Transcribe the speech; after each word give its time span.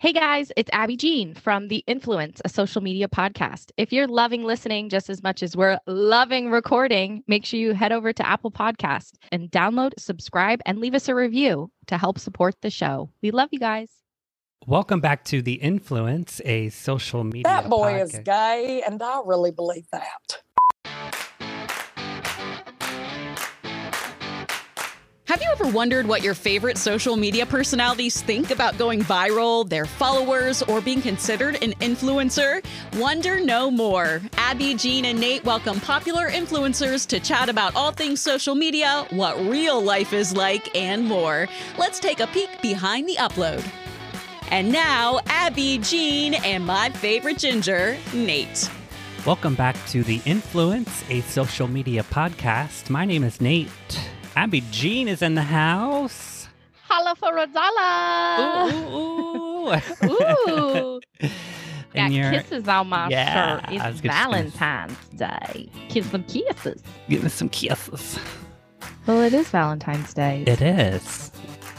Hey 0.00 0.12
guys, 0.12 0.52
it's 0.56 0.70
Abbie 0.72 0.96
Jean 0.96 1.34
from 1.34 1.66
The 1.66 1.82
Influence, 1.88 2.40
a 2.44 2.48
social 2.48 2.80
media 2.80 3.08
podcast. 3.08 3.72
If 3.76 3.92
you're 3.92 4.06
loving 4.06 4.44
listening 4.44 4.90
just 4.90 5.10
as 5.10 5.24
much 5.24 5.42
as 5.42 5.56
we're 5.56 5.80
loving 5.88 6.52
recording, 6.52 7.24
make 7.26 7.44
sure 7.44 7.58
you 7.58 7.74
head 7.74 7.90
over 7.90 8.12
to 8.12 8.24
Apple 8.24 8.52
Podcast 8.52 9.14
and 9.32 9.50
download, 9.50 9.94
subscribe, 9.98 10.60
and 10.66 10.78
leave 10.78 10.94
us 10.94 11.08
a 11.08 11.16
review 11.16 11.72
to 11.88 11.98
help 11.98 12.20
support 12.20 12.54
the 12.62 12.70
show. 12.70 13.10
We 13.22 13.32
love 13.32 13.48
you 13.50 13.58
guys. 13.58 13.90
Welcome 14.68 15.00
back 15.00 15.24
to 15.26 15.42
The 15.42 15.54
Influence, 15.54 16.40
a 16.44 16.68
social 16.68 17.24
media 17.24 17.42
That 17.42 17.68
boy 17.68 17.94
podcast. 17.94 18.02
is 18.04 18.18
gay, 18.24 18.82
and 18.86 19.02
I 19.02 19.20
really 19.24 19.50
believe 19.50 19.86
that. 19.90 20.42
Have 25.38 25.46
you 25.60 25.66
ever 25.66 25.72
wondered 25.72 26.08
what 26.08 26.24
your 26.24 26.34
favorite 26.34 26.76
social 26.76 27.16
media 27.16 27.46
personalities 27.46 28.20
think 28.20 28.50
about 28.50 28.76
going 28.76 29.02
viral, 29.02 29.68
their 29.68 29.86
followers, 29.86 30.64
or 30.64 30.80
being 30.80 31.00
considered 31.00 31.62
an 31.62 31.74
influencer? 31.74 32.64
Wonder 32.98 33.38
no 33.38 33.70
more. 33.70 34.20
Abbie, 34.36 34.74
Jean, 34.74 35.04
and 35.04 35.20
Nate 35.20 35.44
welcome 35.44 35.78
popular 35.78 36.28
influencers 36.28 37.06
to 37.06 37.20
chat 37.20 37.48
about 37.48 37.76
all 37.76 37.92
things 37.92 38.20
social 38.20 38.56
media, 38.56 39.06
what 39.10 39.38
real 39.38 39.80
life 39.80 40.12
is 40.12 40.34
like, 40.34 40.76
and 40.76 41.04
more. 41.04 41.46
Let's 41.78 42.00
take 42.00 42.18
a 42.18 42.26
peek 42.26 42.60
behind 42.60 43.08
the 43.08 43.14
upload. 43.14 43.64
And 44.50 44.72
now, 44.72 45.20
Abbie, 45.26 45.78
Jean, 45.78 46.34
and 46.34 46.66
my 46.66 46.90
favorite 46.90 47.38
ginger, 47.38 47.96
Nate. 48.12 48.68
Welcome 49.24 49.54
back 49.54 49.76
to 49.90 50.02
The 50.02 50.20
Influence, 50.24 51.04
a 51.08 51.20
social 51.20 51.68
media 51.68 52.02
podcast. 52.02 52.90
My 52.90 53.04
name 53.04 53.22
is 53.22 53.40
Nate. 53.40 53.70
Abbie 54.38 54.62
Jean 54.70 55.08
is 55.08 55.20
in 55.20 55.34
the 55.34 55.42
house. 55.42 56.46
Holla 56.84 57.16
for 57.16 57.32
Rosala. 57.34 58.70
Ooh, 58.70 59.72
ooh, 60.04 60.10
Ooh. 60.48 61.00
Got 61.92 62.12
and 62.12 62.34
kisses 62.36 62.68
on 62.68 62.86
my 62.88 63.08
Yeah, 63.08 63.60
shirt. 63.68 63.82
It's 63.96 64.00
Valentine's 64.00 64.96
Day. 65.16 65.68
Kiss 65.88 66.08
some 66.12 66.22
kisses. 66.22 66.80
Give 67.08 67.24
us 67.24 67.34
some 67.34 67.48
kisses. 67.48 68.16
Well, 69.08 69.22
it 69.22 69.34
is 69.34 69.48
Valentine's 69.48 70.14
Day. 70.14 70.44
It 70.46 70.62
is 70.62 71.32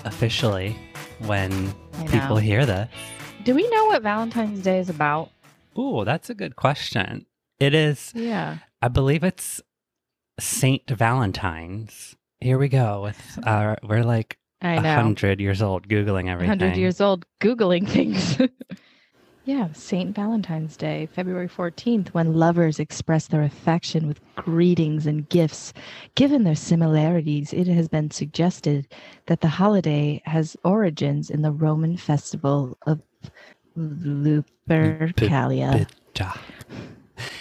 officially 0.03 0.75
when 1.19 1.73
people 2.11 2.35
hear 2.35 2.65
this. 2.65 2.89
Do 3.45 3.55
we 3.55 3.69
know 3.69 3.85
what 3.85 4.01
Valentine's 4.03 4.61
Day 4.61 4.79
is 4.79 4.89
about? 4.89 5.29
Ooh, 5.77 6.03
that's 6.03 6.29
a 6.29 6.35
good 6.35 6.57
question. 6.57 7.25
It 7.61 7.73
is, 7.73 8.11
Yeah. 8.13 8.57
I 8.81 8.89
believe 8.89 9.23
it's 9.23 9.61
Saint 10.41 10.89
Valentine's. 10.89 12.17
Here 12.41 12.57
we 12.57 12.69
go 12.69 13.01
with 13.01 13.39
our, 13.45 13.77
we're 13.83 14.03
like 14.03 14.37
I 14.61 14.73
a 14.75 14.81
know. 14.81 14.95
hundred 14.95 15.41
years 15.41 15.61
old, 15.61 15.87
Googling 15.87 16.29
everything. 16.29 16.59
100 16.59 16.77
years 16.77 17.01
old 17.01 17.25
googling 17.41 17.87
things 17.87 18.37
yeah 19.45 19.69
saint 19.71 20.13
valentine's 20.15 20.75
day 20.77 21.07
february 21.13 21.47
14th 21.47 22.09
when 22.09 22.33
lovers 22.33 22.77
express 22.79 23.27
their 23.27 23.41
affection 23.41 24.05
with 24.07 24.19
greetings 24.35 25.07
and 25.07 25.27
gifts 25.29 25.73
given 26.15 26.43
their 26.43 26.55
similarities 26.55 27.53
it 27.53 27.65
has 27.67 27.87
been 27.87 28.11
suggested 28.11 28.85
that 29.27 29.39
the 29.39 29.47
holiday 29.47 30.21
has 30.25 30.57
origins 30.65 31.29
in 31.29 31.41
the 31.41 31.51
roman 31.51 31.95
festival 31.95 32.77
of 32.85 33.01
lupercalia 33.77 35.87
Bitcha. 36.13 36.37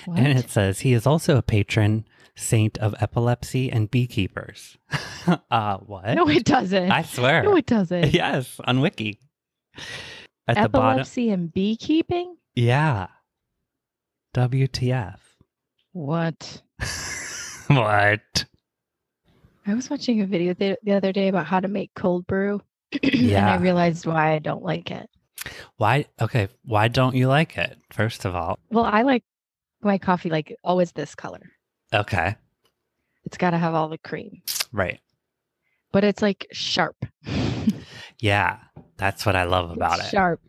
What? 0.06 0.18
And 0.18 0.38
it 0.38 0.50
says 0.50 0.80
he 0.80 0.92
is 0.92 1.06
also 1.06 1.36
a 1.36 1.42
patron 1.42 2.05
saint 2.39 2.78
of 2.78 2.94
epilepsy 3.00 3.70
and 3.70 3.91
beekeepers. 3.91 4.78
uh, 5.50 5.77
what? 5.78 6.14
no 6.14 6.28
it 6.28 6.45
doesn't 6.45 6.91
I 6.91 7.03
swear. 7.03 7.42
no 7.42 7.56
it 7.56 7.67
doesn't 7.67 8.14
yes, 8.14 8.61
on 8.64 8.80
Wiki. 8.80 9.19
At 10.47 10.62
the 10.62 10.69
bottom. 10.69 10.91
epilepsy 10.91 11.30
and 11.30 11.53
beekeeping 11.53 12.36
Yeah. 12.55 13.08
WTF. 14.34 15.19
what 15.92 16.62
what? 17.69 18.45
I 19.67 19.74
was 19.74 19.91
watching 19.91 20.23
a 20.23 20.27
video 20.27 20.55
the, 20.55 20.79
the 20.83 20.92
other 20.92 21.12
day 21.12 21.29
about 21.29 21.46
how 21.46 21.61
to 21.61 21.68
make 21.68 21.91
cold 21.95 22.27
brew. 22.27 22.62
and 23.02 23.36
I 23.36 23.57
realized 23.57 24.07
why 24.07 24.33
I 24.35 24.39
don't 24.39 24.62
like 24.62 24.91
it. 24.91 25.11
Why? 25.77 26.07
Okay. 26.20 26.48
Why 26.64 26.89
don't 26.89 27.14
you 27.14 27.29
like 27.29 27.58
it? 27.58 27.77
First 27.92 28.24
of 28.24 28.35
all. 28.35 28.58
Well, 28.70 28.85
I 28.85 29.02
like 29.02 29.24
my 29.83 29.98
coffee 29.98 30.30
like 30.30 30.57
always 30.64 30.92
this 30.92 31.14
color. 31.14 31.42
Okay. 31.92 32.36
It's 33.24 33.36
got 33.38 33.50
to 33.50 33.58
have 33.58 33.74
all 33.74 33.88
the 33.88 33.98
cream, 33.98 34.42
Right. 34.72 35.00
but 35.92 36.04
it's 36.04 36.22
like 36.22 36.46
sharp. 36.52 36.96
Yeah. 38.20 38.58
That's 38.96 39.24
what 39.24 39.36
I 39.36 39.44
love 39.44 39.70
about 39.70 39.98
It's 40.00 40.08
it. 40.08 40.10
Sharp. 40.10 40.40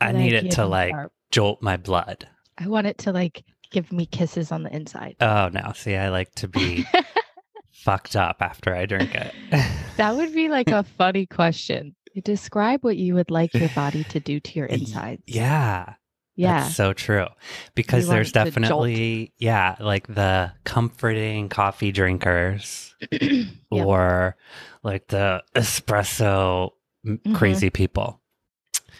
I 0.00 0.06
like 0.12 0.14
need 0.14 0.32
it 0.34 0.44
it 0.46 0.50
to 0.52 0.66
like 0.66 0.92
sharp. 0.92 1.12
jolt 1.32 1.60
my 1.62 1.76
blood. 1.76 2.28
I 2.58 2.68
want 2.68 2.86
it 2.86 2.98
to 2.98 3.12
like 3.12 3.42
give 3.72 3.90
me 3.92 4.06
kisses 4.06 4.52
on 4.52 4.62
the 4.62 4.72
inside. 4.74 5.16
Oh, 5.20 5.48
no. 5.52 5.72
See, 5.74 5.96
I 5.96 6.10
like 6.10 6.32
to 6.36 6.46
be 6.46 6.84
fucked 7.72 8.14
up 8.14 8.36
after 8.40 8.72
I 8.72 8.86
drink 8.86 9.16
it. 9.16 9.34
that 9.96 10.14
would 10.14 10.32
be 10.32 10.48
like 10.48 10.68
a 10.68 10.84
funny 10.84 11.26
question. 11.26 11.96
Describe 12.22 12.84
what 12.84 12.96
you 12.96 13.14
would 13.16 13.32
like 13.32 13.52
your 13.54 13.70
body 13.70 14.04
to 14.04 14.20
do 14.20 14.38
to 14.38 14.52
your 14.58 14.66
insides. 14.66 15.22
yeah. 15.26 15.94
Yeah. 16.36 16.62
That's 16.64 16.74
so 16.74 16.92
true. 16.92 17.26
Because 17.74 18.08
there's 18.08 18.32
definitely, 18.32 19.32
yeah, 19.38 19.76
like 19.80 20.06
the 20.08 20.52
comforting 20.64 21.48
coffee 21.48 21.92
drinkers 21.92 22.94
Yeah. 23.12 23.44
or 23.70 24.36
like 24.82 25.06
the 25.08 25.42
espresso 25.54 26.70
m- 27.06 27.18
Mhm. 27.26 27.34
crazy 27.36 27.70
people. 27.70 28.20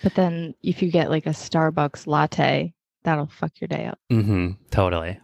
But 0.03 0.15
then 0.15 0.55
if 0.63 0.83
you 0.83 0.91
get 0.91 1.11
like 1.11 1.27
a 1.27 1.31
Starbucks 1.31 2.07
latte, 2.07 2.73
that'll 3.05 3.27
fuck 3.27 3.53
your 3.61 3.69
day 3.69 3.87
up. 3.87 3.99
Mm-hmm. 4.13 4.51
Totally. 4.71 5.19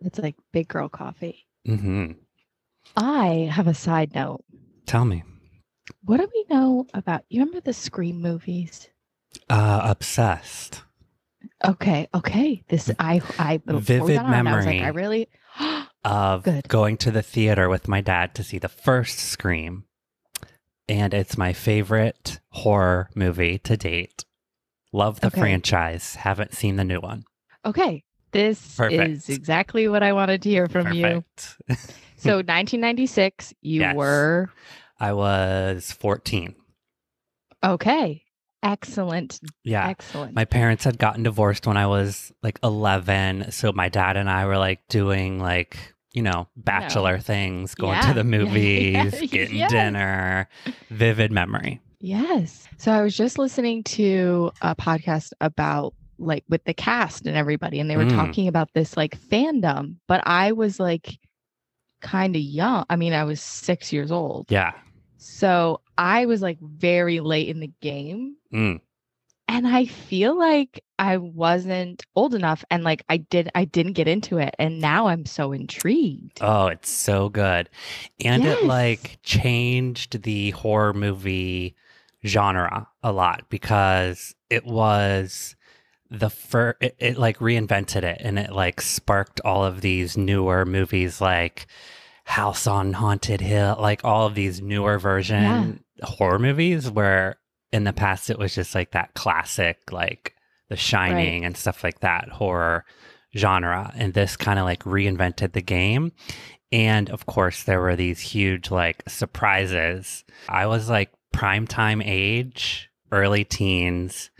It's 0.00 0.18
like 0.18 0.36
big 0.52 0.68
girl 0.68 0.88
coffee. 0.88 1.46
Mm-hmm. 1.66 2.12
I 2.96 3.48
have 3.50 3.66
a 3.66 3.74
side 3.74 4.14
note. 4.14 4.44
Tell 4.86 5.04
me. 5.04 5.24
What 6.04 6.18
do 6.18 6.28
we 6.32 6.44
know 6.54 6.86
about 6.94 7.24
you 7.28 7.40
remember 7.40 7.60
the 7.60 7.72
Scream 7.72 8.20
movies? 8.20 8.88
Uh, 9.48 9.80
obsessed. 9.84 10.82
Okay, 11.64 12.08
okay. 12.14 12.62
This 12.68 12.90
I 12.98 13.22
I 13.38 13.60
Vivid 13.66 14.18
on, 14.18 14.46
I 14.46 14.56
was 14.56 14.66
like, 14.66 14.76
memory. 14.76 14.80
I 14.82 14.88
really 14.88 15.28
Of 16.04 16.42
Good. 16.42 16.68
going 16.68 16.96
to 16.98 17.10
the 17.10 17.22
theater 17.22 17.68
with 17.70 17.88
my 17.88 18.00
dad 18.02 18.34
to 18.34 18.42
see 18.44 18.58
the 18.58 18.68
first 18.68 19.18
Scream. 19.18 19.84
And 20.88 21.14
it's 21.14 21.38
my 21.38 21.54
favorite 21.54 22.40
horror 22.50 23.08
movie 23.14 23.58
to 23.60 23.76
date. 23.76 24.26
Love 24.92 25.20
the 25.20 25.28
Okay. 25.28 25.40
franchise. 25.40 26.16
Haven't 26.16 26.52
seen 26.54 26.76
the 26.76 26.84
new 26.84 27.00
one. 27.00 27.24
Okay. 27.64 28.04
This 28.32 28.76
Perfect. 28.76 29.00
is 29.10 29.28
exactly 29.30 29.88
what 29.88 30.02
I 30.02 30.12
wanted 30.12 30.42
to 30.42 30.50
hear 30.50 30.66
from 30.68 30.92
you. 30.92 31.24
So 32.16 32.36
1996, 32.36 33.54
you 33.60 33.80
Yes. 33.82 33.94
were 33.96 34.50
I 34.98 35.12
was 35.12 35.92
14. 35.92 36.54
okay. 37.62 38.23
Excellent. 38.64 39.38
Yeah. 39.62 39.86
Excellent. 39.88 40.34
My 40.34 40.44
parents 40.44 40.84
had 40.84 40.98
gotten 40.98 41.22
divorced 41.22 41.66
when 41.66 41.76
I 41.76 41.86
was 41.86 42.32
like 42.42 42.58
11. 42.64 43.52
So 43.52 43.72
my 43.72 43.88
dad 43.88 44.16
and 44.16 44.28
I 44.30 44.46
were 44.46 44.56
like 44.58 44.80
doing 44.88 45.38
like, 45.38 45.76
you 46.12 46.22
know, 46.22 46.48
bachelor 46.56 47.18
things, 47.18 47.74
going 47.74 47.94
Yeah. 47.96 48.08
to 48.08 48.14
the 48.14 48.24
movies, 48.36 48.94
Yeah. 49.20 49.26
getting 49.26 49.56
Yes. 49.56 49.70
dinner. 49.70 50.48
Vivid 50.90 51.30
memory. 51.30 51.80
yes. 52.00 52.66
So 52.76 52.92
I 52.92 53.02
was 53.02 53.16
just 53.16 53.38
listening 53.38 53.82
to 53.84 54.50
a 54.62 54.74
podcast 54.74 55.32
about 55.40 55.94
like 56.18 56.44
with 56.48 56.62
the 56.64 56.74
cast 56.74 57.26
and 57.26 57.36
everybody 57.36 57.80
and 57.80 57.88
they 57.90 57.96
were 57.96 58.04
Mm. 58.04 58.14
talking 58.14 58.46
about 58.48 58.68
this 58.74 58.96
like 58.96 59.18
fandom, 59.18 59.96
but 60.06 60.22
I 60.26 60.52
was 60.52 60.78
like 60.78 61.18
kind 62.02 62.36
of 62.36 62.42
young. 62.42 62.84
I 62.90 62.96
mean, 62.96 63.12
I 63.14 63.24
was 63.24 63.40
6 63.40 63.92
years 63.92 64.12
old. 64.12 64.46
Yeah. 64.50 64.72
So 65.16 65.80
I 65.96 66.26
was 66.26 66.42
like 66.42 66.58
very 66.60 67.20
late 67.20 67.48
in 67.48 67.60
the 67.60 67.72
game. 67.80 68.36
Mm. 68.52 68.80
And 69.46 69.68
I 69.68 69.84
feel 69.84 70.36
like 70.38 70.82
I 70.98 71.18
wasn't 71.18 72.04
old 72.16 72.34
enough 72.34 72.64
and 72.70 72.82
like 72.82 73.04
I 73.08 73.18
did 73.18 73.50
I 73.54 73.66
didn't 73.66 73.92
get 73.92 74.08
into 74.08 74.38
it. 74.38 74.54
And 74.58 74.80
now 74.80 75.08
I'm 75.08 75.26
so 75.26 75.52
intrigued. 75.52 76.38
Oh, 76.40 76.66
it's 76.68 76.90
so 76.90 77.28
good. 77.28 77.68
And 78.24 78.44
it 78.44 78.64
like 78.64 79.18
changed 79.22 80.22
the 80.22 80.50
horror 80.50 80.94
movie 80.94 81.76
genre 82.26 82.88
a 83.02 83.12
lot 83.12 83.44
because 83.50 84.34
it 84.48 84.64
was 84.64 85.56
the 86.10 86.30
first, 86.30 86.78
it, 86.80 86.96
it 86.98 87.18
like 87.18 87.38
reinvented 87.38 88.02
it 88.02 88.22
and 88.24 88.38
it 88.38 88.50
like 88.50 88.80
sparked 88.80 89.40
all 89.44 89.64
of 89.64 89.82
these 89.82 90.16
newer 90.16 90.64
movies 90.64 91.20
like 91.20 91.66
House 92.24 92.66
on 92.66 92.94
Haunted 92.94 93.42
Hill, 93.42 93.76
like 93.78 94.02
all 94.04 94.26
of 94.26 94.34
these 94.34 94.62
newer 94.62 94.98
version 94.98 95.83
horror 96.02 96.38
movies 96.38 96.90
where 96.90 97.36
in 97.72 97.84
the 97.84 97.92
past 97.92 98.30
it 98.30 98.38
was 98.38 98.54
just 98.54 98.74
like 98.74 98.92
that 98.92 99.14
classic, 99.14 99.92
like 99.92 100.34
The 100.68 100.76
Shining 100.76 101.44
and 101.44 101.56
stuff 101.56 101.82
like 101.82 102.00
that 102.00 102.28
horror 102.28 102.84
genre. 103.36 103.92
And 103.96 104.14
this 104.14 104.36
kind 104.36 104.58
of 104.58 104.64
like 104.64 104.84
reinvented 104.84 105.52
the 105.52 105.62
game. 105.62 106.12
And 106.72 107.10
of 107.10 107.26
course, 107.26 107.62
there 107.62 107.80
were 107.80 107.96
these 107.96 108.20
huge 108.20 108.70
like 108.70 109.02
surprises. 109.08 110.24
I 110.48 110.66
was 110.66 110.88
like 110.88 111.10
prime 111.32 111.66
time 111.66 112.02
age 112.02 112.90
early 113.12 113.44
teens. 113.44 114.30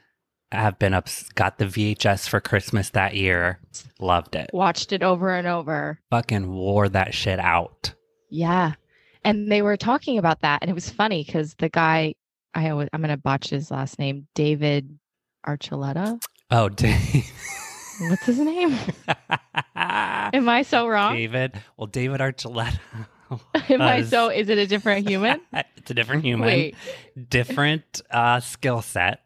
Have 0.53 0.79
been 0.79 0.95
up, 0.95 1.09
got 1.35 1.59
the 1.59 1.65
VHS 1.65 2.29
for 2.29 2.41
Christmas 2.41 2.91
that 2.91 3.17
year. 3.17 3.59
Loved 3.99 4.37
it. 4.37 4.51
Watched 4.53 4.93
it 4.93 5.03
over 5.03 5.35
and 5.35 5.49
over. 5.49 5.99
Fucking 6.11 6.49
wore 6.49 6.89
that 6.91 7.13
shit 7.13 7.41
out. 7.41 7.95
Yeah. 8.31 8.75
And 9.25 9.51
they 9.51 9.63
were 9.63 9.77
talking 9.77 10.19
about 10.19 10.41
that. 10.41 10.61
And 10.63 10.71
it 10.71 10.75
was 10.75 10.91
funny 10.91 11.25
because 11.25 11.55
the 11.55 11.69
guy, 11.69 12.15
I 12.55 12.71
always, 12.71 12.89
I'm 12.93 13.01
going 13.01 13.11
to 13.11 13.17
botch 13.17 13.51
his 13.51 13.71
last 13.71 13.99
name, 13.99 14.27
David 14.35 14.99
Archuleta. 15.47 16.21
Oh, 16.51 16.69
Dave. 16.69 17.31
What's 18.01 18.27
his 18.27 18.39
name? 18.39 18.77
Am 19.77 20.49
I 20.49 20.63
so 20.63 20.87
wrong? 20.87 21.15
David. 21.15 21.61
Well, 21.77 21.87
David 21.87 22.21
Archuleta. 22.21 22.79
Am 23.71 23.81
I 23.83 24.03
so, 24.03 24.29
is 24.29 24.49
it 24.49 24.59
a 24.59 24.67
different 24.67 25.09
human? 25.09 25.41
it's 25.77 25.91
a 25.91 25.95
different 25.95 26.25
human, 26.25 26.47
Wait, 26.47 26.77
different 27.29 28.03
uh, 28.11 28.41
skill 28.41 28.83
set. 28.83 29.21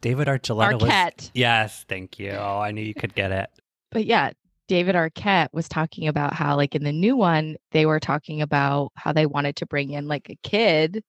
David 0.00 0.28
Archuleta 0.28 0.80
was. 0.80 0.90
Arquette. 0.90 1.30
Yes, 1.34 1.84
thank 1.88 2.18
you. 2.18 2.30
Oh, 2.30 2.58
I 2.58 2.70
knew 2.70 2.82
you 2.82 2.94
could 2.94 3.14
get 3.14 3.32
it. 3.32 3.50
But 3.90 4.06
yeah, 4.06 4.32
David 4.68 4.94
Arquette 4.94 5.48
was 5.52 5.68
talking 5.68 6.08
about 6.08 6.32
how, 6.34 6.56
like, 6.56 6.74
in 6.74 6.84
the 6.84 6.92
new 6.92 7.16
one, 7.16 7.56
they 7.72 7.86
were 7.86 8.00
talking 8.00 8.40
about 8.42 8.92
how 8.94 9.12
they 9.12 9.26
wanted 9.26 9.56
to 9.56 9.66
bring 9.66 9.90
in 9.90 10.06
like 10.08 10.28
a 10.30 10.38
kid. 10.42 11.02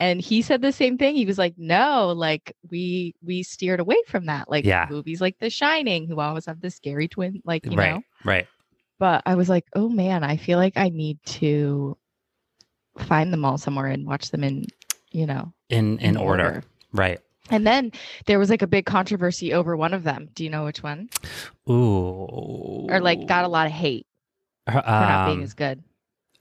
And 0.00 0.20
he 0.20 0.42
said 0.42 0.62
the 0.62 0.72
same 0.72 0.96
thing. 0.98 1.14
He 1.14 1.26
was 1.26 1.38
like, 1.38 1.54
no, 1.58 2.08
like 2.16 2.56
we 2.70 3.14
we 3.24 3.42
steered 3.42 3.78
away 3.78 3.98
from 4.08 4.26
that. 4.26 4.50
Like 4.50 4.64
Yeah. 4.64 4.86
movies 4.90 5.20
like 5.20 5.38
The 5.38 5.50
Shining, 5.50 6.08
who 6.08 6.18
always 6.18 6.46
have 6.46 6.60
the 6.60 6.70
scary 6.70 7.08
twin, 7.08 7.42
like, 7.44 7.64
you 7.66 7.76
right, 7.76 7.90
know. 7.94 8.02
right. 8.24 8.48
But 8.98 9.22
I 9.26 9.34
was 9.34 9.48
like, 9.48 9.66
oh 9.74 9.88
man, 9.88 10.24
I 10.24 10.38
feel 10.38 10.58
like 10.58 10.76
I 10.76 10.88
need 10.88 11.18
to 11.24 11.96
find 12.98 13.32
them 13.32 13.44
all 13.44 13.58
somewhere 13.58 13.86
and 13.86 14.06
watch 14.06 14.30
them 14.30 14.44
in, 14.44 14.64
you 15.10 15.26
know, 15.26 15.52
In 15.68 15.98
in, 15.98 16.16
order. 16.16 16.62
right? 16.92 17.20
And 17.50 17.66
then 17.66 17.92
there 18.26 18.38
was 18.38 18.50
like 18.50 18.62
a 18.62 18.66
big 18.66 18.86
controversy 18.86 19.52
over 19.52 19.76
one 19.76 19.92
of 19.94 20.04
them. 20.04 20.28
Do 20.34 20.44
you 20.44 20.50
know 20.50 20.64
which 20.64 20.82
one? 20.82 21.08
Ooh. 21.68 22.86
Or 22.88 23.00
like 23.00 23.26
got 23.26 23.44
a 23.44 23.48
lot 23.48 23.66
of 23.66 23.72
hate 23.72 24.06
for 24.66 24.74
not 24.74 25.26
being 25.26 25.38
Um, 25.38 25.44
as 25.44 25.54
good. 25.54 25.82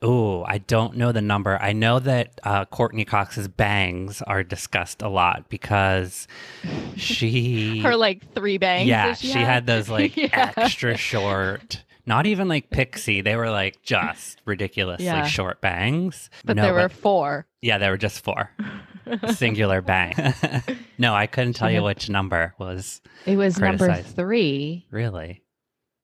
Ooh, 0.03 0.43
I 0.43 0.57
don't 0.57 0.97
know 0.97 1.11
the 1.11 1.21
number. 1.21 1.59
I 1.61 1.73
know 1.73 1.99
that 1.99 2.39
uh, 2.43 2.65
Courteney 2.65 3.05
Cox's 3.05 3.47
bangs 3.47 4.21
are 4.23 4.41
discussed 4.43 5.01
a 5.03 5.09
lot 5.09 5.47
because 5.49 6.27
she. 6.97 7.79
Her 7.79 7.95
like 7.95 8.33
three 8.33 8.57
bangs. 8.57 8.87
yeah, 8.87 9.13
she, 9.13 9.27
she, 9.27 9.39
had 9.39 9.67
those 9.67 9.89
like 9.97 10.17
Yeah. 10.17 10.53
extra 10.57 10.97
short, 10.97 11.83
not 12.07 12.25
even 12.25 12.47
like 12.47 12.69
pixie. 12.71 13.21
They 13.21 13.35
were 13.35 13.51
like 13.51 13.81
just 13.83 14.41
ridiculously 14.45 15.05
Yeah. 15.05 15.25
short 15.25 15.61
bangs. 15.61 16.29
but 16.45 16.55
No, 16.55 16.63
there 16.63 16.73
were 16.73 16.89
four. 16.89 17.45
Yeah, 17.61 17.77
there 17.77 17.91
were 17.91 17.97
just 17.97 18.23
four 18.23 18.49
singular 19.35 19.81
bang. 19.81 20.13
no, 20.97 21.13
I 21.13 21.27
couldn't 21.27 21.53
tell 21.53 21.69
you 21.69 21.77
uh-huh. 21.79 21.85
which 21.87 22.09
number 22.09 22.53
was 22.57 23.01
It 23.25 23.35
was 23.37 23.59
number 23.59 23.93
three. 24.01 24.87
really. 24.91 25.43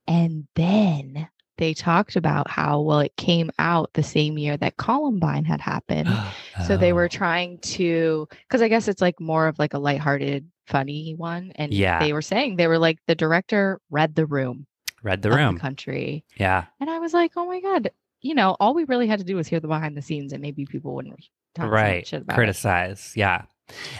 And 0.08 0.48
then 0.56 1.28
they 1.58 1.74
talked 1.74 2.16
about 2.16 2.50
how, 2.50 2.82
well, 2.82 3.00
it 3.00 3.16
came 3.18 3.50
out 3.60 3.90
the 3.94 4.04
same 4.04 4.38
year 4.38 4.56
that 4.58 4.78
Columbine 4.78 5.44
had 5.46 5.62
happened. 5.62 6.10
So 6.66 6.76
they 6.76 6.92
were 6.92 7.06
Oh. 7.06 7.08
trying 7.08 7.60
to, 7.60 8.28
because 8.48 8.64
I 8.64 8.68
guess 8.68 8.88
it's 8.88 9.02
like 9.02 9.20
more 9.20 9.48
of 9.48 9.60
like 9.60 9.76
a 9.76 9.80
lighthearted, 9.80 10.50
funny 10.66 11.14
one. 11.16 11.52
And 11.56 11.72
Yeah. 11.72 12.00
they 12.00 12.14
were 12.14 12.22
saying 12.24 12.56
they 12.56 12.68
were 12.68 12.80
like 12.80 12.98
the 13.06 13.14
director 13.16 13.80
read 13.92 14.16
the 14.16 14.26
room, 14.26 14.66
read 15.04 15.22
the 15.22 15.30
room. 15.32 15.54
the 15.56 15.62
country, 15.62 16.26
Yeah, 16.36 16.66
and 16.80 16.90
I 16.90 16.98
was 17.00 17.14
like, 17.14 17.34
oh 17.38 17.46
my 17.46 17.62
god, 17.62 17.92
you 18.22 18.34
know, 18.34 18.58
all 18.60 18.74
we 18.74 18.86
really 18.86 19.06
had 19.08 19.20
to 19.20 19.26
do 19.26 19.36
was 19.36 19.48
hear 19.48 19.60
the 19.60 19.68
behind 19.68 19.96
the 19.96 20.02
scenes, 20.02 20.34
and 20.34 20.42
maybe 20.42 20.66
people 20.66 20.96
wouldn't 20.96 21.14
talk 21.14 21.20
so 21.20 21.22
much 21.22 21.30
right. 21.60 22.12
about 22.14 22.34
it. 22.34 22.36
Criticize. 22.36 23.14
Yeah, 23.16 23.44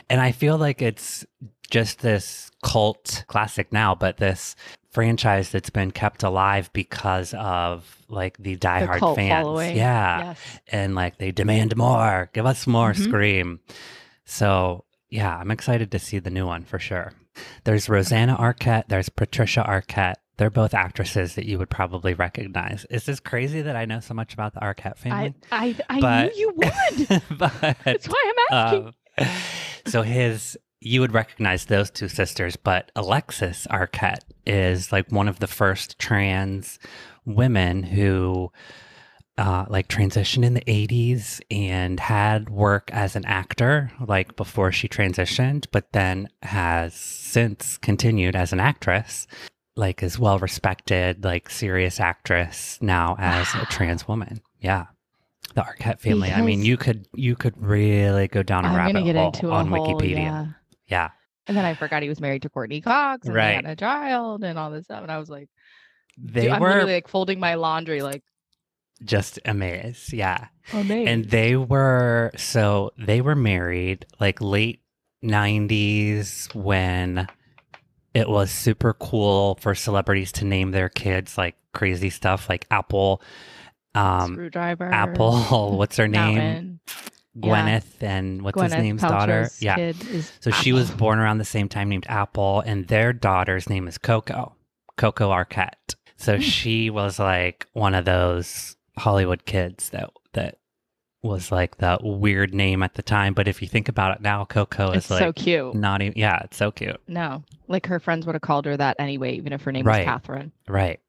and 0.10 0.20
I 0.22 0.32
feel 0.32 0.58
like 0.58 0.82
it's 0.82 1.26
just 1.70 2.00
this 2.00 2.50
cult 2.64 3.24
classic 3.28 3.72
now, 3.74 3.94
but 3.96 4.18
this 4.18 4.56
franchise 4.92 5.50
that's 5.52 5.70
been 5.70 5.92
kept 5.92 6.24
alive 6.24 6.72
because 6.74 7.34
of 7.38 8.04
like 8.08 8.38
the 8.38 8.56
The 8.56 8.60
diehard 8.68 9.00
cult 9.00 9.16
fans. 9.18 9.44
following. 9.46 9.76
Yeah, 9.76 10.20
Yes. 10.30 10.40
and 10.70 10.96
like 10.96 11.18
they 11.18 11.32
demand 11.32 11.76
more. 11.76 12.30
Give 12.34 12.46
us 12.46 12.66
more. 12.68 12.94
Mhm. 12.94 13.04
Scream. 13.04 13.60
So 14.26 14.86
yeah, 15.10 15.38
I'm 15.38 15.52
excited 15.52 15.92
to 15.92 16.00
see 16.00 16.20
the 16.20 16.30
new 16.30 16.46
one 16.48 16.64
for 16.64 16.80
sure. 16.80 17.14
There's 17.66 17.88
Rosanna 17.90 18.36
Arquette. 18.38 18.86
There's 18.88 19.10
Patricia 19.10 19.64
Arquette. 19.68 20.16
They're 20.38 20.50
both 20.50 20.74
actresses 20.74 21.36
that 21.36 21.46
you 21.46 21.58
would 21.58 21.70
probably 21.70 22.14
recognize. 22.14 22.86
Is 22.90 23.06
this 23.06 23.20
crazy 23.20 23.62
that 23.64 23.76
I 23.76 23.86
know 23.86 24.00
so 24.00 24.14
much 24.14 24.34
about 24.34 24.54
the 24.54 24.60
Arquette 24.60 24.92
I 24.92 25.00
family? 25.00 25.34
I, 25.52 25.76
I 25.90 26.00
But- 26.00 26.36
knew 26.36 26.40
you 26.40 26.54
would. 26.56 27.22
but 27.38 27.54
That's 27.84 28.08
why 28.08 28.34
I'm 28.52 28.58
asking. 28.58 28.94
um, 29.18 29.28
so 29.88 30.02
his 30.04 30.58
you 30.80 31.02
would 31.02 31.12
recognize 31.14 31.66
those 31.66 31.90
two 31.90 32.08
sisters, 32.08 32.56
but 32.56 32.92
Alexis 32.96 33.66
Arquette 33.72 34.20
is 34.46 34.92
like 34.92 35.12
one 35.12 35.28
of 35.28 35.40
the 35.40 35.48
first 35.48 35.98
trans 35.98 36.78
women 37.26 37.82
who 37.82 38.52
uh, 39.40 39.66
like 39.70 39.88
transitioned 39.88 40.46
in 40.46 40.54
the 40.54 40.62
80s 40.62 41.42
and 41.50 42.00
had 42.00 42.50
work 42.50 42.92
as 42.94 43.16
an 43.16 43.26
actor 43.26 43.92
like 44.06 44.36
before 44.36 44.72
she 44.72 44.88
transitioned, 44.88 45.66
but 45.72 45.92
then 45.94 46.30
has 46.44 46.94
since 46.94 47.78
continued 47.80 48.36
as 48.36 48.54
an 48.54 48.60
actress, 48.60 49.26
like 49.78 50.04
is 50.04 50.20
well 50.20 50.40
respected, 50.40 51.24
like 51.24 51.50
serious 51.50 52.00
actress 52.02 52.78
now 52.82 53.16
as 53.20 53.48
a 53.56 53.66
trans 53.68 54.08
woman. 54.08 54.42
Yeah. 54.60 54.88
The 55.54 55.62
Arquette 55.62 56.00
family. 56.02 56.32
I 56.32 56.42
mean, 56.42 56.62
you 56.64 56.76
could 56.78 57.08
you 57.16 57.36
could 57.36 57.54
really 57.58 58.28
go 58.28 58.44
down 58.44 58.66
a 58.66 58.68
I'm 58.68 58.76
rabbit 58.76 59.06
get 59.06 59.16
hole 59.16 59.28
into 59.28 59.52
on 59.52 59.68
whole, 59.70 60.00
Wikipedia. 60.00 60.16
yeah. 60.18 60.46
Yeah. 60.88 61.10
And 61.48 61.56
then 61.56 61.64
I 61.64 61.74
forgot 61.76 62.04
he 62.04 62.10
was 62.10 62.20
married 62.20 62.42
to 62.42 62.50
Courteney 62.50 62.82
Cox 62.82 63.26
and 63.26 63.34
Right. 63.36 63.50
they 63.50 63.56
had 63.56 63.66
a 63.66 63.76
child 63.78 64.44
and 64.44 64.60
all 64.60 64.70
this 64.72 64.84
stuff. 64.86 65.02
And 65.04 65.12
I 65.12 65.18
was 65.18 65.30
like, 65.30 65.48
They 66.18 66.42
dude, 66.42 66.52
I'm 66.52 66.62
were 66.62 66.70
literally 66.70 66.94
like 66.96 67.08
folding 67.08 67.40
my 67.40 67.54
laundry, 67.56 68.02
like, 68.02 68.24
just 69.04 69.40
amazed. 69.46 70.12
Yeah. 70.12 70.48
man. 70.74 71.08
And 71.08 71.26
they 71.26 71.56
were 71.56 72.32
so 72.36 72.92
they 72.98 73.22
were 73.22 73.36
married 73.36 74.06
like 74.20 74.42
late 74.42 74.82
90s 75.24 76.54
when 76.56 77.28
it 78.18 78.28
was 78.30 78.50
super 78.52 78.94
cool 78.94 79.56
for 79.62 79.76
celebrities 79.76 80.32
to 80.34 80.46
name 80.46 80.72
their 80.72 80.90
kids 80.90 81.38
like 81.38 81.56
crazy 81.74 82.10
stuff 82.10 82.50
like 82.50 82.66
Apple 82.72 83.22
um 83.96 84.34
Screwdriver. 84.34 84.92
Apple 84.92 85.38
what's 85.78 85.98
her 85.98 86.08
name 86.08 86.38
Mountain. 86.38 86.80
Yeah. 87.36 87.80
Gwyneth 87.80 88.02
and 88.02 88.42
what's 88.42 88.60
his 88.62 88.74
Gwyneth 88.74 88.82
name's 88.82 89.02
daughter 89.02 89.50
yeah 89.60 89.92
so 90.40 90.50
she 90.52 90.74
was 90.74 90.90
born 90.90 91.20
around 91.20 91.38
the 91.38 91.46
same 91.46 91.70
time 91.70 91.90
named 91.90 92.06
Apple 92.10 92.62
and 92.66 92.88
their 92.88 93.14
daughter's 93.14 93.70
name 93.70 93.88
is 93.88 93.98
Coco 94.00 94.56
Coco 94.98 95.30
Arquette 95.30 95.96
so 96.18 96.36
Hmm. 96.36 96.42
she 96.42 96.90
was 96.90 97.20
like 97.20 97.68
one 97.74 97.94
of 97.94 98.06
those 98.06 98.76
Hollywood 98.98 99.46
kids 99.46 99.90
that 99.92 100.10
that 100.34 100.58
was 101.24 101.52
like 101.52 101.78
the 101.78 101.98
weird 102.02 102.54
name 102.54 102.84
at 102.84 102.94
the 102.94 103.02
time. 103.02 103.34
But 103.34 103.48
if 103.48 103.62
you 103.62 103.68
think 103.68 103.90
about 103.90 104.16
it 104.16 104.22
now, 104.22 104.46
Coco 104.46 104.92
is 104.92 104.98
It's 104.98 105.08
so 105.08 105.34
cute. 105.34 105.76
not 105.76 106.02
even. 106.02 106.18
Yeah, 106.18 106.40
it's 106.44 106.58
so 106.58 106.72
cute. 106.72 107.02
No, 107.08 107.44
like 107.68 107.88
her 107.88 108.00
friends 108.00 108.26
would 108.26 108.36
have 108.36 108.42
called 108.42 108.66
her 108.66 108.78
that 108.78 108.96
anyway, 109.00 109.34
even 109.36 109.54
if 109.54 109.62
her 109.64 109.72
name 109.72 109.86
Right. 109.86 110.00
was 110.00 110.06
Catherine. 110.06 110.52
Right. 110.68 111.00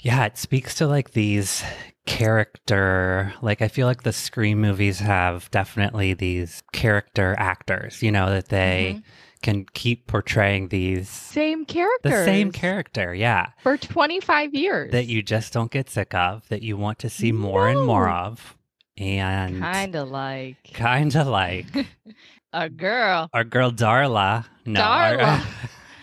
Yeah, 0.00 0.24
it 0.26 0.38
speaks 0.38 0.74
to 0.76 0.86
like 0.86 1.10
these 1.10 1.64
character. 2.06 3.32
Like 3.42 3.62
I 3.62 3.68
feel 3.68 3.86
like 3.86 4.02
the 4.02 4.12
Scream 4.12 4.60
movies 4.60 5.00
have 5.00 5.50
definitely 5.50 6.14
these 6.14 6.62
character 6.72 7.34
actors. 7.38 8.02
You 8.02 8.12
know 8.12 8.30
that 8.30 8.48
they 8.48 8.96
Mhm. 8.98 9.02
can 9.42 9.66
keep 9.74 10.06
portraying 10.06 10.68
these 10.68 11.08
Same 11.08 11.64
characters. 11.64 12.12
the 12.12 12.24
same 12.24 12.52
character. 12.52 13.14
Yeah. 13.14 13.48
for 13.62 13.76
25 13.76 14.54
years. 14.54 14.92
that 14.92 15.06
you 15.06 15.22
just 15.22 15.52
don't 15.52 15.70
get 15.70 15.88
sick 15.90 16.14
of, 16.14 16.48
that 16.48 16.62
you 16.62 16.76
want 16.76 16.98
to 17.00 17.08
see 17.10 17.32
more 17.32 17.68
and 17.68 17.84
more 17.86 18.08
of, 18.08 18.56
and 18.98 19.60
kind 19.60 19.94
of 19.94 20.08
like 20.10 20.56
kind 20.74 21.14
of 21.14 21.26
like 21.26 21.66
a 22.52 22.68
girl. 22.68 23.30
our 23.32 23.44
girl 23.44 23.70
Darla. 23.70 24.44
No, 24.66 24.80
our- 24.80 25.42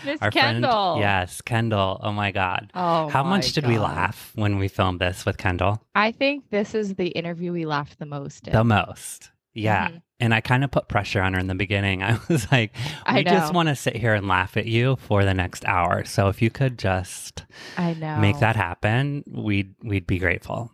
Miss 0.04 0.20
our 0.20 0.30
friend- 0.32 0.64
Kendahl. 0.64 0.98
yes, 1.00 1.40
Kendahl. 1.42 2.00
Oh 2.02 2.12
my 2.12 2.30
God. 2.32 2.70
Oh, 2.74 3.08
How 3.08 3.22
much 3.22 3.52
did 3.52 3.66
we 3.66 3.78
laugh 3.78 4.32
when 4.34 4.58
we 4.58 4.68
filmed 4.68 5.00
this 5.00 5.24
with 5.24 5.36
Kendahl? 5.36 5.80
I 5.94 6.12
think 6.12 6.50
this 6.50 6.74
is 6.74 6.94
the 6.94 7.08
interview 7.08 7.52
we 7.52 7.64
laughed 7.64 7.98
the 7.98 8.06
most 8.06 8.46
in. 8.46 8.52
The 8.52 8.64
most. 8.64 9.30
Yeah. 9.54 9.88
Mhm. 9.88 10.02
And 10.18 10.32
I 10.34 10.40
kind 10.40 10.64
of 10.64 10.70
put 10.70 10.88
pressure 10.88 11.20
on 11.20 11.34
her 11.34 11.38
in 11.38 11.46
the 11.46 11.54
beginning. 11.54 12.02
I 12.02 12.18
was 12.28 12.50
like, 12.50 12.74
I 13.04 13.16
we 13.16 13.24
just 13.24 13.52
want 13.54 13.68
to 13.68 13.76
sit 13.76 13.94
here 13.96 14.14
and 14.14 14.26
laugh 14.26 14.56
at 14.56 14.66
you 14.66 14.96
for 14.96 15.24
the 15.24 15.34
next 15.34 15.64
hour. 15.66 16.04
So 16.04 16.28
if 16.28 16.40
you 16.42 16.50
could 16.50 16.78
just 16.78 17.44
I 17.76 17.94
know. 17.94 18.16
make 18.18 18.38
that 18.40 18.56
happen, 18.56 19.22
we'd 19.30 19.74
we'd 19.82 20.06
be 20.06 20.18
grateful. 20.18 20.72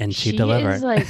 And 0.00 0.12
she, 0.14 0.30
She 0.30 0.36
delivered. 0.36 0.70
is 0.72 0.82
like 0.82 1.06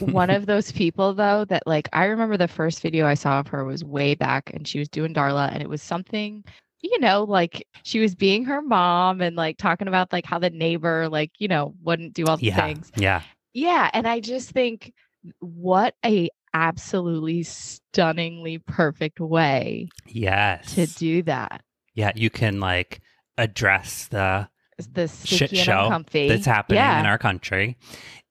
one 0.00 0.30
of 0.30 0.46
those 0.52 0.70
people 0.70 1.14
though 1.14 1.44
that 1.46 1.62
like 1.66 1.88
I 1.92 2.04
remember 2.04 2.36
the 2.36 2.46
first 2.46 2.80
video 2.82 3.06
I 3.06 3.14
saw 3.14 3.40
of 3.40 3.48
her 3.48 3.64
was 3.64 3.82
way 3.82 4.14
back 4.14 4.50
and 4.54 4.68
she 4.68 4.78
was 4.78 4.88
doing 4.88 5.12
Darla 5.14 5.50
and 5.52 5.60
it 5.62 5.68
was 5.68 5.82
something 5.82 6.44
you 6.82 7.00
know 7.00 7.24
like 7.24 7.66
she 7.82 7.98
was 8.00 8.14
being 8.14 8.44
her 8.44 8.60
mom 8.60 9.20
and 9.22 9.34
like 9.36 9.56
talking 9.56 9.88
about 9.88 10.12
like 10.12 10.26
how 10.26 10.38
the 10.38 10.50
neighbor 10.50 11.08
like 11.08 11.30
you 11.38 11.48
know 11.48 11.74
wouldn't 11.82 12.12
do 12.12 12.26
all 12.26 12.36
the 12.36 12.46
yeah. 12.46 12.56
things 12.66 12.92
Yeah. 12.96 13.22
yeah 13.54 13.90
and 13.94 14.06
I 14.06 14.20
just 14.20 14.50
think 14.50 14.92
what 15.40 15.94
a 16.04 16.28
absolutely 16.52 17.42
stunningly 17.42 18.58
perfect 18.58 19.18
way 19.20 19.88
Yes. 20.06 20.74
to 20.74 20.86
do 20.86 21.22
that. 21.22 21.62
yeah, 21.94 22.12
you 22.14 22.30
can 22.30 22.60
like 22.60 23.00
address 23.38 24.06
the 24.08 24.48
The 24.92 25.08
shit 25.08 25.56
show 25.56 26.02
that's 26.12 26.46
happening 26.46 26.76
yeah. 26.78 27.00
in 27.00 27.06
our 27.06 27.18
country 27.18 27.76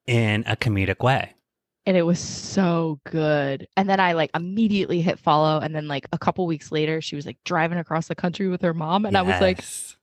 in 0.07 0.43
a 0.48 0.55
comedic 0.55 1.00
way. 1.03 1.33
and 1.86 1.98
it 1.98 2.03
was 2.05 2.19
so 2.19 3.00
good. 3.05 3.67
And 3.75 3.89
then 3.89 4.00
I 4.00 4.13
like 4.13 4.31
immediately 4.33 5.01
hit 5.01 5.19
follow. 5.19 5.60
And 5.60 5.75
then 5.75 5.88
like 5.89 6.07
a 6.13 6.17
couple 6.17 6.45
weeks 6.48 6.72
later, 6.72 7.01
she 7.01 7.15
was 7.17 7.25
like 7.25 7.38
driving 7.43 7.77
across 7.77 8.07
the 8.07 8.15
country 8.15 8.48
with 8.48 8.62
her 8.62 8.74
mom. 8.74 9.05
And 9.05 9.17
I 9.17 9.22
was 9.22 9.41
like, 9.41 9.60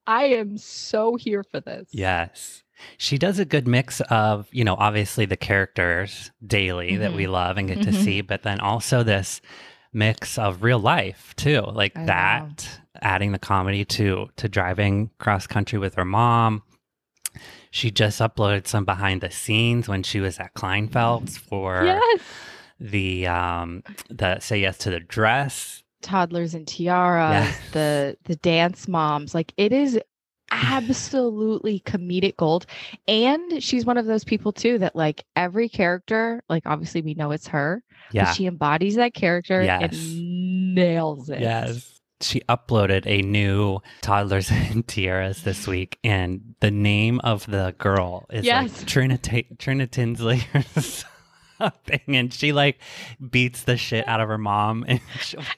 I 0.07 0.25
am 0.25 0.59
so 0.59 1.17
here 1.17 1.43
for 1.43 1.59
this. 1.61 1.89
Yes. 1.93 2.63
She 2.99 3.17
does 3.17 3.39
a 3.39 3.45
good 3.47 3.67
mix 3.67 4.01
of, 4.11 4.47
you 4.53 4.63
know, 4.65 4.75
obviously 4.75 5.25
the 5.27 5.39
characters 5.39 6.31
daily 6.47 6.97
that 6.99 7.15
we 7.15 7.27
love 7.27 7.57
and 7.57 7.69
get 7.69 7.83
to 7.83 7.91
Mhm. 7.91 8.05
see, 8.05 8.21
but 8.21 8.43
then 8.43 8.61
also 8.61 9.03
this 9.03 9.41
mix 9.93 10.37
of 10.39 10.63
real 10.63 10.79
life 10.79 11.35
too. 11.37 11.61
Like 11.61 11.97
I 11.97 12.01
know. 12.01 12.07
that, 12.07 12.81
adding 13.03 13.33
the 13.33 13.39
comedy 13.39 13.85
to 13.87 14.29
to 14.37 14.49
driving 14.49 15.11
cross 15.19 15.47
country 15.47 15.79
with 15.79 15.95
her 15.95 16.05
mom. 16.05 16.63
She 17.71 17.91
just 17.91 18.21
uploaded 18.21 18.67
some 18.67 18.85
behind 18.85 19.21
the 19.21 19.31
scenes 19.31 19.89
when 19.89 20.03
she 20.03 20.21
was 20.21 20.39
at 20.41 20.55
Kleinfeld's 20.55 21.37
for 21.39 21.85
Yes. 21.85 22.21
the 22.81 23.27
um 23.27 23.83
the 24.09 24.41
say 24.41 24.61
yes 24.61 24.79
to 24.79 24.91
the 24.91 25.01
dress. 25.01 25.83
Toddlers 26.03 26.55
and 26.55 26.67
tiaras, 26.67 27.47
Yes. 27.47 27.61
the 27.73 28.17
the 28.25 28.37
dance 28.37 28.89
moms. 28.89 29.35
Like 29.35 29.53
it 29.57 29.73
is 29.73 30.01
absolutely 30.53 31.81
comedic 31.81 32.37
gold. 32.37 32.67
And 33.07 33.63
she's 33.63 33.85
one 33.85 33.99
of 33.99 34.07
those 34.07 34.25
people 34.25 34.53
too 34.53 34.79
that 34.79 34.97
like 34.97 35.25
every 35.37 35.69
character, 35.69 36.43
like 36.49 36.65
obviously 36.67 37.03
we 37.03 37.15
know 37.15 37.31
it's 37.31 37.47
her, 37.49 37.83
Yeah. 38.13 38.25
but 38.25 38.33
she 38.33 38.47
embodies 38.47 38.97
that 38.97 39.15
character 39.15 39.63
Yes. 39.63 39.93
and 39.93 40.75
nails 40.75 41.31
it. 41.31 41.41
Yes. 41.41 42.00
She 42.23 42.41
uploaded 42.49 43.07
a 43.07 43.23
new 43.23 43.81
Toddlers 44.03 44.51
and 44.53 44.87
Tiaras 44.87 45.43
this 45.43 45.67
week, 45.67 45.99
and 46.05 46.55
the 46.61 46.71
name 46.71 47.21
of 47.25 47.47
the 47.47 47.75
girl 47.79 48.27
is 48.31 48.45
Yes. 48.45 48.77
like 48.79 48.87
Trina, 48.87 49.19
Trina 49.59 49.87
Tinsley 49.87 50.43
or 50.55 50.63
something. 51.59 52.01
And 52.17 52.33
she 52.33 52.53
like 52.53 52.79
beats 53.31 53.65
the 53.65 53.77
shit 53.77 54.07
out 54.09 54.21
of 54.21 54.29
her 54.29 54.39
mom. 54.39 54.85
And 54.89 55.01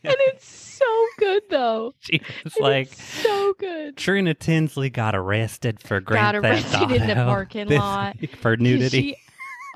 And 0.04 0.16
it's 0.28 0.47
so 0.49 1.07
good 1.19 1.42
though. 1.50 1.95
she 2.00 2.21
was 2.45 2.54
And 2.57 2.62
like, 2.64 2.92
so 2.92 3.54
good. 3.59 3.97
Trina 3.97 4.35
Tinsley 4.35 4.90
got 4.90 5.14
arrested 5.14 5.81
for 5.81 6.00
Grand 6.00 6.35
Got 6.35 6.42
Theft 6.42 6.75
arrested 6.75 7.02
in 7.02 7.07
the 7.09 7.14
parking 7.14 7.69
lot. 7.69 8.16
for 8.40 8.57
nudity. 8.57 9.00
She- 9.12 9.16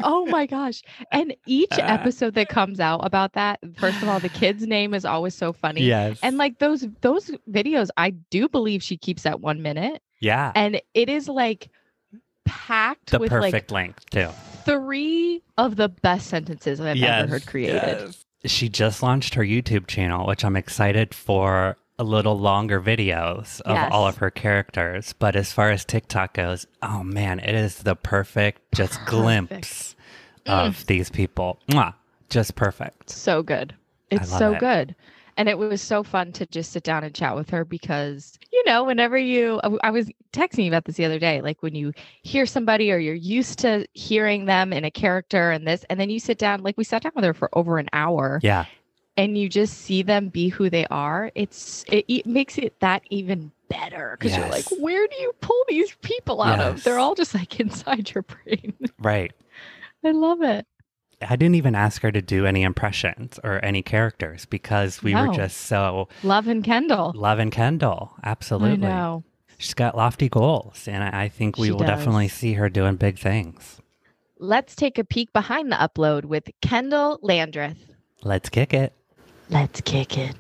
oh 0.02 0.26
my 0.26 0.46
gosh. 0.46 0.82
And 1.12 1.34
each 1.46 1.68
episode 1.78 2.34
that 2.34 2.48
comes 2.48 2.80
out 2.80 3.00
about 3.04 3.32
that, 3.34 3.58
first 3.78 4.02
of 4.02 4.08
all, 4.08 4.20
the 4.20 4.28
kid's 4.28 4.66
name 4.66 4.94
is 4.94 5.04
always 5.04 5.34
so 5.34 5.52
funny. 5.52 5.82
yes. 5.82 6.18
And 6.22 6.36
like 6.38 6.58
those 6.58 6.86
those 7.00 7.30
videos, 7.50 7.88
I 7.96 8.10
do 8.10 8.48
believe 8.48 8.82
she 8.82 8.96
keeps 8.96 9.26
at 9.26 9.40
one 9.40 9.62
minute. 9.62 10.02
yeah. 10.20 10.52
And 10.54 10.80
it 10.94 11.08
is 11.08 11.28
like 11.28 11.70
packed 12.44 13.10
The 13.10 13.18
with 13.18 13.30
perfect 13.30 13.70
length, 13.72 14.08
too. 14.10 14.28
three 14.64 15.42
of 15.58 15.76
the 15.76 15.88
best 15.88 16.28
sentences 16.28 16.80
I've 16.80 17.02
ever 17.02 17.28
heard 17.28 17.46
created. 17.46 17.74
yes. 17.82 18.22
She 18.44 18.68
just 18.68 19.02
launched 19.02 19.34
her 19.34 19.42
YouTube 19.42 19.86
channel, 19.88 20.26
which 20.26 20.44
I'm 20.44 20.54
excited 20.56 21.12
for 21.14 21.76
a 21.98 22.04
little 22.04 22.38
longer 22.38 22.80
videos 22.80 23.60
of 23.62 23.92
all 23.92 24.06
of 24.06 24.18
her 24.18 24.30
characters. 24.30 25.14
But 25.18 25.34
as 25.36 25.52
far 25.52 25.70
as 25.70 25.84
TikTok 25.84 26.34
goes, 26.34 26.66
oh 26.82 27.02
man, 27.02 27.38
it 27.40 27.54
is 27.54 27.78
the 27.78 27.96
perfect 27.96 28.60
just 28.74 28.92
Perfect. 29.06 29.10
glimpse 29.10 29.96
Mm. 30.46 30.68
of 30.68 30.86
these 30.86 31.10
people. 31.10 31.58
Mwah, 31.68 31.92
just 32.30 32.54
perfect. 32.54 33.10
So 33.10 33.42
good. 33.42 33.74
It's 34.10 34.30
so 34.30 34.52
it. 34.52 34.60
good. 34.60 34.94
And 35.36 35.48
it 35.48 35.58
was 35.58 35.82
so 35.82 36.04
fun 36.04 36.30
to 36.32 36.46
just 36.46 36.70
sit 36.70 36.84
down 36.84 37.02
and 37.02 37.12
chat 37.12 37.34
with 37.34 37.50
her 37.50 37.64
because, 37.64 38.38
you 38.52 38.62
know, 38.64 38.84
whenever 38.84 39.18
you, 39.18 39.60
I 39.82 39.90
was 39.90 40.08
texting 40.32 40.62
you 40.64 40.70
about 40.70 40.84
this 40.84 40.94
the 40.96 41.04
other 41.04 41.18
day, 41.18 41.40
like 41.42 41.62
when 41.64 41.74
you 41.74 41.92
hear 42.22 42.46
somebody 42.46 42.92
or 42.92 42.98
you're 42.98 43.14
used 43.14 43.58
to 43.58 43.86
hearing 43.92 44.44
them 44.44 44.72
in 44.72 44.84
a 44.84 44.90
character 44.90 45.50
and 45.50 45.66
this, 45.66 45.84
and 45.90 45.98
then 45.98 46.10
you 46.10 46.20
sit 46.20 46.38
down, 46.38 46.62
like 46.62 46.78
we 46.78 46.84
sat 46.84 47.02
down 47.02 47.12
with 47.16 47.24
her 47.24 47.34
for 47.34 47.50
over 47.58 47.78
an 47.78 47.88
hour 47.92 48.38
Yeah. 48.44 48.66
And 49.16 49.38
you 49.38 49.48
just 49.48 49.78
see 49.78 50.02
them 50.02 50.28
be 50.28 50.48
who 50.48 50.68
they 50.68 50.86
are. 50.90 51.30
It's, 51.34 51.84
it, 51.88 52.04
it 52.08 52.26
makes 52.26 52.58
it 52.58 52.78
that 52.80 53.02
even 53.10 53.50
better 53.68 54.16
because 54.18 54.36
you're 54.36 54.48
like, 54.48 54.66
where 54.78 55.06
do 55.06 55.16
you 55.16 55.32
pull 55.40 55.64
these 55.68 55.94
people 56.02 56.42
out 56.42 56.60
of? 56.60 56.84
They're 56.84 56.98
all 56.98 57.14
just 57.14 57.34
like 57.34 57.58
inside 57.60 58.12
your 58.14 58.22
brain. 58.22 58.74
Right. 58.98 59.32
I 60.04 60.10
love 60.10 60.42
it. 60.42 60.66
I 61.22 61.36
didn't 61.36 61.54
even 61.54 61.74
ask 61.74 62.02
her 62.02 62.12
to 62.12 62.20
do 62.20 62.44
any 62.44 62.62
impressions 62.62 63.40
or 63.42 63.64
any 63.64 63.82
characters 63.82 64.44
because 64.44 65.02
we 65.02 65.14
were 65.14 65.32
just 65.32 65.56
so 65.62 66.08
Love 66.22 66.46
and 66.46 66.62
Kendahl. 66.62 67.14
loving 67.14 67.50
Kendahl. 67.50 68.10
Absolutely. 68.22 68.86
I 68.86 68.90
know. 68.90 69.24
She's 69.58 69.72
got 69.72 69.96
lofty 69.96 70.28
goals, 70.28 70.86
and 70.86 71.02
I 71.02 71.22
I 71.22 71.28
think 71.30 71.56
we 71.56 71.68
She 71.68 71.72
will 71.72 71.78
definitely 71.78 72.28
see 72.28 72.52
her 72.54 72.68
doing 72.68 72.96
big 72.96 73.18
things. 73.18 73.80
Let's 74.38 74.76
take 74.76 74.98
a 74.98 75.04
peek 75.04 75.32
behind 75.32 75.72
the 75.72 75.76
upload 75.76 76.26
with 76.26 76.50
Kendahl 76.60 77.18
Landreth. 77.22 77.78
Let's 78.22 78.50
kick 78.50 78.74
it. 78.74 78.92
Let's 79.48 79.80
kick 79.82 80.18
it. 80.18 80.34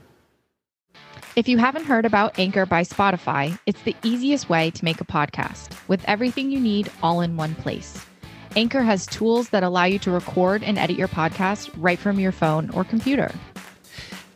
If 1.36 1.48
you 1.48 1.58
haven't 1.58 1.84
heard 1.84 2.06
about 2.06 2.38
Anchor 2.38 2.64
by 2.64 2.82
Spotify, 2.82 3.58
it's 3.66 3.82
the 3.82 3.94
easiest 4.02 4.48
way 4.48 4.70
to 4.70 4.84
make 4.84 5.00
a 5.00 5.04
podcast 5.04 5.76
with 5.86 6.02
everything 6.06 6.50
you 6.50 6.58
need 6.58 6.90
all 7.02 7.20
in 7.20 7.36
one 7.36 7.54
place. 7.56 8.04
Anchor 8.56 8.80
has 8.80 9.06
tools 9.06 9.50
that 9.50 9.62
allow 9.62 9.84
you 9.84 9.98
to 9.98 10.10
record 10.10 10.62
and 10.62 10.78
edit 10.78 10.96
your 10.96 11.08
podcast 11.08 11.70
right 11.76 11.98
from 11.98 12.18
your 12.18 12.32
phone 12.32 12.70
or 12.70 12.84
computer. 12.84 13.30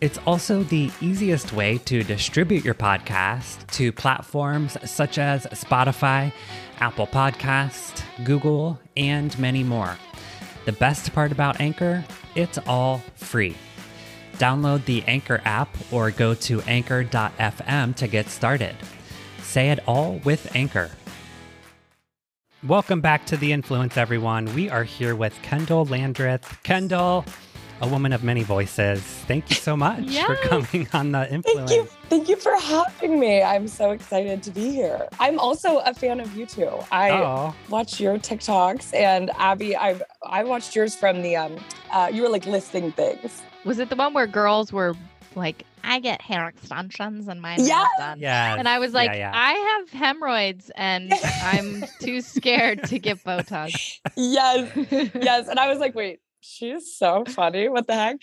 It's 0.03 0.19
also 0.27 0.63
the 0.63 0.91
easiest 1.01 1.53
way 1.53 1.79
to 1.87 2.03
distribute 2.03 2.65
your 2.65 2.75
podcast 2.75 3.67
to 3.73 3.93
platforms 3.93 4.77
such 4.91 5.19
as 5.19 5.47
Spotify, 5.47 6.33
Apple 6.81 7.07
Podcast, 7.07 8.03
Google, 8.25 8.79
and 8.97 9.39
many 9.39 9.65
more. 9.65 9.97
The 10.67 10.73
best 10.73 11.13
part 11.15 11.33
about 11.33 11.61
Anchor, 11.61 12.05
it's 12.35 12.59
all 12.67 12.99
free. 13.15 13.57
Download 14.41 14.83
the 14.87 15.05
Anchor 15.07 15.43
app 15.45 15.69
or 15.93 16.11
go 16.11 16.33
to 16.33 16.63
anchor.fm 16.63 17.95
to 17.97 18.09
get 18.09 18.31
started. 18.31 18.75
Say 19.43 19.69
it 19.69 19.81
all 19.87 20.15
with 20.25 20.57
Anchor. 20.57 20.91
Welcome 22.67 23.03
back 23.03 23.27
to 23.27 23.37
The 23.37 23.53
Influence, 23.53 23.99
everyone. 23.99 24.47
We 24.55 24.71
are 24.71 24.83
here 24.85 25.15
with 25.15 25.35
Kendahl 25.43 25.87
Landreth. 25.91 26.63
Kendahl, 26.63 27.27
a 27.83 27.89
woman 27.89 28.15
of 28.15 28.25
many 28.25 28.43
voices. 28.43 29.03
Thank 29.03 29.51
you 29.51 29.57
so 29.57 29.77
much 29.77 30.17
for 30.21 30.37
coming 30.37 30.89
on 30.95 31.13
The 31.13 31.31
Influence. 31.31 31.71
Thank 31.71 31.83
you. 31.83 31.89
Thank 32.09 32.29
you 32.31 32.37
for 32.37 32.59
having 32.59 33.21
me. 33.21 33.43
I'm 33.43 33.69
so 33.69 33.91
excited 33.91 34.43
to 34.45 34.51
be 34.51 34.71
here. 34.71 35.07
I'm 35.19 35.39
also 35.39 35.81
a 35.81 35.93
fan 35.93 36.19
of 36.19 36.35
you 36.35 36.47
too. 36.47 36.71
I 36.91 37.11
Oh, 37.11 37.55
watch 37.69 38.01
your 38.01 38.17
TikToks 38.19 38.95
and 38.95 39.31
Abbie, 39.37 39.77
I've 39.77 40.03
I 40.27 40.45
watched 40.45 40.75
yours 40.75 40.95
from 40.95 41.21
the 41.21 41.37
um 41.37 41.57
uh 41.93 42.09
you 42.11 42.23
were 42.23 42.31
like 42.31 42.47
listing 42.47 42.91
things. 42.93 43.43
Was 43.65 43.79
it 43.79 43.91
the 43.91 43.97
one 43.97 44.15
where 44.15 44.27
girls 44.27 44.73
were 44.73 44.95
like, 45.35 45.65
I 45.85 46.01
get 46.01 46.21
hair 46.23 46.49
extensions 46.49 47.29
and 47.29 47.41
my 47.41 47.55
hair's 47.55 47.69
Yes. 47.69 47.89
done? 47.99 48.19
yeah. 48.21 48.57
And 48.59 48.69
I 48.69 48.79
was 48.79 48.93
like, 48.93 49.11
yeah. 49.15 49.33
I 49.35 49.53
have 49.53 49.91
hemorrhoids 49.91 50.71
and 50.77 51.13
I'm 51.43 51.85
too 52.01 52.21
scared 52.21 52.85
to 52.85 52.99
get 52.99 53.23
Botox. 53.25 54.01
Yes. 54.17 54.71
yes. 55.15 55.49
And 55.49 55.59
I 55.59 55.69
was 55.69 55.79
like, 55.79 55.95
wait, 55.95 56.21
she's 56.41 56.97
so 56.97 57.25
funny. 57.27 57.69
What 57.69 57.87
the 57.87 57.95
heck? 57.95 58.17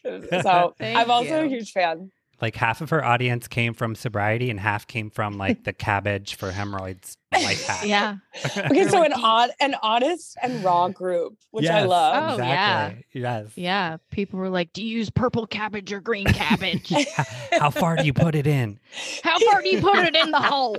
So 0.43 0.73
Thank 0.79 0.97
I'm 0.97 1.11
also 1.11 1.43
a 1.43 1.47
huge 1.47 1.71
fan. 1.71 2.11
Like 2.41 2.55
half 2.55 2.81
of 2.81 2.89
her 2.91 3.03
audience 3.03 3.47
came 3.47 3.73
from 3.73 3.95
sobriety 3.95 4.49
and 4.49 4.59
half 4.59 4.85
came 4.87 5.09
from 5.09 5.37
like 5.37 5.63
the 5.63 5.73
cabbage 5.73 6.35
for 6.35 6.51
hemorrhoids 6.51 7.17
life 7.33 7.65
hack. 7.67 7.85
Yeah. 7.85 8.17
Okay, 8.57 8.87
so 8.87 9.03
an 9.03 9.13
odd 9.13 9.49
an 9.59 9.75
honest 9.81 10.37
and 10.41 10.63
raw 10.63 10.89
group, 10.89 11.35
which 11.51 11.67
I 11.67 11.79
Yes, 11.81 11.87
love. 11.89 12.39
Oh, 12.39 12.43
yeah. 12.43 12.93
Yes. 13.13 13.47
Yeah. 13.55 13.97
People 14.11 14.39
were 14.39 14.49
like, 14.49 14.71
Do 14.73 14.83
you 14.83 14.97
use 14.97 15.09
purple 15.09 15.47
cabbage 15.47 15.91
or 15.91 15.99
green 15.99 16.25
cabbage? 16.27 16.91
Yeah. 16.91 17.23
How 17.59 17.69
far 17.71 17.95
do 17.95 18.05
you 18.05 18.13
put 18.13 18.35
it 18.35 18.45
in? 18.45 18.79
How 19.23 19.39
far 19.39 19.61
do 19.61 19.69
you 19.69 19.81
put 19.81 19.97
it 19.99 20.15
in 20.15 20.31
the 20.31 20.39
hole? 20.39 20.77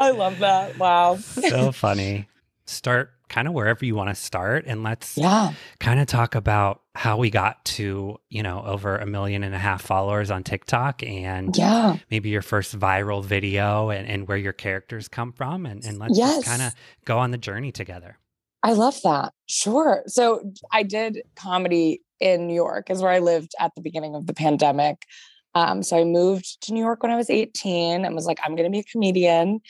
I 0.00 0.10
love 0.10 0.38
that. 0.38 0.78
Wow. 0.78 1.16
so 1.16 1.72
funny. 1.72 2.26
Start 2.66 3.10
kind 3.28 3.48
of 3.48 3.54
wherever 3.54 3.84
you 3.84 3.94
want 3.94 4.08
to 4.10 4.14
start 4.14 4.64
and 4.66 4.82
let's 4.82 5.18
Yeah. 5.18 5.52
kind 5.80 5.98
of 6.00 6.06
talk 6.06 6.34
about 6.34 6.82
how 6.94 7.16
we 7.16 7.28
got 7.30 7.64
to, 7.64 8.18
you 8.30 8.42
know, 8.42 8.62
over 8.64 8.96
a 8.96 9.06
million 9.06 9.42
and 9.42 9.54
a 9.54 9.58
half 9.58 9.82
followers 9.82 10.30
on 10.30 10.44
TikTok 10.44 11.02
and 11.02 11.56
Yeah. 11.56 11.96
maybe 12.10 12.28
your 12.30 12.42
first 12.42 12.78
viral 12.78 13.24
video 13.24 13.90
and, 13.90 14.06
and 14.08 14.28
where 14.28 14.36
your 14.36 14.52
characters 14.52 15.08
come 15.08 15.32
from. 15.32 15.66
And, 15.66 15.84
and 15.84 15.98
let's 15.98 16.16
Yes. 16.16 16.44
kind 16.44 16.62
of 16.62 16.72
go 17.04 17.18
on 17.18 17.32
the 17.32 17.38
journey 17.38 17.72
together. 17.72 18.18
I 18.62 18.72
love 18.72 19.00
that. 19.02 19.32
Sure. 19.46 20.02
So 20.06 20.52
I 20.72 20.84
did 20.84 21.22
comedy 21.36 22.00
in 22.20 22.46
New 22.46 22.54
York, 22.54 22.88
is 22.88 23.02
where 23.02 23.10
I 23.12 23.18
lived 23.18 23.52
at 23.58 23.72
the 23.74 23.82
beginning 23.82 24.14
of 24.14 24.26
the 24.26 24.32
pandemic. 24.32 25.02
Um, 25.54 25.82
so 25.82 25.98
I 25.98 26.04
moved 26.04 26.62
to 26.62 26.72
New 26.72 26.80
York 26.80 27.02
when 27.02 27.12
I 27.12 27.16
was 27.16 27.28
18 27.30 28.04
and 28.04 28.14
was 28.14 28.26
like, 28.26 28.38
I'm 28.44 28.54
going 28.56 28.64
to 28.64 28.70
be 28.70 28.78
a 28.80 28.84
comedian. 28.84 29.60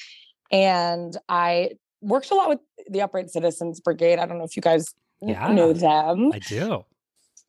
And 0.53 1.17
I 1.29 1.71
worked 2.05 2.31
a 2.31 2.35
lot 2.35 2.49
with 2.49 2.61
the 2.89 3.03
Upright 3.03 3.31
Citizens 3.31 3.81
Brigade. 3.81 4.19
I 4.19 4.27
don't 4.27 4.39
know 4.39 4.45
if 4.45 4.57
you 4.57 4.63
guys 4.63 4.95
Yeah. 5.21 5.49
know 5.53 5.73
them. 5.73 6.33
I 6.33 6.39
do. 6.39 6.85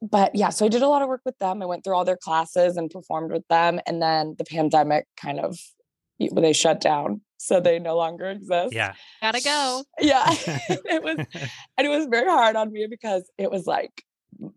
but 0.01 0.35
yeah, 0.35 0.49
so 0.49 0.65
I 0.65 0.69
did 0.69 0.81
a 0.81 0.87
lot 0.87 1.01
of 1.01 1.07
work 1.07 1.21
with 1.25 1.37
them. 1.39 1.61
I 1.61 1.65
went 1.65 1.83
through 1.83 1.95
all 1.95 2.05
their 2.05 2.17
classes 2.17 2.77
and 2.77 2.89
performed 2.89 3.31
with 3.31 3.47
them. 3.49 3.79
And 3.87 4.01
then 4.01 4.35
the 4.37 4.45
pandemic 4.45 5.07
kind 5.17 5.39
of 5.39 5.57
they 6.19 6.53
shut 6.53 6.79
down. 6.81 7.21
So 7.37 7.59
they 7.59 7.77
no 7.79 7.95
longer 7.95 8.29
exist. 8.29 8.73
Yeah. 8.73 8.93
Gotta 9.21 9.41
go. 9.41 9.83
Yeah. 9.99 10.25
it 10.85 11.03
was 11.03 11.17
and 11.77 11.85
it 11.87 11.89
was 11.89 12.05
very 12.07 12.29
hard 12.29 12.55
on 12.55 12.71
me 12.71 12.87
because 12.89 13.29
it 13.37 13.51
was 13.51 13.65
like 13.67 14.03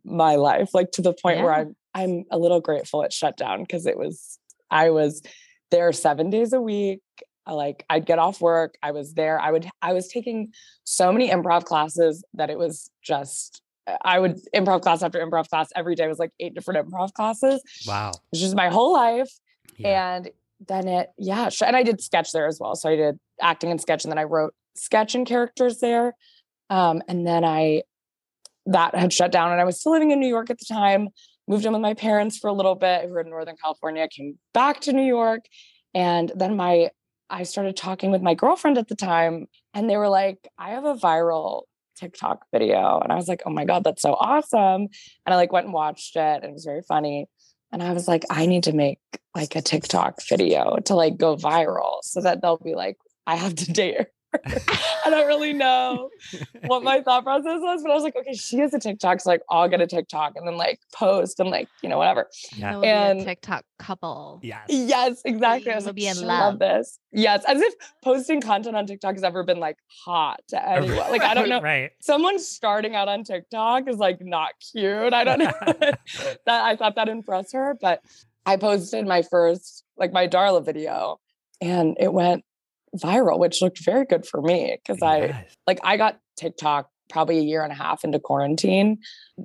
my 0.05 0.37
life, 0.37 0.71
like 0.75 0.91
to 0.93 1.03
the 1.03 1.13
point 1.13 1.41
where 1.41 1.53
I'm 1.53 1.77
I'm 1.95 2.25
a 2.31 2.39
little 2.39 2.61
grateful 2.61 3.03
it 3.03 3.13
shut 3.13 3.37
down 3.37 3.63
because 3.63 3.87
it 3.87 3.99
was 3.99 4.39
I 4.71 4.91
was 4.91 5.23
there 5.71 5.93
seven 5.93 6.31
days 6.31 6.53
a 6.53 6.61
week. 6.61 7.01
I 7.49 7.55
like 7.55 7.85
I'd 7.91 8.07
get 8.07 8.21
off 8.21 8.41
work. 8.41 8.77
I 8.83 8.93
was 8.93 9.15
there. 9.15 9.41
I 9.41 9.51
would 9.51 9.69
I 9.83 9.93
was 9.95 10.07
taking 10.07 10.53
so 10.85 11.11
many 11.11 11.31
improv 11.31 11.65
classes 11.65 12.23
that 12.35 12.51
it 12.51 12.59
was 12.59 12.91
just 13.03 13.63
I 14.05 14.21
would 14.21 14.39
improv 14.55 14.83
class 14.83 15.03
after 15.03 15.19
improv 15.19 15.49
class 15.49 15.71
every 15.75 15.97
day 15.97 16.07
was 16.07 16.19
like 16.19 16.33
eight 16.39 16.55
different 16.55 16.87
improv 16.87 17.13
classes. 17.15 17.63
Wow. 17.87 18.11
It 18.11 18.21
was 18.33 18.41
just 18.41 18.55
my 18.55 18.69
whole 18.69 18.93
life. 18.93 19.31
Yeah. 19.77 20.17
And 20.17 20.31
then 20.67 20.89
it, 20.89 21.11
yeah, 21.17 21.51
and 21.65 21.77
I 21.77 21.83
did 21.83 22.01
sketch 22.01 22.33
there 22.33 22.47
as 22.47 22.59
well. 22.61 22.75
So 22.75 22.89
I 22.89 22.97
did 22.97 23.19
acting 23.41 23.71
and 23.71 23.81
sketch, 23.81 24.05
and 24.05 24.11
then 24.11 24.19
I 24.19 24.25
wrote 24.25 24.55
sketch 24.75 25.15
and 25.15 25.27
characters 25.27 25.79
there. 25.79 26.15
Um, 26.71 27.03
and 27.09 27.27
then 27.27 27.45
I, 27.45 27.83
that 28.67 28.95
had 28.95 29.13
shut 29.13 29.33
down, 29.33 29.53
and 29.53 29.61
I 29.61 29.65
was 29.65 29.81
still 29.81 29.93
living 29.93 30.11
in 30.11 30.21
New 30.21 30.29
York 30.29 30.51
at 30.51 30.59
the 30.59 30.65
time. 30.65 31.09
Moved 31.47 31.65
in 31.65 31.73
with 31.73 31.81
my 31.81 31.95
parents 31.95 32.39
for 32.39 32.49
a 32.49 32.53
little 32.53 32.75
bit, 32.75 33.05
who 33.05 33.13
were 33.13 33.21
in 33.21 33.31
Northern 33.31 33.57
California. 33.57 34.07
Came 34.09 34.39
back 34.53 34.81
to 34.81 34.93
New 34.93 35.07
York, 35.07 35.45
and 35.95 36.31
then 36.35 36.57
my, 36.57 36.91
I 37.31 37.43
started 37.45 37.77
talking 37.77 38.11
with 38.11 38.23
my 38.23 38.35
girlfriend 38.35 38.79
at 38.79 38.89
the 38.89 38.97
time, 38.97 39.47
and 39.75 39.89
they 39.89 39.97
were 39.97 40.09
like, 40.09 40.49
"I 40.59 40.71
have 40.71 40.85
a 40.85 40.95
viral 40.95 41.63
TikTok 41.97 42.45
video," 42.53 43.01
and 43.01 43.13
I 43.13 43.17
was 43.17 43.29
like, 43.29 43.43
"Oh 43.47 43.51
my 43.51 43.65
god, 43.65 43.85
that's 43.85 44.03
so 44.03 44.15
awesome!" 44.15 44.89
And 45.27 45.35
I 45.35 45.37
like 45.37 45.53
went 45.53 45.67
and 45.67 45.75
watched 45.75 46.17
it, 46.17 46.21
and 46.43 46.45
it 46.45 46.53
was 46.53 46.65
very 46.65 46.83
funny. 46.83 47.27
And 47.73 47.83
I 47.83 47.93
was 47.93 48.09
like, 48.09 48.25
I 48.31 48.47
need 48.47 48.65
to 48.65 48.73
make 48.73 49.01
like 49.35 49.55
a 49.57 49.63
TikTok 49.63 50.23
video 50.29 50.79
to 50.87 50.95
like 50.95 51.17
go 51.19 51.37
viral 51.37 51.99
so 52.03 52.21
that 52.23 52.41
they'll 52.41 52.57
be 52.59 52.75
like, 52.75 52.97
I 53.27 53.37
have 53.37 53.55
to 53.57 53.73
date. 53.73 54.07
I 54.47 55.11
don't 55.11 55.27
really 55.27 55.53
know 55.53 56.11
what 56.67 56.83
my 56.83 57.01
thought 57.01 57.25
process 57.25 57.61
was, 57.61 57.83
but 57.83 57.91
I 57.91 57.95
was 57.95 58.03
like, 58.03 58.15
okay, 58.17 58.35
she 58.35 58.59
has 58.59 58.75
a 58.75 58.79
TikTok, 58.79 59.21
so 59.21 59.31
like 59.31 59.41
I'll 59.51 59.69
get 59.69 59.81
a 59.81 59.87
TikTok 59.87 60.35
and 60.37 60.47
then 60.47 60.57
like 60.57 60.81
post 60.95 61.41
and 61.41 61.49
like, 61.51 61.69
you 61.83 61.89
know, 61.89 61.99
whatever. 61.99 62.27
Yeah. 62.57 62.79
Be 62.81 62.87
And- 62.89 63.21
a 63.21 63.25
TikTok 63.25 63.65
couple. 63.79 64.41
Yes. 64.43 64.67
Yes, 64.69 65.23
exactly. 65.25 65.73
I 65.73 65.77
was 65.77 65.85
You'll 65.85 65.89
like, 65.91 65.97
be 65.97 66.07
in 66.09 66.15
"Shit, 66.17 66.25
love." 66.25 66.55
love 66.55 66.59
this. 66.59 66.99
Yes, 67.13 67.45
as 67.47 67.61
if 67.63 67.75
posting 68.05 68.41
content 68.41 68.77
on 68.77 68.87
TikTok 68.87 69.15
has 69.15 69.25
ever 69.25 69.45
been 69.45 69.61
like 69.61 69.77
hot 70.05 70.41
to 70.49 70.69
anyone. 70.69 71.11
Like 71.11 71.23
I 71.23 71.33
don't 71.35 71.49
know. 71.51 71.61
Right. 71.63 71.91
Someone 72.01 72.39
starting 72.39 72.95
out 72.95 73.09
on 73.09 73.25
TikTok 73.25 73.89
is 73.89 73.97
like 73.97 74.19
not 74.21 74.51
cute. 74.73 75.13
I 75.15 75.25
don't 75.25 75.39
know. 75.39 75.53
that 75.67 75.97
I 76.47 76.77
thought 76.77 76.97
that 76.97 77.09
impressed 77.09 77.55
her, 77.55 77.77
but 77.81 78.01
I 78.45 78.57
posted 78.57 79.07
my 79.07 79.23
first 79.23 79.85
like 79.97 80.13
my 80.13 80.27
Darla 80.29 80.65
video 80.65 81.19
and 81.61 81.97
it 81.99 82.13
went 82.13 82.45
viral, 83.03 83.39
which 83.39 83.63
looked 83.63 83.85
very 83.85 84.05
good 84.05 84.27
for 84.27 84.43
me 84.43 84.77
because 84.85 85.03
I 85.03 85.47
like 85.67 85.81
I 85.83 85.97
got 85.97 86.19
TikTok 86.37 86.89
probably 87.09 87.39
a 87.39 87.43
year 87.43 87.63
and 87.63 87.73
a 87.73 87.77
half 87.77 88.05
into 88.05 88.19
quarantine, 88.19 88.99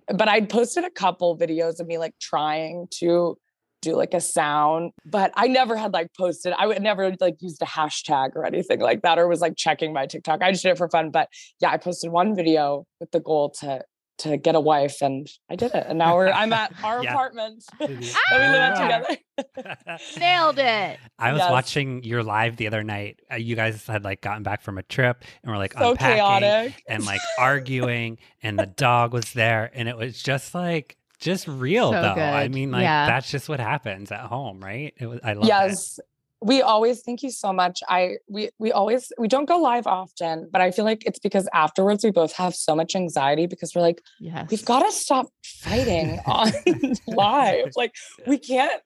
but 0.07 0.27
I'd 0.27 0.50
posted 0.50 0.83
a 0.83 0.89
couple 0.89 1.38
videos 1.38 1.79
of 1.79 1.88
me 1.88 1.98
like 1.98 2.13
trying 2.19 2.88
to 3.00 3.38
do 3.83 3.95
like 3.95 4.13
a 4.13 4.22
sound, 4.22 4.91
but 5.05 5.31
I 5.36 5.48
never 5.48 5.75
had 5.75 5.93
like 5.93 6.07
posted, 6.17 6.53
I 6.57 6.65
would 6.65 6.81
never 6.81 7.13
like 7.19 7.36
used 7.41 7.62
a 7.62 7.65
hashtag 7.65 8.29
or 8.36 8.45
anything 8.45 8.79
like 8.79 9.01
that, 9.03 9.19
or 9.19 9.27
was 9.27 9.41
like 9.41 9.55
checking 9.55 9.93
my 9.93 10.07
TikTok. 10.07 10.41
I 10.41 10.51
just 10.51 10.63
did 10.63 10.69
it 10.69 10.77
for 10.77 10.89
fun. 10.89 11.12
But 11.12 11.29
yeah, 11.60 11.69
I 11.69 11.77
posted 11.77 12.12
one 12.12 12.36
video 12.36 12.86
with 13.00 13.12
the 13.12 13.19
goal 13.19 13.51
to 13.60 13.83
to 14.20 14.38
get 14.38 14.55
a 14.55 14.60
wife 14.60 15.01
and 15.01 15.27
I 15.50 15.55
did 15.55 15.74
it. 15.74 15.86
And 15.88 15.98
now 15.98 16.15
we're 16.15 16.29
I'm 16.29 16.53
at 16.53 16.72
our 16.84 17.03
Yeah. 17.03 17.12
apartment 17.13 17.63
that 17.79 17.89
we 17.89 17.96
live 17.96 18.55
at 18.55 19.08
together. 19.38 19.98
Nailed 20.20 20.60
it. 20.60 21.00
I 21.20 21.32
was 21.34 21.39
Yes. 21.39 21.51
watching 21.51 22.03
your 22.03 22.24
live 22.24 22.55
the 22.58 22.67
other 22.67 22.83
night. 22.83 23.20
Uh, 23.31 23.35
you 23.38 23.55
guys 23.55 23.85
had 23.88 24.03
like 24.03 24.22
gotten 24.22 24.44
back 24.44 24.61
from 24.61 24.77
a 24.77 24.83
trip 24.83 25.24
and 25.44 25.51
we're 25.51 25.57
like 25.57 25.74
so 25.74 25.92
unpacking 25.92 26.18
chaotic. 26.18 26.83
and 26.88 27.05
like 27.05 27.22
arguing, 27.40 28.20
and 28.44 28.57
the 28.59 28.66
dog 28.68 29.14
was 29.14 29.33
there, 29.33 29.72
and 29.74 29.90
it 29.90 29.98
was 29.98 30.22
just 30.22 30.53
like 30.53 30.96
just 31.20 31.48
real 31.48 31.92
So 31.92 32.01
though. 32.01 32.14
I 32.22 32.48
mean, 32.50 32.72
like 32.72 32.83
Yeah. 32.83 33.07
that's 33.07 33.31
just 33.31 33.50
what 33.50 33.59
happens 33.59 34.11
at 34.11 34.22
home, 34.22 34.59
right? 34.64 34.94
It 34.98 35.07
was. 35.07 35.20
I 35.24 35.33
love 35.33 35.46
it. 35.48 36.03
We 36.44 36.62
always 36.62 37.01
thank 37.01 37.24
you 37.24 37.32
so 37.32 37.53
much 37.53 37.79
i 37.90 38.18
we 38.29 38.50
we 38.60 38.72
always 38.72 39.12
we 39.18 39.27
don't 39.27 39.46
go 39.46 39.58
live 39.58 39.88
often 39.88 40.50
but 40.51 40.62
i 40.62 40.70
feel 40.72 40.86
like 40.86 41.03
it's 41.06 41.20
because 41.20 41.48
afterwards 41.53 42.03
we 42.03 42.12
both 42.12 42.34
have 42.34 42.53
so 42.53 42.75
much 42.75 42.96
anxiety 42.96 43.46
because 43.48 43.74
we're 43.74 43.82
like 43.82 44.01
Yes. 44.20 44.50
we've 44.51 44.66
got 44.66 44.84
to 44.84 44.92
stop 44.92 45.27
fighting 45.46 46.20
on 46.25 46.51
live 47.08 47.72
like 47.75 47.94
we 48.27 48.38
can't 48.38 48.82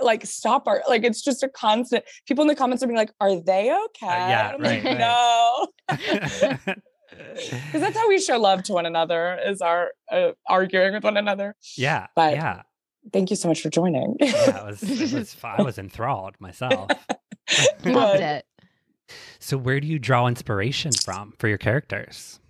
like 0.00 0.24
stop 0.24 0.66
our 0.68 0.82
like 0.88 1.02
it's 1.04 1.22
just 1.22 1.42
a 1.42 1.48
constant 1.48 2.04
people 2.26 2.42
in 2.42 2.48
the 2.48 2.54
comments 2.54 2.82
are 2.82 2.86
being 2.86 2.96
like 2.96 3.12
are 3.20 3.34
they 3.40 3.72
okay 3.86 4.06
yeah, 4.06 4.52
I'm 4.54 4.60
right, 4.60 4.84
like, 4.84 4.98
no. 4.98 5.68
Because 7.08 7.80
that's 7.80 7.96
how 7.96 8.08
we 8.08 8.18
show 8.20 8.36
love 8.38 8.62
to 8.64 8.72
one 8.74 8.84
another 8.84 9.38
is 9.46 9.60
our 9.60 9.90
uh, 10.10 10.32
arguing 10.48 10.92
with 10.92 11.04
one 11.04 11.16
another. 11.16 11.54
Yeah, 11.76 12.08
But- 12.16 12.34
yeah, 12.34 12.62
thank 13.12 13.30
you 13.30 13.36
so 13.36 13.48
much 13.48 13.60
for 13.60 13.70
joining 13.70 14.16
yeah. 14.20 14.58
It 14.60 14.64
was, 14.66 14.82
it 14.82 15.12
was 15.12 15.36
I 15.42 15.62
was 15.62 15.78
enthralled 15.78 16.34
myself. 16.40 16.90
Loved 17.84 18.20
it. 18.20 18.44
So, 19.38 19.56
where 19.56 19.78
do 19.80 19.86
you 19.86 19.98
draw 19.98 20.26
inspiration 20.26 20.92
from 20.92 21.32
for 21.38 21.48
your 21.48 21.58
characters? 21.58 22.40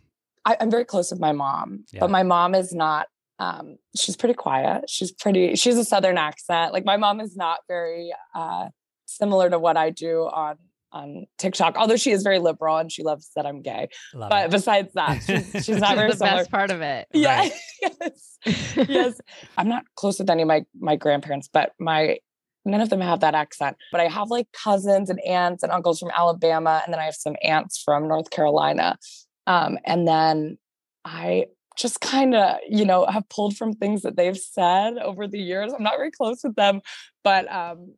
I, 0.45 0.57
I'm 0.61 0.71
very 0.71 0.85
close 0.85 1.11
with 1.11 1.21
my 1.21 1.33
mom, 1.33 1.85
Yeah. 1.93 2.01
but 2.01 2.11
my 2.11 2.23
mom 2.23 2.55
is 2.55 2.73
not. 2.73 3.07
Um, 3.39 3.77
she's 3.95 4.17
pretty 4.17 4.35
quiet. 4.35 4.89
She's 4.89 5.13
pretty. 5.13 5.57
She's 5.57 5.77
a 5.77 5.85
southern 5.85 6.17
accent. 6.17 6.73
Like 6.73 6.85
my 6.87 6.97
mom 6.97 7.21
is 7.21 7.37
not 7.37 7.59
very 7.69 8.13
uh, 8.35 8.69
similar 9.05 9.51
to 9.51 9.59
what 9.59 9.77
I 9.77 9.91
do 9.91 10.23
on 10.23 10.57
on 10.97 11.27
TikTok. 11.39 11.77
Although 11.77 11.97
she 11.97 12.11
is 12.11 12.23
very 12.23 12.39
liberal 12.39 12.77
and 12.77 12.91
she 12.91 13.03
loves 13.03 13.31
that 13.37 13.47
I'm 13.47 13.63
gay. 13.63 13.89
Love 14.15 14.31
But 14.31 14.47
it. 14.47 14.51
besides 14.51 14.93
that, 14.95 15.23
she's, 15.23 15.51
she's 15.65 15.79
not 15.79 15.91
Which 15.91 15.97
very 15.99 16.11
the 16.13 16.17
similar. 16.17 16.37
best 16.39 16.51
part 16.51 16.71
of 16.71 16.81
it. 16.81 17.07
Yeah. 17.15 17.39
Right. 17.41 17.53
yes. 17.83 18.39
yes. 18.77 19.21
I'm 19.59 19.69
not 19.69 19.85
close 19.95 20.19
with 20.19 20.31
any 20.31 20.43
of 20.43 20.49
my 20.49 20.65
my 20.79 20.97
grandparents, 20.97 21.49
but 21.53 21.73
my 21.79 22.19
none 22.65 22.81
of 22.81 22.91
them 22.91 23.01
have 23.01 23.21
that 23.21 23.35
accent. 23.35 23.77
But 23.93 24.01
I 24.01 24.09
have 24.09 24.31
like 24.31 24.49
cousins 24.53 25.11
and 25.11 25.21
aunts 25.21 25.63
and 25.63 25.73
uncles 25.73 25.99
from 25.99 26.11
Alabama, 26.15 26.83
and 26.85 26.93
then 26.93 27.01
I 27.01 27.05
have 27.05 27.15
some 27.15 27.37
aunts 27.43 27.81
from 27.83 28.09
North 28.09 28.31
Carolina. 28.31 28.99
Um, 29.47 29.79
and 29.85 30.07
then 30.09 30.59
I 31.05 31.47
just 31.77 32.01
kind 32.01 32.35
of, 32.35 32.57
you 32.69 32.85
know, 32.85 33.07
have 33.07 33.29
pulled 33.29 33.57
from 33.57 33.73
things 33.73 34.03
that 34.03 34.17
they've 34.17 34.37
said 34.37 34.99
over 34.99 35.29
the 35.29 35.39
years. 35.39 35.73
I'm 35.73 35.83
not 35.83 35.97
very 35.97 36.11
close 36.11 36.43
with 36.43 36.57
them, 36.57 36.81
but 37.23 37.51
um, 37.53 37.95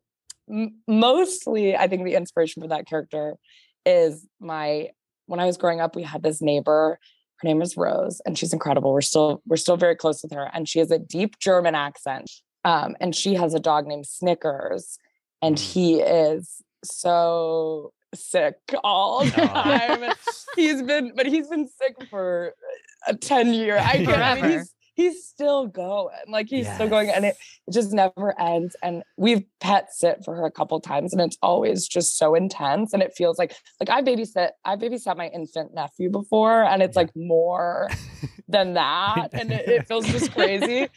m- 0.49 0.79
mostly 0.87 1.75
I 1.75 1.87
think 1.87 2.03
the 2.05 2.15
inspiration 2.15 2.61
for 2.61 2.67
that 2.69 2.87
character 2.87 3.35
is 3.85 4.25
my 4.39 4.89
when 5.27 5.39
I 5.39 5.45
was 5.45 5.57
growing 5.57 5.79
up, 5.79 5.95
we 5.95 6.03
had 6.03 6.23
this 6.23 6.41
neighbor 6.41 6.99
her 7.41 7.47
name 7.47 7.61
is 7.61 7.77
Rose, 7.77 8.19
and 8.25 8.37
she's 8.37 8.51
incredible. 8.51 8.91
We're 8.91 8.99
still 9.01 9.41
we're 9.47 9.55
still 9.55 9.77
very 9.77 9.95
close 9.95 10.21
with 10.23 10.33
her, 10.33 10.49
and 10.53 10.67
she 10.67 10.79
has 10.79 10.91
a 10.91 10.99
deep 10.99 11.39
German 11.39 11.73
accent. 11.75 12.29
Um, 12.65 12.97
and 12.99 13.15
she 13.15 13.35
has 13.35 13.53
a 13.53 13.59
dog 13.61 13.87
named 13.87 14.05
Snickers, 14.05 14.97
and 15.41 15.55
Mm. 15.55 15.59
he 15.73 16.01
is 16.01 16.61
so 16.83 17.93
sick 18.13 18.55
all 18.83 19.23
the 19.23 19.31
time. 19.31 20.13
He's 20.57 20.81
been, 20.81 21.13
but 21.15 21.25
he's 21.27 21.47
been 21.47 21.69
sick 21.69 21.95
for 22.09 22.53
a 23.07 23.15
ten 23.15 23.53
year. 23.53 23.77
I, 23.77 23.93
can't- 24.05 24.09
I 24.21 24.41
mean, 24.41 24.51
he's 24.59 24.73
he's 24.99 25.25
still 25.25 25.67
going, 25.67 26.15
like 26.27 26.47
he's 26.49 26.71
still 26.73 26.87
going, 26.89 27.09
and 27.09 27.25
it, 27.25 27.35
it 27.67 27.73
just 27.73 27.93
never 27.93 28.39
ends. 28.39 28.75
And 28.83 29.03
we've 29.17 29.43
pet 29.61 29.93
sit 29.93 30.23
for 30.25 30.35
her 30.35 30.45
a 30.45 30.51
couple 30.51 30.79
times, 30.81 31.13
and 31.13 31.21
it's 31.21 31.37
always 31.41 31.87
just 31.87 32.17
so 32.17 32.35
intense. 32.35 32.93
And 32.93 33.01
it 33.01 33.13
feels 33.15 33.37
like 33.39 33.53
like 33.79 33.89
I 33.89 34.01
babysit, 34.01 34.49
I 34.65 34.75
babysat 34.75 35.15
my 35.17 35.27
infant 35.27 35.73
nephew 35.73 36.09
before, 36.09 36.63
and 36.63 36.81
it's 36.83 36.95
Yeah. 36.95 37.01
like 37.03 37.11
more 37.15 37.89
than 38.47 38.73
that, 38.73 39.29
and 39.33 39.51
it, 39.51 39.67
it 39.67 39.87
feels 39.87 40.05
just 40.07 40.33
crazy. 40.35 40.87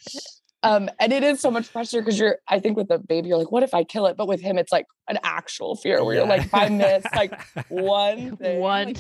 Um, 0.65 0.89
and 1.01 1.13
it 1.13 1.25
is 1.25 1.41
so 1.41 1.51
much 1.51 1.73
pressure 1.73 2.01
because 2.01 2.19
you're, 2.21 2.39
I 2.49 2.61
think 2.61 2.77
with 2.77 2.87
the 2.87 2.99
baby, 2.99 3.29
you're 3.31 3.39
like, 3.39 3.51
what 3.51 3.65
if 3.65 3.75
I 3.75 3.83
kill 3.83 4.07
it? 4.07 4.17
But 4.17 4.29
with 4.29 4.41
him, 4.41 4.59
it's 4.59 4.71
like 4.71 4.87
an 5.09 5.19
actual 5.25 5.75
fear 5.75 6.05
where 6.05 6.15
you're 6.15 6.27
like, 6.27 6.43
if 6.45 6.55
I 6.55 6.69
miss 6.69 7.05
like 7.17 7.33
one 7.69 8.37
thing, 8.37 8.61
One. 8.61 8.87
like, 8.89 8.97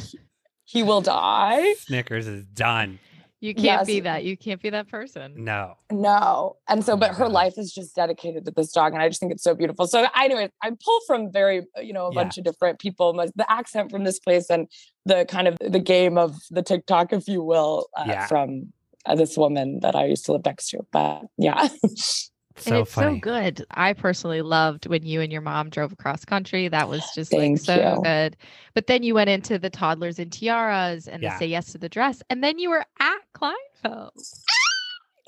he 0.64 0.82
will 0.82 1.00
die. 1.00 1.74
Snickers 1.74 2.26
is 2.26 2.44
done. 2.46 2.98
You 3.42 3.55
can't 3.55 3.64
Yes. 3.64 3.87
be 3.88 3.98
that. 4.00 4.22
You 4.22 4.37
can't 4.37 4.62
be 4.62 4.70
that 4.70 4.87
person. 4.88 5.35
No. 5.37 5.74
No. 5.90 6.59
And 6.68 6.85
so, 6.85 6.92
Oh 6.92 6.96
but 6.96 7.11
her 7.11 7.24
God. 7.24 7.33
life 7.33 7.55
is 7.59 7.72
just 7.74 7.96
dedicated 7.96 8.44
to 8.44 8.52
this 8.52 8.70
dog. 8.70 8.92
And 8.92 9.02
I 9.02 9.09
just 9.09 9.18
think 9.18 9.33
it's 9.33 9.42
so 9.42 9.52
beautiful. 9.52 9.88
So, 9.88 10.07
anyway, 10.16 10.48
I 10.62 10.70
pull 10.70 11.00
from 11.09 11.33
very, 11.33 11.62
uh, 11.76 11.81
you 11.81 11.92
know, 11.92 12.07
a 12.07 12.14
Yeah. 12.14 12.22
bunch 12.22 12.38
of 12.38 12.44
different 12.44 12.78
people, 12.78 13.12
the 13.12 13.50
accent 13.50 13.90
from 13.90 14.05
this 14.05 14.20
place 14.20 14.48
and 14.48 14.68
the 15.07 15.26
kind 15.28 15.48
of 15.48 15.59
the 15.61 15.81
game 15.81 16.16
of 16.18 16.37
the 16.52 16.62
TikTok, 16.62 17.12
if 17.12 17.26
you 17.26 17.42
will, 17.42 17.88
uh, 17.96 18.05
Yeah. 18.07 18.26
from 18.28 18.72
uh, 19.07 19.16
this 19.16 19.37
woman 19.37 19.81
that 19.81 19.96
I 19.96 20.05
used 20.05 20.24
to 20.26 20.33
live 20.33 20.44
next 20.46 20.68
to. 20.70 20.87
But 20.92 21.22
yeah. 21.37 21.66
So 22.58 22.70
and 22.76 22.82
it's 22.82 22.92
funny. 22.94 23.16
so 23.16 23.20
good. 23.20 23.64
I 23.70 23.92
personally 23.92 24.42
loved 24.42 24.86
when 24.86 25.04
you 25.04 25.20
and 25.20 25.32
your 25.32 25.42
mom 25.42 25.70
drove 25.70 25.92
across 25.92 26.24
country. 26.24 26.68
That 26.68 26.88
was 26.88 27.02
just 27.14 27.32
like 27.32 27.58
so 27.58 27.94
you. 27.96 28.02
good. 28.02 28.36
But 28.74 28.86
then 28.86 29.02
you 29.02 29.14
went 29.14 29.30
into 29.30 29.58
the 29.58 29.70
toddlers 29.70 30.18
and 30.18 30.30
tiaras 30.32 31.08
and 31.08 31.22
Yeah. 31.22 31.34
the 31.34 31.38
say 31.38 31.46
yes 31.46 31.72
to 31.72 31.78
the 31.78 31.88
dress. 31.88 32.22
And 32.30 32.42
then 32.42 32.58
you 32.58 32.70
were 32.70 32.84
at 33.00 33.18
Kleinfeld. 33.34 34.10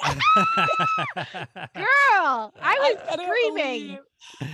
Girl, 1.74 2.52
I 2.62 2.76
was 2.78 2.96
couldn't 3.08 3.26
screaming. 3.26 3.98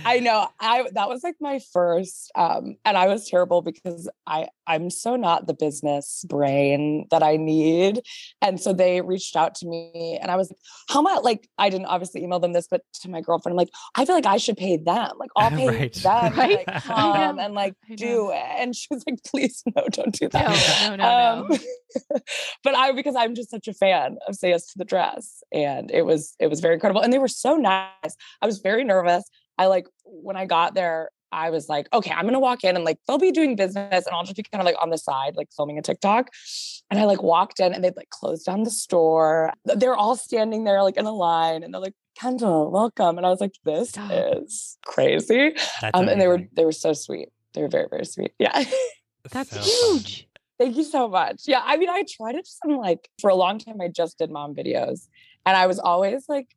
I 0.05 0.19
know. 0.19 0.47
I 0.59 0.85
that 0.93 1.07
was 1.07 1.23
like 1.23 1.35
my 1.39 1.59
first 1.71 2.29
um 2.35 2.75
and 2.83 2.97
I 2.97 3.07
was 3.07 3.29
terrible 3.29 3.61
because 3.61 4.09
I 4.27 4.49
I'm 4.67 4.89
so 4.89 5.15
not 5.15 5.47
the 5.47 5.53
business 5.53 6.25
brain 6.27 7.07
that 7.09 7.23
I 7.23 7.37
need. 7.37 8.01
And 8.41 8.59
so 8.59 8.73
they 8.73 8.99
reached 9.01 9.35
out 9.37 9.55
to 9.55 9.67
me 9.67 10.19
and 10.21 10.29
I 10.29 10.35
was 10.35 10.49
like, 10.51 10.59
how 10.89 11.01
much 11.01 11.23
like 11.23 11.47
I 11.57 11.69
didn't 11.69 11.85
obviously 11.87 12.21
email 12.23 12.39
them 12.39 12.51
this, 12.53 12.67
but 12.69 12.81
to 13.01 13.09
my 13.09 13.21
girlfriend, 13.21 13.53
I'm 13.53 13.57
like, 13.57 13.71
I 13.95 14.03
feel 14.05 14.15
like 14.15 14.25
I 14.25 14.37
should 14.37 14.57
pay 14.57 14.75
them. 14.77 15.11
Like 15.17 15.29
I'll 15.37 15.51
pay 15.57 15.67
Right. 15.69 15.93
them 15.93 16.33
to, 16.33 16.39
Right? 16.39 16.67
like, 16.67 16.83
come 16.83 17.39
and 17.39 17.53
like 17.53 17.75
do 17.95 18.31
it. 18.31 18.35
And 18.57 18.75
she 18.75 18.87
was 18.91 19.03
like, 19.07 19.23
please 19.25 19.63
no, 19.75 19.87
don't 19.89 20.13
do 20.13 20.27
that. 20.29 20.79
no, 20.81 20.95
no, 20.95 20.95
no. 20.97 21.47
Um, 21.51 21.59
but 22.63 22.75
I 22.75 22.91
because 22.91 23.15
I'm 23.15 23.35
just 23.35 23.49
such 23.51 23.67
a 23.69 23.73
fan 23.73 24.17
of 24.27 24.35
Say 24.35 24.49
Yes 24.49 24.67
to 24.73 24.77
the 24.77 24.85
Dress, 24.85 25.40
and 25.51 25.91
it 25.91 26.05
was 26.05 26.35
it 26.39 26.47
was 26.47 26.59
very 26.59 26.73
incredible, 26.75 27.01
and 27.01 27.11
they 27.11 27.19
were 27.19 27.27
so 27.27 27.55
nice. 27.55 28.15
I 28.41 28.45
was 28.45 28.59
very 28.59 28.83
nervous. 28.83 29.23
I 29.57 29.67
like 29.67 29.87
when 30.05 30.35
I 30.35 30.45
got 30.45 30.73
there, 30.75 31.09
I 31.31 31.49
was 31.49 31.69
like, 31.69 31.87
okay, 31.93 32.11
I'm 32.11 32.25
gonna 32.25 32.39
walk 32.39 32.63
in 32.63 32.75
and 32.75 32.83
like 32.85 32.97
they'll 33.07 33.17
be 33.17 33.31
doing 33.31 33.55
business, 33.55 34.05
and 34.05 34.15
I'll 34.15 34.23
just 34.23 34.35
be 34.35 34.43
kind 34.43 34.61
of 34.61 34.65
like 34.65 34.75
on 34.81 34.89
the 34.89 34.97
side, 34.97 35.35
like 35.35 35.49
filming 35.55 35.77
a 35.77 35.81
TikTok. 35.81 36.29
And 36.89 36.99
I 36.99 37.05
like 37.05 37.23
walked 37.23 37.59
in, 37.59 37.73
and 37.73 37.83
they'd 37.83 37.95
like 37.95 38.09
closed 38.09 38.45
down 38.45 38.63
the 38.63 38.71
store. 38.71 39.53
They're 39.65 39.95
all 39.95 40.15
standing 40.15 40.63
there 40.65 40.83
like 40.83 40.97
in 40.97 41.05
a 41.05 41.13
line, 41.13 41.63
and 41.63 41.73
they're 41.73 41.81
like, 41.81 41.93
Kendahl, 42.19 42.69
welcome. 42.71 43.17
And 43.17 43.25
I 43.25 43.29
was 43.29 43.39
like, 43.39 43.53
this 43.63 43.89
Stop. 43.89 44.11
is 44.11 44.77
crazy. 44.85 45.51
That's 45.81 45.91
Um, 45.97 46.09
and 46.09 46.19
they 46.19 46.27
were 46.27 46.41
they 46.53 46.65
were 46.65 46.71
so 46.73 46.93
sweet. 46.93 47.29
They 47.53 47.61
were 47.61 47.69
very 47.69 47.87
very 47.89 48.05
sweet. 48.05 48.31
Yeah. 48.39 48.63
That's 49.31 49.51
So 49.51 49.57
fun. 49.57 49.99
huge. 49.99 50.27
Thank 50.59 50.75
you 50.77 50.83
so 50.83 51.07
much. 51.07 51.43
Yeah, 51.47 51.61
I 51.63 51.77
mean, 51.77 51.89
I 51.89 52.03
tried 52.07 52.35
it 52.35 52.45
just 52.45 52.59
I'm 52.63 52.77
like 52.77 53.09
for 53.19 53.29
a 53.31 53.35
long 53.35 53.57
time. 53.57 53.79
I 53.81 53.87
just 53.87 54.17
did 54.19 54.29
mom 54.29 54.53
videos, 54.53 55.07
and 55.45 55.57
I 55.57 55.67
was 55.67 55.79
always 55.79 56.25
like, 56.27 56.47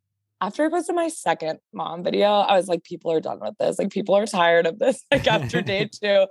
after 0.40 0.64
I 0.64 0.68
posted 0.68 0.94
my 0.94 1.08
second 1.08 1.58
mom 1.72 2.04
video, 2.04 2.28
I 2.28 2.56
was 2.56 2.68
like, 2.68 2.84
people 2.84 3.10
are 3.12 3.20
done 3.20 3.40
with 3.40 3.54
this. 3.58 3.78
Like, 3.78 3.90
people 3.90 4.14
are 4.14 4.26
tired 4.26 4.66
of 4.66 4.78
this. 4.78 5.02
Like 5.10 5.26
after 5.26 5.62
day 5.62 5.88
two, 5.88 6.06
I 6.06 6.26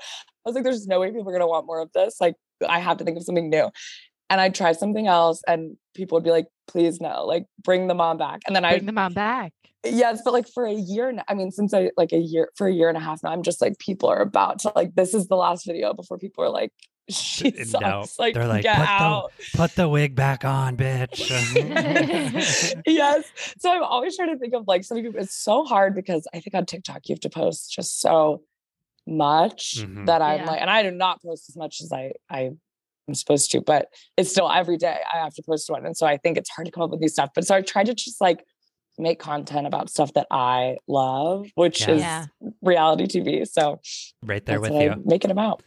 was 0.45 0.55
like, 0.55 0.63
there's 0.63 0.87
no 0.87 0.99
way 0.99 1.11
people 1.11 1.29
are 1.29 1.33
gonna 1.33 1.47
want 1.47 1.65
more 1.65 1.81
of 1.81 1.91
this. 1.93 2.17
Like, 2.19 2.35
I 2.67 2.79
have 2.79 2.97
to 2.97 3.03
think 3.03 3.17
of 3.17 3.23
something 3.23 3.49
new. 3.49 3.69
And 4.29 4.41
I'd 4.41 4.55
try 4.55 4.71
something 4.71 5.07
else, 5.07 5.41
and 5.47 5.77
people 5.93 6.15
would 6.15 6.23
be 6.23 6.31
like, 6.31 6.47
please 6.67 6.99
no, 6.99 7.25
like 7.25 7.45
bring 7.63 7.87
the 7.87 7.93
mom 7.93 8.17
back. 8.17 8.41
And 8.47 8.55
then 8.55 8.65
I 8.65 8.73
Bring 8.73 8.85
the 8.85 8.91
mom 8.93 9.13
back. 9.13 9.53
Yes, 9.85 10.21
but 10.23 10.33
like 10.33 10.47
for 10.47 10.65
a 10.65 10.73
year, 10.73 11.11
now, 11.11 11.23
I 11.27 11.33
mean, 11.33 11.51
since 11.51 11.73
I 11.73 11.91
like 11.97 12.13
a 12.13 12.17
year 12.17 12.49
for 12.55 12.67
a 12.67 12.73
year 12.73 12.87
and 12.87 12.97
a 12.97 13.01
half 13.01 13.21
now, 13.21 13.31
I'm 13.31 13.43
just 13.43 13.61
like 13.61 13.77
people 13.79 14.09
are 14.09 14.21
about 14.21 14.59
to 14.59 14.71
like 14.75 14.95
this 14.95 15.13
is 15.13 15.27
the 15.27 15.35
last 15.35 15.65
video 15.65 15.93
before 15.93 16.17
people 16.17 16.43
are 16.43 16.49
like 16.49 16.71
she 17.09 17.51
no, 17.51 17.63
sucks. 18.03 18.19
Like, 18.19 18.33
they're 18.33 18.47
like, 18.47 18.63
get 18.63 18.75
"Put 18.77 18.83
the- 18.83 18.89
out. 18.89 19.31
Put 19.55 19.75
the 19.75 19.89
wig 19.89 20.15
back 20.15 20.45
on, 20.45 20.77
bitch. 20.77 21.29
yes. 22.85 23.25
So 23.59 23.71
I'm 23.71 23.83
always 23.83 24.15
trying 24.15 24.29
to 24.33 24.37
think 24.37 24.53
of 24.53 24.67
like 24.67 24.83
some 24.83 24.97
people. 25.01 25.19
It's 25.19 25.35
so 25.35 25.63
hard 25.65 25.95
because 25.95 26.27
I 26.33 26.39
think 26.39 26.53
on 26.55 26.65
TikTok 26.65 27.07
you 27.09 27.13
have 27.13 27.19
to 27.21 27.29
post 27.29 27.71
just 27.73 27.99
so 28.01 28.43
much 29.05 29.75
Mhm. 29.79 30.05
that 30.05 30.21
I'm 30.21 30.39
Yeah. 30.41 30.45
like, 30.51 30.61
and 30.61 30.69
I 30.69 30.81
do 30.83 30.91
not 30.91 31.21
post 31.21 31.49
as 31.49 31.55
much 31.57 31.81
as 31.81 31.91
I 31.91 32.13
I 32.29 32.51
am 33.09 33.13
supposed 33.15 33.51
to, 33.51 33.59
but 33.61 33.87
it's 34.15 34.29
still 34.31 34.49
every 34.49 34.77
day 34.77 34.97
I 35.13 35.17
have 35.17 35.33
to 35.35 35.43
post 35.43 35.69
one, 35.69 35.85
and 35.85 35.95
so 35.97 36.07
I 36.07 36.15
think 36.17 36.37
it's 36.37 36.49
hard 36.49 36.65
to 36.67 36.71
come 36.71 36.83
up 36.83 36.91
with 36.91 37.01
new 37.01 37.09
stuff. 37.09 37.31
But 37.35 37.45
so 37.45 37.55
I 37.55 37.61
try 37.61 37.83
to 37.83 37.93
just 37.93 38.21
like 38.21 38.45
make 38.99 39.19
content 39.19 39.65
about 39.65 39.89
stuff 39.89 40.13
that 40.13 40.27
I 40.31 40.77
love, 40.87 41.47
which 41.55 41.81
Yeah. 41.81 41.93
is 41.95 42.01
Yeah. 42.01 42.25
reality 42.61 43.07
TV. 43.07 43.43
So 43.45 43.81
right 44.23 44.45
there 44.45 44.61
with 44.61 44.71
you. 44.71 44.91
I 44.91 44.95
make 45.03 45.25
it 45.25 45.31
about. 45.31 45.63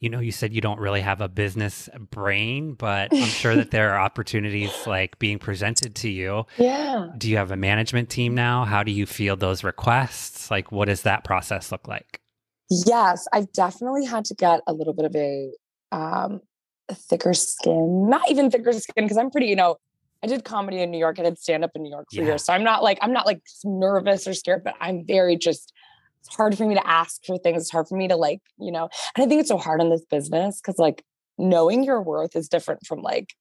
You 0.00 0.10
know, 0.10 0.20
you 0.20 0.30
said 0.30 0.52
you 0.52 0.60
don't 0.60 0.78
really 0.78 1.00
have 1.00 1.22
a 1.22 1.28
business 1.28 1.88
brain, 2.10 2.74
but 2.74 3.12
I'm 3.12 3.20
sure 3.28 3.54
that 3.56 3.70
there 3.70 3.94
are 3.94 4.00
opportunities 4.00 4.86
like 4.86 5.18
being 5.18 5.38
presented 5.38 5.94
to 5.96 6.10
you. 6.10 6.44
Yeah. 6.58 7.08
Do 7.16 7.30
you 7.30 7.38
have 7.38 7.50
a 7.50 7.56
management 7.56 8.10
team 8.10 8.34
now? 8.34 8.64
How 8.64 8.82
do 8.82 8.92
you 8.92 9.06
feel 9.06 9.36
those 9.36 9.64
requests? 9.64 10.50
Like, 10.50 10.70
what 10.70 10.86
does 10.86 11.02
that 11.02 11.24
process 11.24 11.72
look 11.72 11.88
like? 11.88 12.20
Yes, 12.68 13.26
I've 13.32 13.50
definitely 13.52 14.04
had 14.04 14.24
to 14.26 14.34
get 14.34 14.60
a 14.66 14.72
little 14.72 14.92
bit 14.92 15.06
of 15.06 15.16
a 15.16 15.50
um 15.92 16.40
thicker 16.92 17.32
skin. 17.32 18.08
Not 18.10 18.30
even 18.30 18.50
thicker 18.50 18.72
skin 18.74 19.04
because 19.04 19.16
I'm 19.16 19.30
pretty, 19.30 19.46
you 19.46 19.56
know, 19.56 19.76
I 20.22 20.26
did 20.26 20.44
comedy 20.44 20.80
in 20.82 20.90
New 20.90 20.98
York. 20.98 21.18
I 21.18 21.22
did 21.22 21.38
stand 21.38 21.64
up 21.64 21.70
in 21.74 21.82
New 21.82 21.90
York 21.90 22.06
for 22.10 22.16
Yeah. 22.20 22.26
years. 22.26 22.44
So 22.44 22.52
I'm 22.52 22.64
not 22.64 22.82
like 22.82 22.98
I'm 23.00 23.12
not 23.12 23.24
like 23.24 23.40
nervous 23.64 24.26
or 24.26 24.34
scared, 24.34 24.62
but 24.64 24.74
I'm 24.80 25.06
very 25.06 25.36
just 25.36 25.72
it's 26.26 26.36
hard 26.36 26.56
for 26.56 26.66
me 26.66 26.74
to 26.74 26.86
ask 26.86 27.24
for 27.24 27.38
things. 27.38 27.62
It's 27.62 27.70
hard 27.70 27.88
for 27.88 27.96
me 27.96 28.08
to 28.08 28.16
like, 28.16 28.40
you 28.58 28.70
know, 28.72 28.88
and 29.16 29.24
I 29.24 29.26
think 29.28 29.40
it's 29.40 29.48
so 29.48 29.58
hard 29.58 29.80
in 29.80 29.90
this 29.90 30.04
business 30.10 30.60
because 30.60 30.78
like 30.78 31.04
knowing 31.38 31.84
your 31.84 32.00
worth 32.02 32.34
is 32.36 32.48
different 32.48 32.86
from 32.86 33.02
like 33.02 33.34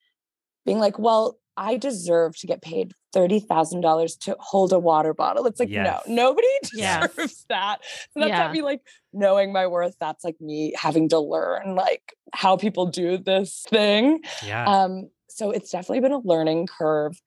being 0.65 0.79
like, 0.79 0.97
well, 0.99 1.37
I 1.57 1.77
deserve 1.77 2.35
to 2.39 2.47
get 2.47 2.61
paid 2.61 2.91
thirty 3.13 3.39
thousand 3.39 3.79
dollars 3.81 4.17
to 4.17 4.35
hold 4.39 4.73
a 4.73 4.79
water 4.79 5.13
bottle. 5.13 5.45
It's 5.47 5.59
like, 5.59 5.69
Yes. 5.69 6.03
no, 6.07 6.15
nobody 6.15 6.47
Yes. 6.73 7.07
deserves 7.15 7.45
that. 7.49 7.77
So 8.11 8.19
that's 8.19 8.29
Yeah. 8.29 8.39
not 8.39 8.51
me 8.51 8.61
like 8.61 8.81
knowing 9.13 9.53
my 9.53 9.65
worth. 9.67 9.95
That's 9.99 10.23
like 10.25 10.39
me 10.41 10.73
having 10.77 11.07
to 11.09 11.19
learn 11.19 11.75
like 11.75 12.13
how 12.33 12.57
people 12.57 12.87
do 12.87 13.17
this 13.17 13.63
thing. 13.69 14.21
Yeah. 14.45 14.65
Um, 14.65 15.09
so 15.29 15.51
it's 15.51 15.69
definitely 15.71 16.01
been 16.01 16.11
a 16.11 16.19
learning 16.19 16.67
curve, 16.67 17.21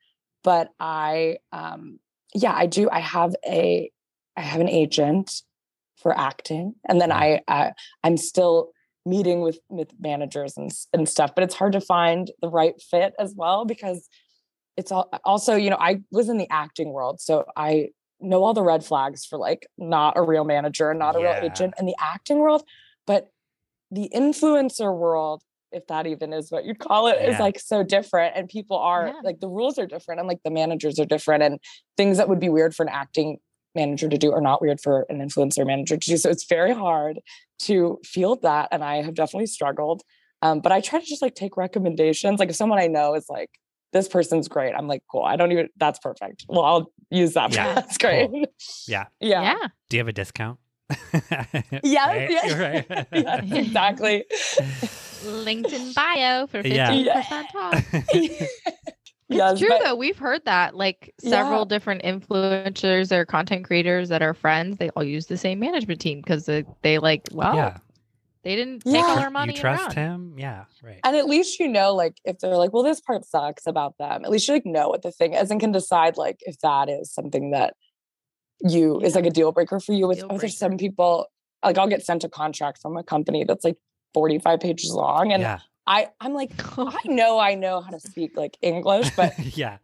but 0.44 0.68
I 0.78 1.38
um 1.52 1.98
yeah, 2.34 2.52
I 2.52 2.66
do. 2.66 2.90
I 2.90 3.00
have 3.00 3.34
a 3.46 3.90
I 4.36 4.40
have 4.42 4.60
an 4.60 4.68
agent 4.68 5.42
for 6.00 6.16
acting, 6.16 6.74
and 6.88 7.00
then 7.00 7.10
mm-hmm. 7.10 7.40
I, 7.48 7.66
I 7.66 7.72
I'm 8.04 8.16
still 8.16 8.70
meeting 9.06 9.40
with 9.40 9.58
with 9.68 9.90
managers 10.00 10.56
and 10.56 10.70
and 10.92 11.08
stuff, 11.08 11.34
but 11.34 11.44
it's 11.44 11.54
hard 11.54 11.72
to 11.72 11.80
find 11.80 12.30
the 12.42 12.48
right 12.48 12.80
fit 12.80 13.14
as 13.18 13.34
well 13.36 13.64
because 13.64 14.08
it's 14.76 14.92
all 14.92 15.08
also 15.24 15.54
you 15.56 15.70
know 15.70 15.78
I 15.80 16.00
was 16.10 16.28
in 16.28 16.38
the 16.38 16.48
acting 16.50 16.92
world, 16.92 17.20
so 17.20 17.44
I 17.56 17.88
know 18.20 18.42
all 18.42 18.54
the 18.54 18.62
red 18.62 18.84
flags 18.84 19.24
for 19.24 19.38
like 19.38 19.66
not 19.76 20.16
a 20.16 20.22
real 20.22 20.44
manager, 20.44 20.90
and 20.90 20.98
not 20.98 21.16
a 21.16 21.20
Yeah. 21.20 21.34
real 21.34 21.44
agent 21.50 21.74
in 21.78 21.86
the 21.86 21.96
acting 22.00 22.38
world, 22.38 22.62
but 23.06 23.30
the 23.90 24.10
influencer 24.14 24.96
world 24.96 25.42
if 25.72 25.86
that 25.86 26.06
even 26.06 26.32
is 26.32 26.50
what 26.50 26.64
you'd 26.64 26.78
call 26.78 27.08
it, 27.08 27.20
is 27.22 27.36
Yeah. 27.36 27.42
like 27.42 27.58
so 27.58 27.82
different 27.82 28.34
and 28.36 28.48
people 28.48 28.78
are 28.78 29.08
Yeah. 29.08 29.20
like 29.22 29.40
the 29.40 29.48
rules 29.48 29.78
are 29.78 29.86
different 29.86 30.18
and 30.18 30.28
like 30.28 30.42
the 30.42 30.50
managers 30.50 30.98
are 30.98 31.04
different 31.04 31.42
and 31.42 31.60
things 31.96 32.16
that 32.16 32.28
would 32.28 32.40
be 32.40 32.48
weird 32.48 32.74
for 32.74 32.84
an 32.84 32.88
acting 32.88 33.38
manager 33.74 34.08
to 34.08 34.18
do 34.18 34.30
or 34.32 34.40
not 34.40 34.60
weird 34.62 34.80
for 34.80 35.06
an 35.08 35.18
influencer 35.18 35.66
manager 35.66 35.96
to 35.96 36.10
do 36.10 36.16
so 36.16 36.30
it's 36.30 36.44
very 36.46 36.72
hard 36.74 37.20
to 37.58 37.98
field 38.04 38.42
that 38.42 38.68
and 38.72 38.82
i 38.84 39.02
have 39.02 39.14
definitely 39.14 39.46
struggled 39.46 40.02
um, 40.42 40.60
but 40.60 40.72
i 40.72 40.80
try 40.80 40.98
to 41.00 41.06
just 41.06 41.22
like 41.22 41.34
take 41.34 41.56
recommendations 41.56 42.38
like 42.40 42.48
if 42.48 42.56
someone 42.56 42.78
i 42.78 42.86
know 42.86 43.14
is 43.14 43.26
like 43.28 43.50
this 43.92 44.08
person's 44.08 44.48
great 44.48 44.74
i'm 44.74 44.86
like 44.88 45.02
cool 45.10 45.22
i 45.22 45.36
don't 45.36 45.52
even 45.52 45.68
that's 45.76 45.98
perfect 45.98 46.44
well 46.48 46.64
i'll 46.64 46.92
use 47.10 47.34
that 47.34 47.52
Yeah, 47.54 47.74
that's 47.74 47.98
great 47.98 48.30
Yeah. 48.86 49.04
yeah 49.20 49.42
Yeah. 49.42 49.68
Do 49.90 49.96
you 49.96 50.00
have 50.00 50.08
a 50.08 50.12
discount? 50.12 50.58
Yes, 51.82 52.08
Right? 52.08 52.30
yes. 52.30 52.88
Right. 52.88 53.06
yes, 53.12 53.44
exactly 53.66 54.24
LinkedIn 55.24 55.94
bio 55.94 56.46
for 56.46 56.60
Yeah. 56.66 56.90
15% 56.92 57.98
off. 59.30 59.52
It's 59.52 59.60
true 59.60 59.68
but- 59.68 59.82
though. 59.84 59.94
We've 59.94 60.18
heard 60.18 60.44
that 60.44 60.74
like 60.74 61.14
several 61.20 61.60
Yeah. 61.60 61.64
different 61.76 62.02
influencers 62.02 63.12
or 63.12 63.24
content 63.24 63.64
creators 63.64 64.08
that 64.08 64.22
are 64.22 64.34
friends, 64.34 64.78
they 64.78 64.90
all 64.90 65.04
use 65.04 65.26
the 65.26 65.36
same 65.36 65.58
management 65.58 66.00
team 66.00 66.20
because 66.20 66.46
they, 66.46 66.64
they 66.82 66.98
like, 66.98 67.28
well, 67.32 67.54
yeah. 67.54 67.76
they 68.42 68.56
didn't 68.56 68.80
take 68.84 69.02
all 69.04 69.16
Yeah. 69.16 69.24
our 69.24 69.30
money. 69.30 69.52
You 69.54 69.60
trust 69.60 69.88
run. 69.88 69.96
him? 69.96 70.34
Yeah. 70.38 70.64
Right. 70.82 71.00
And 71.04 71.16
at 71.16 71.26
least 71.26 71.58
you 71.60 71.68
know, 71.68 71.94
like, 71.94 72.16
if 72.24 72.38
they're 72.38 72.56
like, 72.56 72.72
well, 72.72 72.82
this 72.82 73.00
part 73.00 73.24
sucks 73.24 73.66
about 73.66 73.98
them, 73.98 74.24
at 74.24 74.30
least 74.30 74.48
you 74.48 74.54
like 74.54 74.66
know 74.66 74.88
what 74.88 75.02
the 75.02 75.12
thing 75.12 75.34
is 75.34 75.50
and 75.50 75.60
can 75.60 75.72
decide 75.72 76.16
like 76.16 76.38
if 76.40 76.58
that 76.60 76.88
is 76.88 77.12
something 77.12 77.50
that 77.50 77.74
you 78.60 79.00
is 79.00 79.14
like 79.14 79.26
a 79.26 79.30
deal 79.30 79.52
breaker 79.52 79.78
for 79.78 79.92
you. 79.92 80.08
With 80.08 80.18
Deal 80.18 80.28
oh, 80.30 80.38
there's 80.38 80.58
some 80.58 80.76
people 80.78 81.26
like 81.64 81.78
I'll 81.78 81.86
get 81.88 82.04
sent 82.04 82.24
a 82.24 82.28
contract 82.28 82.80
from 82.80 82.96
a 82.96 83.02
company 83.04 83.44
that's 83.44 83.64
like 83.64 83.76
45 84.14 84.60
pages 84.60 84.90
long. 84.92 85.32
And 85.32 85.42
yeah. 85.42 85.58
I 85.88 86.08
I'm 86.20 86.34
like, 86.34 86.52
I 86.78 87.00
know 87.06 87.38
I 87.38 87.54
know 87.54 87.80
how 87.80 87.90
to 87.90 87.98
speak 87.98 88.36
like 88.36 88.56
English, 88.62 89.10
but 89.16 89.36
yeah. 89.56 89.78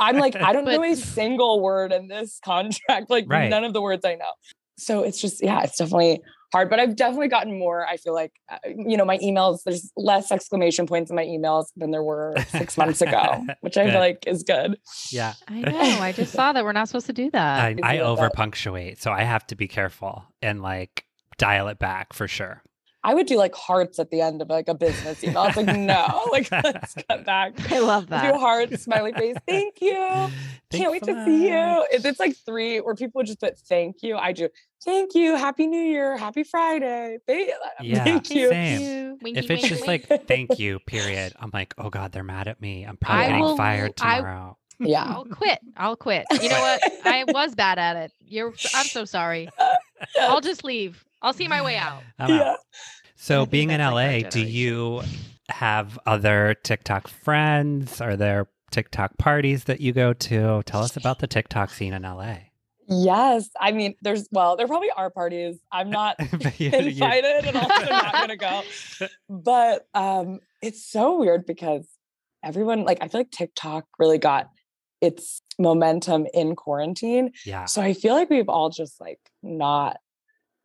I'm 0.00 0.16
like, 0.18 0.34
I 0.36 0.52
don't 0.52 0.64
know 0.66 0.82
a 0.82 0.96
single 0.96 1.60
word 1.60 1.92
in 1.92 2.08
this 2.08 2.40
contract, 2.44 3.08
like 3.08 3.26
Right. 3.28 3.48
none 3.48 3.64
of 3.64 3.72
the 3.72 3.80
words 3.80 4.04
I 4.04 4.16
know. 4.16 4.32
So 4.76 5.04
it's 5.04 5.20
just, 5.20 5.42
yeah, 5.44 5.62
it's 5.62 5.78
definitely 5.78 6.20
hard, 6.52 6.68
but 6.68 6.80
I've 6.80 6.96
definitely 6.96 7.28
gotten 7.28 7.56
more. 7.56 7.86
I 7.86 7.98
feel 7.98 8.14
like, 8.14 8.32
uh, 8.50 8.58
you 8.66 8.96
know, 8.96 9.04
my 9.04 9.18
emails, 9.18 9.60
there's 9.64 9.92
less 9.96 10.32
exclamation 10.32 10.86
points 10.86 11.08
in 11.08 11.14
my 11.14 11.24
emails 11.24 11.66
than 11.76 11.92
there 11.92 12.02
were 12.02 12.34
six 12.48 12.76
months 12.76 13.00
ago, 13.00 13.46
which 13.60 13.76
I 13.76 13.90
feel 13.90 14.00
like 14.00 14.24
is 14.26 14.42
good. 14.42 14.76
yeah. 15.10 15.34
I 15.46 15.60
know. 15.60 15.78
I 15.78 16.12
just 16.12 16.32
saw 16.32 16.52
that 16.52 16.64
we're 16.64 16.72
not 16.72 16.88
supposed 16.88 17.06
to 17.06 17.12
do 17.12 17.30
that. 17.30 17.60
I, 17.60 17.76
I 17.82 17.98
over 18.00 18.28
punctuate, 18.28 19.00
so 19.00 19.12
I 19.12 19.22
have 19.22 19.46
to 19.48 19.54
be 19.54 19.68
careful 19.68 20.24
and 20.40 20.60
like 20.62 21.04
dial 21.38 21.68
it 21.68 21.78
back 21.78 22.12
for 22.12 22.26
sure. 22.26 22.62
I 23.04 23.14
would 23.14 23.26
do 23.26 23.36
like 23.36 23.54
hearts 23.54 23.98
at 23.98 24.10
the 24.10 24.20
end 24.20 24.42
of 24.42 24.48
like 24.48 24.68
a 24.68 24.74
business 24.74 25.24
email. 25.24 25.44
It's 25.44 25.56
like, 25.56 25.66
no, 25.76 26.28
like 26.32 26.50
let's 26.52 26.94
cut 27.08 27.24
back. 27.24 27.54
I 27.72 27.80
love 27.80 28.04
Do 28.04 28.10
that. 28.10 28.36
hearts, 28.36 28.82
smiley 28.84 29.12
face. 29.12 29.36
Thank 29.48 29.80
you. 29.80 29.94
Thanks 29.98 30.32
Can't 30.70 30.92
wait 30.92 31.04
so 31.04 31.12
to 31.14 31.24
see 31.24 31.48
you. 31.48 31.86
If 31.92 32.04
it's 32.04 32.20
like 32.20 32.36
three 32.46 32.78
where 32.80 32.94
people 32.94 33.18
would 33.18 33.26
just 33.26 33.40
put 33.40 33.58
thank 33.58 34.02
you, 34.02 34.16
I 34.16 34.32
do 34.32 34.48
thank 34.84 35.14
you, 35.14 35.36
happy 35.36 35.66
new 35.66 35.82
year, 35.82 36.16
happy 36.16 36.44
Friday. 36.44 37.18
Thank, 37.26 37.50
uh, 37.50 37.68
Yeah, 37.82 38.04
thank 38.04 38.30
you. 38.30 38.48
same. 38.48 39.18
Winky, 39.20 39.38
If 39.38 39.44
it's 39.44 39.48
winky, 39.50 39.68
just 39.68 39.86
wink. 39.86 40.06
like 40.08 40.26
thank 40.26 40.58
you, 40.58 40.78
period, 40.86 41.34
I'm 41.38 41.50
like, 41.52 41.74
oh 41.78 41.90
god, 41.90 42.12
they're 42.12 42.22
mad 42.24 42.48
at 42.48 42.60
me. 42.60 42.84
I'm 42.84 42.96
probably 42.96 43.24
I 43.24 43.26
getting 43.28 43.42
will- 43.42 43.56
fired 43.56 43.92
I- 44.00 44.16
tomorrow. 44.18 44.56
Yeah. 44.78 45.04
I'll 45.04 45.24
quit. 45.26 45.58
I'll 45.76 45.94
quit. 45.96 46.24
You 46.40 46.48
know 46.48 46.60
what? 46.60 46.82
I 47.04 47.24
was 47.28 47.54
bad 47.54 47.78
at 47.78 47.96
it. 47.96 48.12
You're. 48.26 48.52
I'm 48.74 48.86
so 48.86 49.04
sorry. 49.04 49.48
I'll 50.20 50.40
just 50.40 50.64
leave. 50.64 51.04
I'll 51.22 51.32
see 51.32 51.48
my 51.48 51.62
way 51.62 51.76
out. 51.76 52.02
I'm 52.18 52.30
out. 52.30 52.36
yeah. 52.36 52.54
So, 53.16 53.46
being 53.46 53.70
in 53.70 53.78
that's, 53.78 53.94
like, 53.94 54.24
LA, 54.24 54.30
do 54.30 54.40
you 54.40 55.02
have 55.48 55.98
other 56.06 56.54
TikTok 56.64 57.08
friends? 57.08 58.00
Are 58.00 58.16
there 58.16 58.48
TikTok 58.72 59.16
parties 59.18 59.64
that 59.64 59.80
you 59.80 59.92
go 59.92 60.12
to? 60.12 60.62
Tell 60.66 60.82
us 60.82 60.96
about 60.96 61.20
the 61.20 61.26
TikTok 61.28 61.70
scene 61.70 61.92
in 61.92 62.02
LA. 62.02 62.36
Yes. 62.88 63.48
I 63.60 63.70
mean, 63.72 63.94
there's 64.02 64.26
well, 64.32 64.56
there 64.56 64.66
probably 64.66 64.90
are 64.90 65.08
parties. 65.08 65.56
I'm 65.70 65.88
not 65.90 66.16
But 66.42 66.58
you- 66.58 66.70
you- 66.70 66.76
invited 66.88 67.46
and 67.46 67.56
also 67.56 67.72
I'm 67.74 67.88
not 67.88 68.12
gonna 68.12 68.36
go. 68.36 68.62
But 69.28 69.86
um 69.94 70.40
it's 70.60 70.84
so 70.84 71.18
weird 71.18 71.46
because 71.46 71.86
everyone 72.42 72.84
like 72.84 72.98
I 73.00 73.06
feel 73.08 73.20
like 73.20 73.30
TikTok 73.30 73.84
really 73.98 74.18
got 74.18 74.50
its 75.00 75.42
momentum 75.58 76.26
in 76.34 76.54
quarantine. 76.56 77.32
yeah. 77.46 77.66
So 77.66 77.80
I 77.82 77.92
feel 77.94 78.14
like 78.14 78.30
we've 78.30 78.48
all 78.48 78.68
just 78.70 79.00
like 79.00 79.20
not 79.42 79.96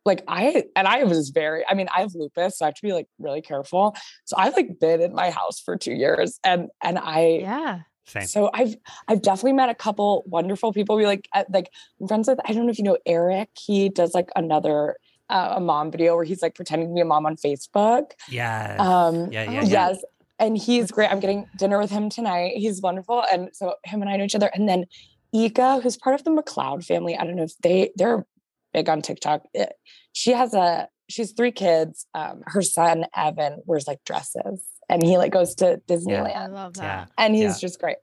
like 0.08 0.24
I 0.26 0.64
and 0.74 0.88
I 0.88 1.04
was 1.04 1.28
very 1.28 1.64
I 1.68 1.74
mean 1.74 1.88
I 1.94 2.00
have 2.00 2.14
lupus 2.14 2.58
so 2.58 2.64
I 2.64 2.68
have 2.68 2.74
to 2.74 2.82
be 2.82 2.92
like 2.92 3.06
really 3.20 3.42
careful. 3.42 3.94
So 4.24 4.34
I've 4.36 4.56
like 4.56 4.80
been 4.80 5.00
in 5.00 5.14
my 5.14 5.30
house 5.30 5.60
for 5.60 5.76
2 5.76 5.92
years 5.92 6.40
and 6.42 6.68
and 6.82 6.98
I 6.98 7.38
Yeah. 7.42 7.80
Same. 8.06 8.26
so 8.26 8.50
I've 8.54 8.74
I've 9.06 9.22
definitely 9.22 9.52
met 9.52 9.68
a 9.68 9.74
couple 9.74 10.24
wonderful 10.26 10.72
people. 10.72 10.96
We 10.96 11.06
like 11.06 11.28
uh, 11.34 11.44
like 11.52 11.70
I'm 12.00 12.08
friends 12.08 12.26
with 12.26 12.40
I 12.44 12.52
don't 12.52 12.64
know 12.64 12.72
if 12.72 12.78
you 12.78 12.84
know 12.84 12.98
Eric. 13.06 13.50
He 13.54 13.90
does 13.90 14.14
like 14.14 14.30
another 14.34 14.96
uh, 15.30 15.54
a 15.56 15.60
mom 15.60 15.90
video 15.90 16.16
where 16.16 16.24
he's 16.24 16.42
like 16.42 16.54
pretending 16.54 16.88
to 16.88 16.94
be 16.94 17.02
a 17.02 17.04
mom 17.04 17.26
on 17.26 17.36
Facebook. 17.36 18.12
Yes. 18.30 18.80
Um, 18.80 19.30
yeah, 19.30 19.42
yeah, 19.42 19.50
oh, 19.50 19.52
yeah. 19.52 19.88
yes, 19.90 20.04
and 20.38 20.56
he's 20.56 20.90
great. 20.90 21.10
I'm 21.10 21.20
getting 21.20 21.46
dinner 21.58 21.78
with 21.78 21.90
him 21.90 22.08
tonight. 22.08 22.52
He's 22.56 22.80
wonderful, 22.80 23.24
and 23.30 23.50
so 23.52 23.74
him 23.84 24.00
and 24.00 24.10
I 24.10 24.16
know 24.16 24.24
each 24.24 24.34
other. 24.34 24.50
And 24.54 24.66
then 24.68 24.86
Ika, 25.32 25.80
who's 25.80 25.96
part 25.96 26.14
of 26.14 26.24
the 26.24 26.30
McLeod 26.30 26.84
family. 26.84 27.16
I 27.16 27.24
don't 27.24 27.36
know 27.36 27.42
if 27.42 27.56
they 27.58 27.90
they're 27.96 28.24
big 28.72 28.88
on 28.88 29.02
TikTok. 29.02 29.42
It- 29.54 29.72
she 30.12 30.32
has 30.32 30.52
a 30.54 30.88
she's 31.08 31.32
three 31.32 31.52
kids. 31.52 32.06
Um, 32.14 32.42
her 32.46 32.60
son 32.62 33.06
Evan 33.16 33.62
wears 33.66 33.86
like 33.86 34.02
dresses, 34.04 34.62
and 34.88 35.02
he 35.02 35.16
like 35.16 35.32
goes 35.32 35.54
to 35.56 35.80
Disneyland 35.88 36.34
I 36.36 36.46
love 36.48 36.74
that. 36.74 36.82
Yeah. 36.82 37.06
and 37.16 37.34
he's 37.34 37.44
Yeah. 37.62 37.68
just 37.68 37.80
great. 37.80 37.96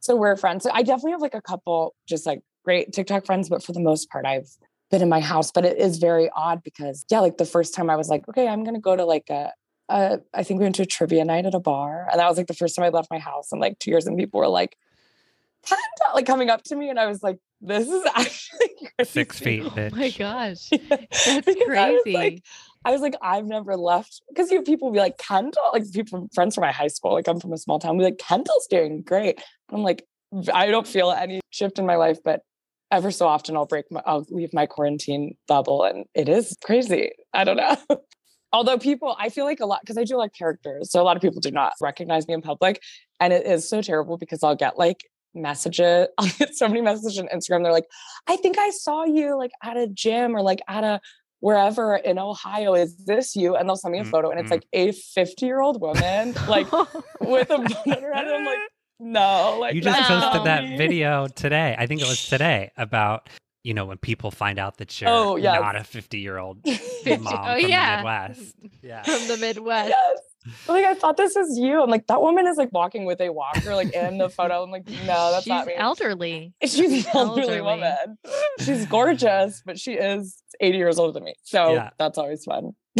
So 0.00 0.16
we're 0.16 0.36
friends. 0.36 0.64
So 0.64 0.70
I 0.72 0.82
definitely 0.82 1.12
have 1.12 1.20
like 1.20 1.34
a 1.34 1.42
couple 1.42 1.94
just 2.08 2.24
like 2.26 2.40
great 2.64 2.92
TikTok 2.92 3.26
friends, 3.26 3.48
but 3.48 3.62
for 3.62 3.72
the 3.72 3.80
most 3.80 4.10
part, 4.10 4.24
I've 4.26 4.48
been 4.90 5.02
in 5.02 5.08
my 5.08 5.20
house. 5.20 5.50
But 5.52 5.64
it 5.66 5.78
is 5.78 5.98
very 5.98 6.30
odd 6.34 6.62
because 6.62 7.04
yeah, 7.10 7.20
like 7.20 7.36
the 7.36 7.44
first 7.44 7.74
time 7.74 7.90
I 7.90 7.96
was 7.96 8.08
like, 8.08 8.26
okay, 8.28 8.48
I'm 8.48 8.64
gonna 8.64 8.80
go 8.80 8.96
to 8.96 9.04
like 9.04 9.28
a, 9.30 9.52
a 9.90 10.20
I 10.32 10.42
think 10.42 10.58
we 10.60 10.64
went 10.64 10.76
to 10.76 10.82
a 10.82 10.86
trivia 10.86 11.24
night 11.24 11.44
at 11.46 11.54
a 11.54 11.60
bar, 11.60 12.08
and 12.10 12.18
that 12.18 12.28
was 12.28 12.38
like 12.38 12.46
the 12.46 12.54
first 12.54 12.74
time 12.74 12.84
I 12.86 12.88
left 12.88 13.10
my 13.10 13.18
house 13.18 13.52
in 13.52 13.58
like 13.60 13.78
two 13.78 13.90
years, 13.90 14.06
and 14.06 14.16
people 14.16 14.40
were 14.40 14.48
like, 14.48 14.76
"Panda," 15.68 16.14
like 16.14 16.26
coming 16.26 16.48
up 16.48 16.62
to 16.64 16.76
me, 16.76 16.88
and 16.88 16.98
I 16.98 17.06
was 17.06 17.22
like, 17.22 17.38
this 17.60 17.88
is 17.88 18.02
actually 18.14 18.68
crazy. 18.96 19.10
Six 19.10 19.38
feet, 19.38 19.64
Oh 19.64 19.88
my 19.92 20.10
gosh. 20.10 20.68
That's 20.88 21.54
crazy. 21.66 22.12
like, 22.12 22.42
I 22.84 22.92
was 22.92 23.00
like, 23.00 23.14
I've 23.20 23.46
never 23.46 23.76
left 23.76 24.22
because 24.28 24.50
you 24.50 24.56
have 24.58 24.64
people 24.66 24.90
be 24.90 24.98
like, 24.98 25.18
Kendahl, 25.18 25.72
like 25.72 25.90
people, 25.92 26.28
friends 26.34 26.54
from 26.54 26.62
my 26.62 26.72
high 26.72 26.88
school, 26.88 27.12
like 27.12 27.28
I'm 27.28 27.40
from 27.40 27.52
a 27.52 27.58
small 27.58 27.78
town, 27.78 27.98
be 27.98 28.04
like, 28.04 28.18
Kendahl's 28.18 28.66
doing 28.70 29.02
great. 29.02 29.40
I'm 29.70 29.82
like, 29.82 30.06
I 30.52 30.66
don't 30.70 30.86
feel 30.86 31.10
any 31.10 31.40
shift 31.50 31.78
in 31.78 31.86
my 31.86 31.96
life, 31.96 32.18
but 32.24 32.40
ever 32.90 33.10
so 33.10 33.26
often 33.28 33.56
I'll 33.56 33.66
break 33.66 33.84
my, 33.90 34.02
I'll 34.06 34.24
leave 34.30 34.52
my 34.54 34.66
quarantine 34.66 35.36
bubble 35.46 35.84
and 35.84 36.06
it 36.14 36.28
is 36.28 36.56
crazy. 36.64 37.10
I 37.34 37.44
don't 37.44 37.56
know. 37.56 37.76
Although 38.52 38.78
people, 38.78 39.14
I 39.18 39.28
feel 39.28 39.44
like 39.44 39.60
a 39.60 39.66
lot, 39.66 39.80
because 39.82 39.96
I 39.96 40.02
do 40.04 40.16
like 40.16 40.32
characters. 40.32 40.90
So 40.90 41.00
a 41.00 41.04
lot 41.04 41.14
of 41.16 41.22
people 41.22 41.40
do 41.40 41.52
not 41.52 41.74
recognize 41.80 42.26
me 42.26 42.34
in 42.34 42.42
public. 42.42 42.82
And 43.20 43.32
it 43.32 43.46
is 43.46 43.68
so 43.68 43.80
terrible 43.80 44.16
because 44.18 44.42
I'll 44.42 44.56
get 44.56 44.76
like 44.76 45.04
messages, 45.34 46.08
I'll 46.18 46.28
get 46.38 46.54
so 46.56 46.68
many 46.68 46.80
messages 46.80 47.18
on 47.18 47.26
Instagram. 47.28 47.62
They're 47.62 47.72
like, 47.72 47.88
I 48.26 48.36
think 48.36 48.58
I 48.58 48.70
saw 48.70 49.04
you 49.04 49.36
like 49.36 49.52
at 49.62 49.76
a 49.76 49.86
gym 49.86 50.36
or 50.36 50.42
like 50.42 50.60
at 50.68 50.84
a 50.84 51.00
wherever 51.40 51.96
in 51.96 52.18
Ohio. 52.18 52.74
Is 52.74 52.96
this 53.06 53.34
you? 53.36 53.56
And 53.56 53.68
they'll 53.68 53.76
send 53.76 53.92
me 53.92 54.00
a 54.00 54.04
Mm, 54.04 54.10
photo 54.10 54.30
and 54.30 54.40
it's 54.40 54.48
mm. 54.48 54.52
like 54.52 54.66
a 54.72 54.92
50 54.92 55.46
year 55.46 55.60
old 55.60 55.80
woman, 55.80 56.34
like 56.48 56.70
with 57.20 57.50
a 57.50 57.58
bun 57.58 57.66
on 57.66 57.66
head. 57.86 58.02
And 58.02 58.28
I'm 58.28 58.44
like, 58.44 58.58
no, 58.98 59.56
like 59.60 59.74
you 59.74 59.80
just 59.80 59.98
posted 59.98 60.34
not 60.34 60.44
that 60.44 60.64
me. 60.64 60.76
video 60.76 61.26
today. 61.28 61.74
I 61.78 61.86
think 61.86 62.02
it 62.02 62.08
was 62.08 62.26
today 62.28 62.70
about 62.76 63.28
you 63.62 63.72
know 63.74 63.84
when 63.86 63.98
people 63.98 64.30
find 64.30 64.58
out 64.58 64.78
that 64.78 65.00
you're 65.00 65.10
Oh, 65.10 65.36
yes. 65.36 65.60
not 65.60 65.76
a 65.76 65.84
50 65.84 66.18
year 66.18 66.36
old 66.38 66.64
mom 66.66 66.74
oh, 67.06 67.60
from 67.60 67.70
yeah. 67.70 67.96
the 67.96 68.02
Midwest. 68.02 68.54
Yeah. 68.82 69.02
From 69.02 69.28
the 69.28 69.36
Midwest. 69.38 69.88
yes. 69.90 70.18
I'm 70.46 70.74
like 70.74 70.84
I 70.84 70.94
thought 70.94 71.16
this 71.16 71.36
is 71.36 71.58
you. 71.58 71.82
I'm 71.82 71.90
like 71.90 72.06
that 72.06 72.20
woman 72.22 72.46
is 72.46 72.56
like 72.56 72.70
walking 72.72 73.04
with 73.04 73.20
a 73.20 73.30
walker, 73.30 73.74
like 73.74 73.92
in 73.94 74.18
the 74.18 74.28
photo. 74.30 74.62
I'm 74.62 74.70
like, 74.70 74.86
no, 74.88 75.30
that's 75.32 75.44
She's 75.44 75.48
not 75.50 75.66
me. 75.66 75.74
elderly. 75.76 76.54
She's 76.64 77.04
an 77.06 77.10
elderly 77.14 77.58
elderly. 77.58 77.60
woman. 77.60 78.18
She's 78.60 78.86
gorgeous, 78.86 79.62
but 79.66 79.78
she 79.78 79.92
is 79.94 80.42
80 80.60 80.78
years 80.78 80.98
older 80.98 81.12
than 81.12 81.24
me. 81.24 81.34
So 81.42 81.74
Yeah. 81.74 81.90
that's 81.98 82.16
always 82.18 82.44
fun. 82.44 82.74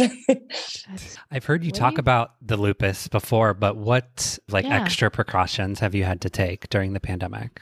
I've 1.31 1.45
heard 1.45 1.63
you 1.63 1.69
What 1.69 1.75
talk 1.79 1.93
you- 1.93 1.99
about 1.99 2.31
the 2.41 2.57
lupus 2.57 3.07
before, 3.07 3.53
but 3.53 3.77
what 3.77 4.37
like 4.49 4.65
Yeah. 4.65 4.81
extra 4.81 5.09
precautions 5.09 5.79
have 5.79 5.95
you 5.95 6.03
had 6.03 6.21
to 6.21 6.29
take 6.29 6.69
during 6.69 6.93
the 6.93 6.99
pandemic? 6.99 7.61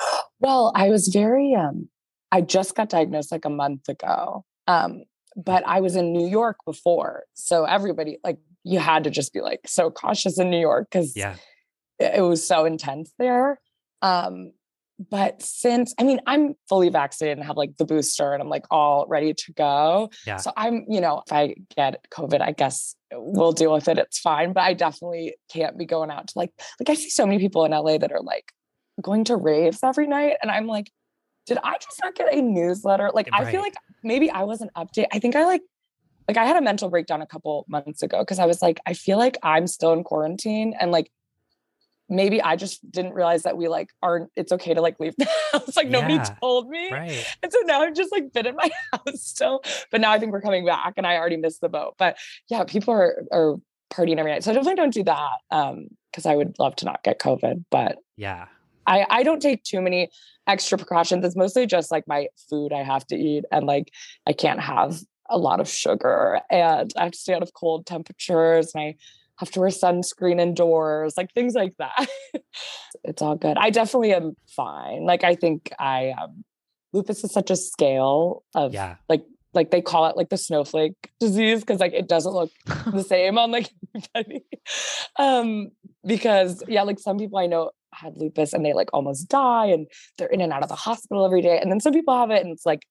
Well, 0.42 0.72
I 0.74 0.88
was 0.88 1.08
very 1.08 1.54
um 1.54 1.90
I 2.32 2.40
just 2.40 2.74
got 2.74 2.88
diagnosed 2.88 3.30
like 3.30 3.44
a 3.44 3.50
month 3.50 3.88
ago. 3.90 4.44
Um 4.66 5.04
but 5.36 5.62
I 5.66 5.80
was 5.82 5.96
in 5.96 6.12
New 6.14 6.26
York 6.26 6.56
before. 6.64 7.24
So 7.34 7.64
everybody 7.64 8.18
like 8.24 8.38
you 8.64 8.78
had 8.78 9.04
to 9.04 9.10
just 9.10 9.32
be 9.32 9.40
like 9.40 9.60
so 9.66 9.90
cautious 9.90 10.38
in 10.38 10.50
New 10.50 10.60
York 10.60 10.90
cuz 10.90 11.16
Yeah. 11.16 11.36
it 11.98 12.14
it 12.16 12.22
was 12.22 12.46
so 12.46 12.64
intense 12.64 13.12
there. 13.18 13.60
Um 14.02 14.52
but 15.08 15.40
since 15.40 15.94
I 15.98 16.02
mean 16.04 16.20
I'm 16.26 16.54
fully 16.68 16.90
vaccinated 16.90 17.38
and 17.38 17.46
have 17.46 17.56
like 17.56 17.76
the 17.78 17.86
booster 17.86 18.34
and 18.34 18.42
I'm 18.42 18.50
like 18.50 18.66
all 18.70 19.06
ready 19.08 19.32
to 19.32 19.52
go. 19.54 20.10
Yeah. 20.26 20.36
So 20.36 20.52
I'm, 20.56 20.84
you 20.88 21.00
know, 21.00 21.22
if 21.26 21.32
I 21.32 21.54
get 21.74 22.04
COVID, 22.10 22.42
I 22.42 22.52
guess 22.52 22.94
we'll 23.12 23.52
deal 23.52 23.72
with 23.72 23.88
it. 23.88 23.96
It's 23.96 24.18
fine. 24.18 24.52
But 24.52 24.64
I 24.64 24.74
definitely 24.74 25.36
can't 25.50 25.78
be 25.78 25.86
going 25.86 26.10
out 26.10 26.28
to 26.28 26.32
like 26.36 26.52
like 26.78 26.90
I 26.90 26.94
see 26.94 27.08
so 27.08 27.24
many 27.26 27.38
people 27.38 27.64
in 27.64 27.72
LA 27.72 27.96
that 27.96 28.12
are 28.12 28.20
like 28.20 28.52
going 29.00 29.24
to 29.24 29.36
raves 29.36 29.82
every 29.82 30.06
night. 30.06 30.36
And 30.42 30.50
I'm 30.50 30.66
like, 30.66 30.90
did 31.46 31.56
I 31.64 31.78
just 31.78 31.98
not 32.02 32.14
get 32.14 32.32
a 32.34 32.42
newsletter? 32.42 33.10
Like 33.14 33.30
I 33.32 33.50
feel 33.50 33.62
like 33.62 33.74
maybe 34.02 34.30
I 34.30 34.42
wasn't 34.42 34.72
updated. 34.74 35.06
I 35.12 35.18
think 35.18 35.34
I 35.34 35.46
like 35.46 35.62
like 36.30 36.36
I 36.36 36.46
had 36.46 36.56
a 36.56 36.62
mental 36.62 36.88
breakdown 36.88 37.22
a 37.22 37.26
couple 37.26 37.64
months 37.68 38.02
ago 38.04 38.20
because 38.20 38.38
I 38.38 38.46
was 38.46 38.62
like, 38.62 38.78
I 38.86 38.94
feel 38.94 39.18
like 39.18 39.36
I'm 39.42 39.66
still 39.66 39.92
in 39.92 40.04
quarantine 40.04 40.74
and 40.80 40.92
like 40.92 41.10
maybe 42.08 42.40
I 42.40 42.54
just 42.54 42.88
didn't 42.88 43.14
realize 43.14 43.42
that 43.42 43.56
we 43.56 43.66
like 43.66 43.88
aren't 44.00 44.30
it's 44.36 44.52
okay 44.52 44.72
to 44.74 44.80
like 44.80 45.00
leave 45.00 45.16
the 45.16 45.28
house. 45.52 45.76
like 45.76 45.88
nobody 45.88 46.20
told 46.40 46.68
me. 46.68 46.88
Right. 46.92 47.26
And 47.42 47.52
so 47.52 47.58
now 47.64 47.82
I've 47.82 47.94
just 47.94 48.12
like 48.12 48.32
been 48.32 48.46
in 48.46 48.54
my 48.54 48.70
house 48.92 49.22
still. 49.24 49.62
But 49.90 50.00
now 50.00 50.12
I 50.12 50.20
think 50.20 50.30
we're 50.30 50.40
coming 50.40 50.64
back 50.64 50.94
and 50.96 51.04
I 51.04 51.16
already 51.16 51.36
missed 51.36 51.60
the 51.60 51.68
boat. 51.68 51.94
But 51.98 52.16
yeah, 52.48 52.62
people 52.62 52.94
are 52.94 53.24
are 53.32 53.56
partying 53.92 54.18
every 54.18 54.30
night. 54.30 54.44
So 54.44 54.52
I 54.52 54.54
definitely 54.54 54.76
don't 54.76 54.94
do 54.94 55.02
that. 55.04 55.32
Um, 55.50 55.88
because 56.12 56.26
I 56.26 56.36
would 56.36 56.58
love 56.60 56.76
to 56.76 56.84
not 56.84 57.02
get 57.02 57.18
COVID. 57.18 57.64
But 57.70 57.98
Yeah. 58.16 58.46
I, 58.86 59.06
I 59.08 59.22
don't 59.22 59.40
take 59.40 59.62
too 59.62 59.80
many 59.80 60.10
extra 60.46 60.76
precautions. 60.76 61.24
It's 61.24 61.36
mostly 61.36 61.66
just 61.66 61.90
like 61.92 62.08
my 62.08 62.26
food 62.48 62.72
I 62.72 62.82
have 62.82 63.06
to 63.08 63.16
eat 63.16 63.44
and 63.52 63.66
like 63.66 63.92
I 64.26 64.32
can't 64.32 64.60
have 64.60 65.00
a 65.30 65.38
lot 65.38 65.60
of 65.60 65.68
sugar 65.68 66.40
and 66.50 66.92
I 66.96 67.04
have 67.04 67.12
to 67.12 67.18
stay 67.18 67.34
out 67.34 67.42
of 67.42 67.54
cold 67.54 67.86
temperatures 67.86 68.72
and 68.74 68.82
I 68.82 68.94
have 69.38 69.50
to 69.52 69.60
wear 69.60 69.70
sunscreen 69.70 70.38
indoors, 70.40 71.14
like 71.16 71.32
things 71.32 71.54
like 71.54 71.74
that. 71.78 72.08
it's 73.04 73.22
all 73.22 73.36
good. 73.36 73.56
I 73.56 73.70
definitely 73.70 74.12
am 74.12 74.36
fine. 74.54 75.06
Like 75.06 75.24
I 75.24 75.34
think 75.34 75.70
I 75.78 76.10
um 76.20 76.44
lupus 76.92 77.24
is 77.24 77.32
such 77.32 77.50
a 77.50 77.56
scale 77.56 78.42
of 78.54 78.74
Yeah. 78.74 78.96
like 79.08 79.22
like 79.54 79.70
they 79.70 79.80
call 79.80 80.06
it 80.06 80.16
like 80.16 80.28
the 80.28 80.36
snowflake 80.36 81.10
disease 81.18 81.60
because 81.60 81.80
like 81.80 81.92
it 81.92 82.08
doesn't 82.08 82.32
look 82.32 82.50
the 82.92 83.02
same 83.02 83.38
on 83.38 83.50
like 83.50 83.70
everybody. 84.14 84.44
Um, 85.18 85.70
because 86.04 86.62
yeah, 86.68 86.82
like 86.82 86.98
some 87.00 87.18
people 87.18 87.38
I 87.38 87.46
know 87.46 87.70
had 87.92 88.16
lupus 88.16 88.52
and 88.52 88.64
they 88.64 88.72
like 88.72 88.90
almost 88.92 89.28
die 89.28 89.66
and 89.66 89.86
they're 90.18 90.28
in 90.28 90.40
and 90.40 90.52
out 90.52 90.62
of 90.62 90.68
the 90.68 90.76
hospital 90.76 91.24
every 91.24 91.42
day. 91.42 91.58
And 91.60 91.70
then 91.70 91.80
some 91.80 91.92
people 91.92 92.16
have 92.16 92.30
it 92.30 92.42
and 92.44 92.52
it's 92.52 92.64
like 92.66 92.82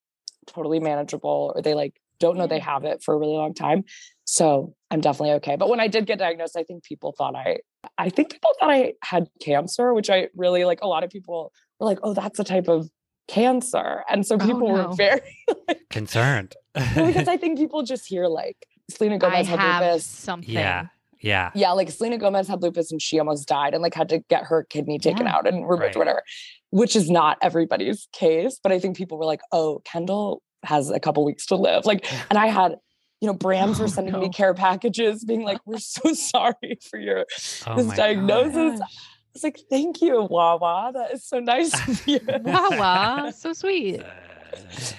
totally 0.47 0.79
manageable 0.79 1.53
or 1.55 1.61
they 1.61 1.73
like 1.73 1.93
don't 2.19 2.37
know 2.37 2.47
they 2.47 2.59
mm-hmm. 2.59 2.69
have 2.69 2.83
it 2.85 3.01
for 3.03 3.13
a 3.13 3.17
really 3.17 3.33
long 3.37 3.53
time. 3.53 3.83
So 4.25 4.75
I'm 4.91 5.01
definitely 5.01 5.31
okay. 5.35 5.55
But 5.55 5.69
when 5.69 5.79
I 5.79 5.87
did 5.87 6.05
get 6.05 6.19
diagnosed, 6.19 6.55
I 6.57 6.63
think 6.63 6.83
people 6.83 7.13
thought 7.17 7.35
I 7.35 7.59
I 7.97 8.09
think 8.09 8.31
people 8.31 8.51
thought 8.59 8.69
I 8.71 8.93
had 9.01 9.27
cancer, 9.41 9.93
which 9.93 10.09
I 10.09 10.27
really 10.35 10.65
like 10.65 10.79
a 10.81 10.87
lot 10.87 11.03
of 11.03 11.09
people 11.09 11.51
were 11.79 11.85
like, 11.87 11.99
oh, 12.03 12.13
that's 12.13 12.37
a 12.39 12.43
type 12.43 12.67
of 12.67 12.89
cancer. 13.27 14.03
And 14.09 14.25
so 14.25 14.35
Oh, 14.35 14.39
people 14.39 14.67
no. 14.67 14.87
were 14.89 14.95
very 14.95 15.21
Concerned. 15.89 16.55
because 16.73 17.27
I 17.27 17.37
think 17.41 17.57
people 17.57 17.83
just 17.83 18.05
hear 18.07 18.27
like 18.27 18.57
Selena 18.89 19.15
I 19.15 19.17
Gomez 19.19 19.47
had 19.47 19.59
have 19.59 19.83
lupus. 19.83 20.05
something. 20.05 20.53
yeah. 20.53 20.87
Yeah. 21.21 21.51
Yeah, 21.53 21.71
like 21.71 21.91
Selena 21.91 22.17
Gomez 22.17 22.47
had 22.47 22.61
lupus 22.61 22.91
and 22.91 23.01
she 23.01 23.19
almost 23.19 23.47
died 23.47 23.73
and 23.73 23.83
like 23.83 23.93
had 23.93 24.09
to 24.09 24.19
get 24.29 24.45
her 24.45 24.63
kidney 24.63 24.99
taken 24.99 25.25
Yeah. 25.25 25.35
out 25.35 25.47
and 25.47 25.63
removed 25.63 25.81
Right. 25.81 25.95
whatever, 25.97 26.23
which 26.71 26.95
is 26.95 27.09
not 27.09 27.37
everybody's 27.41 28.07
case. 28.13 28.59
But 28.61 28.71
I 28.71 28.79
think 28.79 28.95
people 28.97 29.17
were 29.17 29.25
like, 29.25 29.41
oh, 29.51 29.81
Kendahl 29.85 30.39
has 30.63 30.89
a 30.89 30.99
couple 30.99 31.23
weeks 31.25 31.45
to 31.47 31.55
live. 31.55 31.85
Like, 31.85 32.05
and 32.29 32.37
I 32.37 32.47
had, 32.47 32.75
you 33.21 33.27
know, 33.27 33.33
brands 33.33 33.79
Oh, 33.79 33.83
were 33.83 33.87
sending 33.89 34.19
me 34.19 34.29
care 34.29 34.53
packages 34.53 35.23
being 35.25 35.43
like, 35.43 35.59
we're 35.65 35.77
so 35.79 36.13
sorry 36.13 36.79
for 36.89 36.99
your 36.99 37.25
Oh 37.67 37.75
this 37.77 37.87
my 37.87 37.95
diagnosis. 37.95 38.79
Gosh. 38.79 38.89
was 39.33 39.43
like, 39.43 39.59
thank 39.69 40.01
you, 40.01 40.23
Wawa. 40.29 40.91
That 40.93 41.13
is 41.13 41.25
so 41.25 41.39
nice 41.39 41.73
of 41.87 42.07
you. 42.07 42.19
Wawa, 42.43 43.33
so 43.37 43.53
sweet. 43.53 44.01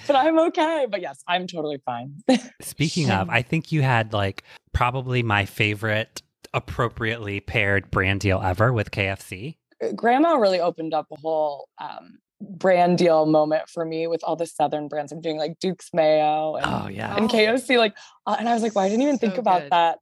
but 0.07 0.15
I'm 0.15 0.39
okay. 0.39 0.85
But 0.89 1.01
yes, 1.01 1.23
I'm 1.27 1.47
totally 1.47 1.79
fine. 1.85 2.15
Speaking 2.61 3.11
of, 3.11 3.29
I 3.29 3.41
think 3.41 3.71
you 3.71 3.81
had 3.81 4.13
like 4.13 4.43
probably 4.73 5.23
my 5.23 5.45
favorite 5.45 6.21
appropriately 6.53 7.39
paired 7.39 7.89
brand 7.91 8.19
deal 8.21 8.41
ever 8.41 8.71
with 8.73 8.91
KFC. 8.91 9.57
Grandma 9.95 10.35
really 10.35 10.59
opened 10.59 10.93
up 10.93 11.07
a 11.11 11.15
whole 11.21 11.67
um, 11.81 12.19
brand 12.41 12.97
deal 12.97 13.25
moment 13.25 13.69
for 13.69 13.85
me 13.85 14.07
with 14.07 14.23
all 14.23 14.35
the 14.35 14.45
Southern 14.45 14.87
brands. 14.87 15.11
I'm 15.11 15.21
doing 15.21 15.37
like 15.37 15.59
Duke's 15.59 15.89
Mayo 15.93 16.55
and, 16.55 16.65
Oh 16.67 16.87
yeah. 16.89 17.15
and 17.15 17.25
Oh. 17.25 17.33
KFC. 17.33 17.77
Like, 17.77 17.95
uh, 18.25 18.35
and 18.39 18.49
I 18.49 18.53
was 18.53 18.63
like, 18.63 18.75
well, 18.75 18.85
I 18.85 18.89
didn't 18.89 19.03
even 19.03 19.17
think 19.17 19.37
about 19.37 19.61
good. 19.63 19.71
that. 19.71 19.99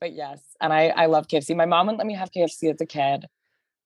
But 0.00 0.12
yes, 0.12 0.40
and 0.60 0.72
I 0.72 0.88
I 0.88 1.06
love 1.06 1.26
KFC. 1.26 1.56
My 1.56 1.66
mom 1.66 1.86
wouldn't 1.86 1.98
let 1.98 2.06
me 2.06 2.14
have 2.14 2.30
KFC 2.30 2.72
as 2.72 2.80
a 2.80 2.86
kid, 2.86 3.26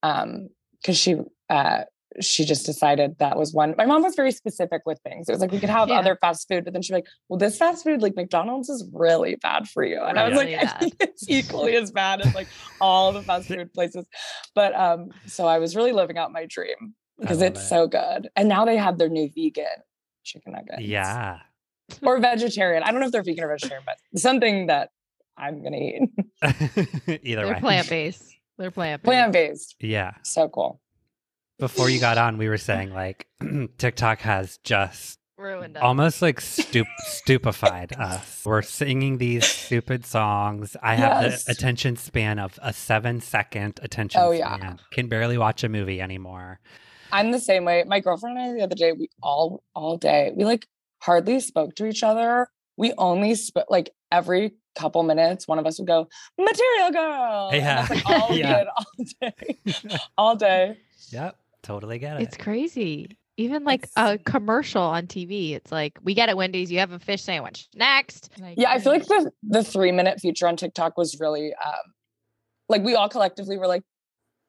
um, 0.03 0.49
because 0.81 0.97
she 0.97 1.15
uh 1.49 1.85
she 2.21 2.45
just 2.45 2.67
decided 2.67 3.15
that 3.17 3.35
was 3.37 3.51
one. 3.53 3.73
My 3.75 3.87
mom 3.87 4.03
was 4.03 4.13
very 4.15 4.31
specific 4.31 4.83
with 4.85 4.99
things. 5.03 5.27
It 5.27 5.31
was 5.31 5.41
like 5.41 5.51
we 5.51 5.59
could 5.59 5.71
have 5.71 5.89
Yeah. 5.89 5.97
other 5.97 6.15
fast 6.21 6.47
food, 6.47 6.63
but 6.65 6.73
then 6.73 6.83
she'd 6.83 6.93
be 6.93 6.97
like, 6.97 7.07
well, 7.27 7.39
this 7.39 7.57
fast 7.57 7.83
food, 7.83 8.03
like 8.03 8.15
McDonald's, 8.15 8.69
is 8.69 8.87
really 8.93 9.33
bad 9.37 9.67
for 9.67 9.83
you. 9.83 9.99
And 10.03 10.19
I 10.19 10.29
was 10.29 10.37
Really 10.37 10.55
like, 10.55 10.67
I 10.75 10.77
think 10.77 10.95
it's 10.99 11.27
equally 11.27 11.75
as 11.75 11.89
bad 11.91 12.21
as 12.21 12.31
like 12.35 12.49
all 12.79 13.11
the 13.13 13.23
fast 13.23 13.47
food 13.47 13.73
places. 13.73 14.05
But 14.53 14.75
um, 14.75 15.09
so 15.25 15.47
I 15.47 15.57
was 15.57 15.75
really 15.75 15.91
living 15.91 16.19
out 16.19 16.31
my 16.31 16.45
dream 16.47 16.93
because 17.23 17.41
it's 17.41 17.59
it. 17.61 17.63
so 17.67 17.87
good. 17.87 18.29
And 18.35 18.47
now 18.49 18.65
they 18.65 18.77
have 18.77 18.97
their 18.97 19.09
new 19.09 19.29
vegan 19.35 19.65
chicken 20.23 20.53
nuggets. 20.53 20.81
Yeah. 20.81 21.39
Or 22.01 22.19
vegetarian. 22.19 22.83
I 22.83 22.91
don't 22.91 22.99
know 23.01 23.07
if 23.07 23.11
they're 23.11 23.23
vegan 23.23 23.43
or 23.43 23.49
vegetarian, 23.49 23.83
but 23.85 23.97
something 24.19 24.67
that 24.67 24.89
I'm 25.37 25.63
gonna 25.63 25.77
eat. 25.77 26.09
Either 27.23 27.45
They're 27.45 27.53
way. 27.55 27.59
plant 27.59 27.89
based. 27.89 28.23
They're 28.57 28.71
plant 28.71 29.01
based. 29.01 29.05
Plant 29.07 29.33
based. 29.33 29.75
Yeah. 29.79 30.11
So 30.23 30.47
cool. 30.49 30.79
Before 31.59 31.89
you 31.89 31.99
got 31.99 32.17
on, 32.17 32.37
we 32.37 32.49
were 32.49 32.57
saying 32.57 32.93
like 32.93 33.27
TikTok 33.77 34.19
has 34.19 34.57
just 34.63 35.19
Ruined 35.37 35.75
us. 35.77 35.83
almost 35.83 36.21
like 36.21 36.39
stup- 36.39 36.85
stupefied 36.99 37.93
us. 37.97 38.43
We're 38.45 38.61
singing 38.61 39.17
these 39.17 39.45
stupid 39.45 40.05
songs. 40.05 40.75
I 40.81 40.95
have 40.95 41.23
Yes. 41.23 41.45
the 41.45 41.51
attention 41.51 41.95
span 41.95 42.39
of 42.39 42.59
a 42.61 42.71
seven 42.73 43.19
second 43.21 43.79
attention 43.83 44.21
Oh, 44.23 44.31
yeah. 44.31 44.55
span. 44.57 44.79
Can 44.91 45.07
barely 45.07 45.37
watch 45.37 45.63
a 45.63 45.69
movie 45.69 45.99
anymore. 46.01 46.59
I'm 47.13 47.31
the 47.31 47.39
same 47.39 47.63
way. 47.63 47.83
My 47.87 47.99
girlfriend 48.01 48.37
and 48.37 48.51
I 48.51 48.53
the 48.55 48.63
other 48.63 48.75
day, 48.75 48.91
we 48.91 49.07
all 49.21 49.63
all 49.75 49.97
day, 49.97 50.31
we 50.35 50.43
like 50.45 50.67
hardly 51.01 51.39
spoke 51.39 51.75
to 51.75 51.85
each 51.85 52.03
other. 52.03 52.47
We 52.75 52.91
only 52.97 53.35
spoke 53.35 53.67
like 53.69 53.91
every 54.11 54.53
couple 54.75 55.03
minutes, 55.03 55.47
one 55.47 55.59
of 55.59 55.65
us 55.67 55.77
would 55.79 55.87
go, 55.87 56.07
Material 56.37 56.91
Girl. 56.91 57.49
Yeah. 57.53 57.85
like 57.89 58.05
all 58.09 58.35
Yeah. 58.35 58.57
did 58.63 58.67
all 58.75 59.05
day. 59.21 59.97
all 60.17 60.35
day. 60.35 60.77
Yep. 61.11 61.37
Totally 61.61 61.99
get 61.99 62.19
it. 62.19 62.23
It's 62.23 62.35
crazy. 62.37 63.15
Even 63.37 63.63
like 63.63 63.87
a 63.95 64.17
commercial 64.17 64.81
on 64.81 65.07
TV, 65.07 65.53
it's 65.53 65.71
like 65.71 65.97
we 66.03 66.13
get 66.13 66.29
it, 66.29 66.37
Wendy's. 66.37 66.71
You 66.71 66.79
have 66.79 66.91
a 66.91 66.99
fish 66.99 67.21
sandwich. 67.23 67.67
Next. 67.75 68.29
Like, 68.39 68.55
Yeah, 68.57 68.69
I 68.71 68.79
feel 68.79 68.91
like 68.91 69.05
the 69.05 69.31
the 69.43 69.63
three 69.63 69.91
minute 69.91 70.19
feature 70.19 70.47
on 70.47 70.55
TikTok 70.57 70.97
was 70.97 71.19
really 71.19 71.53
um 71.65 71.93
like 72.69 72.81
we 72.83 72.95
all 72.95 73.09
collectively 73.09 73.57
were 73.57 73.67
like, 73.67 73.83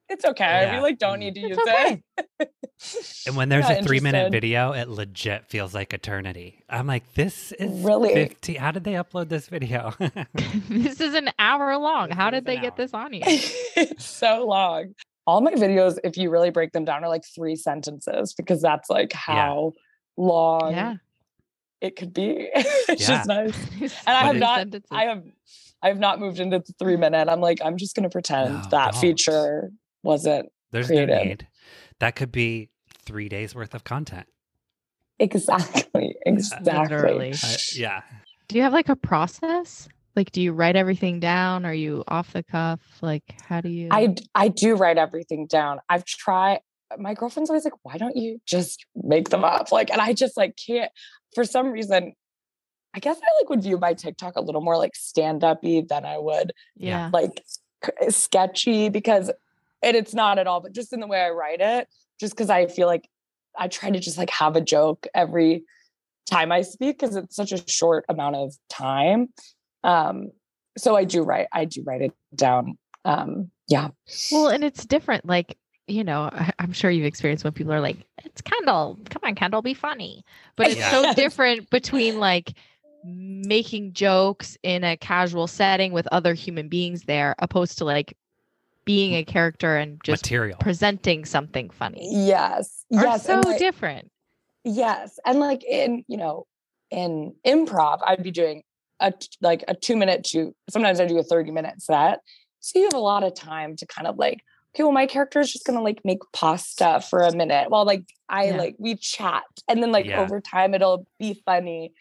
it's 0.08 0.24
okay. 0.24 0.62
Yeah. 0.62 0.76
We 0.76 0.82
like 0.82 0.98
don't 0.98 1.16
Mm. 1.16 1.20
need 1.20 1.34
to 1.36 1.40
It's 1.42 1.48
use 1.50 1.58
okay. 1.68 2.02
it. 2.40 2.50
And 3.26 3.36
when 3.36 3.48
there's 3.48 3.68
Not 3.68 3.78
a 3.80 3.82
three 3.82 4.00
minute 4.00 4.30
video, 4.32 4.72
it 4.72 4.88
legit 4.88 5.46
feels 5.48 5.72
like 5.74 5.94
eternity. 5.94 6.62
I'm 6.68 6.86
like, 6.86 7.14
this 7.14 7.52
is 7.52 7.82
Really? 7.82 8.12
50. 8.12 8.54
How 8.54 8.72
did 8.72 8.84
they 8.84 8.92
upload 8.94 9.28
this 9.28 9.46
video? 9.48 9.94
this 10.68 11.00
is 11.00 11.14
an 11.14 11.30
hour 11.38 11.78
long. 11.78 12.08
This 12.08 12.16
How 12.16 12.28
is 12.28 12.32
did 12.32 12.44
they 12.44 12.56
get 12.56 12.72
hour. 12.72 12.76
this 12.76 12.92
on 12.92 13.12
you? 13.14 13.20
it's 13.24 14.04
so 14.04 14.44
long. 14.46 14.94
All 15.26 15.40
my 15.40 15.52
videos, 15.52 15.98
if 16.04 16.18
you 16.18 16.28
really 16.30 16.50
break 16.50 16.72
them 16.72 16.84
down, 16.84 17.02
are 17.04 17.08
like 17.08 17.24
three 17.34 17.56
sentences 17.56 18.34
because 18.34 18.60
that's 18.60 18.90
like 18.90 19.12
how 19.14 19.72
long 20.18 20.72
yeah. 20.72 20.94
it 21.80 21.96
could 21.96 22.12
be. 22.12 22.50
it's 22.54 23.06
just 23.06 23.26
nice. 23.28 23.56
And 23.80 23.82
And 24.06 24.16
I 24.16 24.24
have 24.24 24.36
not, 24.36 24.66
I 24.90 25.04
have, 25.04 25.24
I 25.80 25.88
have 25.88 25.98
not 25.98 26.20
moved 26.20 26.40
into 26.40 26.58
the 26.58 26.74
three 26.78 26.96
minute. 26.96 27.28
I'm 27.30 27.40
like, 27.40 27.60
I'm 27.64 27.78
just 27.78 27.94
gonna 27.96 28.10
pretend 28.10 28.52
No, 28.54 28.62
that 28.72 28.92
don't. 28.92 29.00
feature 29.00 29.70
wasn't 30.04 30.50
there's 30.70 30.90
no 30.90 31.06
Creative. 31.06 31.26
need. 31.26 31.48
That 32.00 32.16
could 32.16 32.32
be 32.32 32.70
three 32.88 33.28
days 33.28 33.54
worth 33.54 33.74
of 33.74 33.84
content. 33.84 34.26
exactly, 35.18 36.16
exactly. 36.26 36.72
Literally. 36.72 37.32
I- 37.32 37.56
yeah. 37.74 38.02
Do 38.48 38.56
you 38.56 38.62
have 38.62 38.72
like 38.72 38.88
a 38.88 38.96
process? 38.96 39.88
Like, 40.16 40.30
do 40.32 40.42
you 40.42 40.52
write 40.52 40.76
everything 40.76 41.18
down? 41.18 41.64
Are 41.64 41.74
you 41.74 42.04
off 42.08 42.32
the 42.32 42.42
cuff? 42.42 42.80
Like, 43.00 43.22
how 43.48 43.60
do 43.60 43.68
you? 43.68 43.88
i 43.90 44.14
i 44.34 44.48
do 44.48 44.74
write 44.74 44.98
everything 44.98 45.46
down. 45.46 45.80
I've 45.88 46.04
tried. 46.04 46.60
My 46.98 47.14
girlfriend's 47.14 47.50
always 47.50 47.64
like, 47.64 47.74
"Why 47.82 47.96
don't 47.96 48.16
you 48.16 48.40
just 48.46 48.84
make 48.94 49.30
them 49.30 49.44
up?" 49.44 49.72
Like, 49.72 49.90
and 49.90 50.00
I 50.00 50.12
just 50.12 50.36
like 50.36 50.56
can't. 50.56 50.90
For 51.34 51.44
some 51.44 51.72
reason, 51.72 52.12
I 52.94 53.00
guess 53.00 53.16
I 53.16 53.40
like 53.40 53.50
would 53.50 53.62
view 53.62 53.78
my 53.78 53.94
TikTok 53.94 54.36
a 54.36 54.40
little 54.40 54.60
more 54.60 54.76
like 54.76 54.94
stand 54.94 55.42
uppy 55.42 55.80
than 55.80 56.04
I 56.04 56.18
would 56.18 56.52
yeah. 56.76 57.10
like 57.12 57.42
sketchy 58.08 58.88
because, 58.88 59.30
and 59.84 59.96
it's 59.96 60.14
not 60.14 60.38
at 60.38 60.46
all. 60.46 60.60
But 60.60 60.72
just 60.72 60.92
in 60.92 61.00
the 61.00 61.06
way 61.06 61.20
I 61.20 61.30
write 61.30 61.60
it, 61.60 61.88
just 62.18 62.34
because 62.34 62.50
I 62.50 62.66
feel 62.66 62.86
like 62.86 63.08
I 63.56 63.68
try 63.68 63.90
to 63.90 64.00
just 64.00 64.18
like 64.18 64.30
have 64.30 64.56
a 64.56 64.60
joke 64.60 65.06
every 65.14 65.64
time 66.28 66.50
I 66.50 66.62
speak 66.62 66.98
because 66.98 67.16
it's 67.16 67.36
such 67.36 67.52
a 67.52 67.68
short 67.68 68.04
amount 68.08 68.36
of 68.36 68.54
time. 68.68 69.28
Um, 69.82 70.30
so 70.76 70.96
I 70.96 71.04
do 71.04 71.22
write. 71.22 71.46
I 71.52 71.66
do 71.66 71.82
write 71.86 72.02
it 72.02 72.12
down. 72.34 72.78
Um, 73.04 73.50
yeah. 73.68 73.88
Well, 74.32 74.48
and 74.48 74.64
it's 74.64 74.84
different. 74.84 75.26
Like, 75.26 75.56
you 75.86 76.02
know, 76.02 76.22
I, 76.22 76.52
I'm 76.58 76.72
sure 76.72 76.90
you've 76.90 77.04
experienced 77.04 77.44
when 77.44 77.52
people 77.52 77.72
are 77.72 77.80
like, 77.80 77.98
"It's 78.24 78.40
Kendahl. 78.42 79.08
Come 79.10 79.22
on, 79.22 79.34
Kendahl, 79.34 79.62
be 79.62 79.74
funny." 79.74 80.24
But 80.56 80.70
it's 80.70 80.90
so 80.90 81.12
different 81.16 81.70
between 81.70 82.18
like 82.18 82.54
making 83.04 83.92
jokes 83.92 84.56
in 84.62 84.82
a 84.82 84.96
casual 84.96 85.46
setting 85.46 85.92
with 85.92 86.08
other 86.10 86.32
human 86.32 86.68
beings 86.68 87.02
there, 87.02 87.34
opposed 87.38 87.78
to 87.78 87.84
like 87.84 88.16
being 88.84 89.14
a 89.14 89.24
character 89.24 89.76
and 89.76 90.00
just 90.04 90.24
Material. 90.24 90.58
presenting 90.60 91.24
something 91.24 91.70
funny. 91.70 92.08
Yes. 92.26 92.84
Are 92.96 93.04
Yes. 93.04 93.24
so 93.26 93.40
like, 93.40 93.58
different. 93.58 94.10
yes. 94.64 95.18
And 95.24 95.38
like 95.40 95.64
in, 95.64 96.04
you 96.08 96.16
know, 96.16 96.46
in 96.90 97.34
improv, 97.46 98.00
I'd 98.06 98.22
be 98.22 98.30
doing 98.30 98.62
a 99.00 99.12
like 99.40 99.64
a 99.68 99.74
two 99.74 99.96
minute 99.96 100.24
to 100.24 100.54
sometimes 100.70 101.00
I 101.00 101.06
do 101.06 101.18
a 101.18 101.22
30 101.24 101.50
minute 101.50 101.80
set. 101.82 102.20
So 102.60 102.78
you 102.78 102.84
have 102.84 102.94
a 102.94 102.98
lot 102.98 103.24
of 103.24 103.34
time 103.34 103.76
to 103.76 103.86
kind 103.86 104.06
of 104.06 104.16
like, 104.16 104.40
okay, 104.74 104.82
well, 104.84 104.92
my 104.92 105.06
character 105.06 105.40
is 105.40 105.52
just 105.52 105.66
gonna 105.66 105.82
like 105.82 106.00
make 106.04 106.20
pasta 106.32 107.02
for 107.08 107.20
a 107.20 107.34
minute 107.34 107.70
while 107.70 107.84
like 107.84 108.04
I 108.28 108.46
Yeah. 108.46 108.56
like 108.56 108.76
we 108.78 108.96
chat. 108.96 109.42
And 109.68 109.82
then 109.82 109.92
like 109.92 110.06
Yeah. 110.06 110.20
over 110.20 110.40
time 110.40 110.74
it'll 110.74 111.06
be 111.18 111.40
funny. 111.44 111.92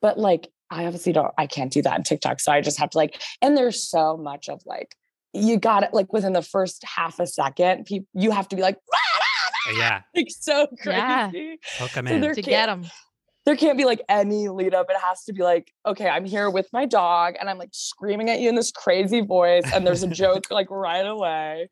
But 0.00 0.18
like 0.18 0.48
I 0.70 0.86
obviously 0.86 1.12
don't 1.12 1.32
I 1.38 1.46
can't 1.46 1.72
do 1.72 1.82
that 1.82 1.94
on 1.94 2.02
TikTok. 2.02 2.40
So 2.40 2.50
I 2.52 2.60
just 2.60 2.78
have 2.78 2.90
to 2.90 2.98
like, 2.98 3.20
and 3.42 3.56
there's 3.56 3.88
so 3.88 4.16
much 4.16 4.48
of 4.48 4.60
like 4.66 4.94
you 5.32 5.58
got 5.58 5.82
it 5.82 5.94
like 5.94 6.12
within 6.12 6.32
the 6.32 6.42
first 6.42 6.82
half 6.84 7.18
a 7.20 7.26
second, 7.26 7.84
people 7.86 8.06
you 8.14 8.30
have 8.30 8.48
to 8.48 8.56
be 8.56 8.62
like, 8.62 8.76
yeah. 9.76 10.02
like 10.16 10.26
so 10.30 10.66
crazy. 10.80 10.96
Yeah. 10.98 11.30
Hook 11.78 11.92
them 11.92 12.06
So 12.08 12.14
in. 12.14 12.20
they're- 12.20 12.34
To 12.34 12.42
get 12.42 12.66
them. 12.66 12.84
there 13.46 13.56
can't 13.56 13.78
be 13.78 13.84
like 13.84 14.02
any 14.08 14.48
lead 14.48 14.74
up. 14.74 14.86
It 14.90 14.96
has 15.00 15.24
to 15.24 15.32
be 15.32 15.42
like, 15.42 15.72
okay, 15.86 16.08
I'm 16.08 16.24
here 16.24 16.50
with 16.50 16.68
my 16.72 16.86
dog 16.86 17.34
and 17.38 17.48
I'm 17.48 17.58
like 17.58 17.70
screaming 17.72 18.28
at 18.30 18.40
you 18.40 18.48
in 18.48 18.54
this 18.54 18.70
crazy 18.72 19.20
voice, 19.20 19.64
and 19.72 19.86
there's 19.86 20.02
a 20.02 20.08
joke 20.08 20.44
like 20.50 20.70
right 20.70 21.06
away. 21.06 21.68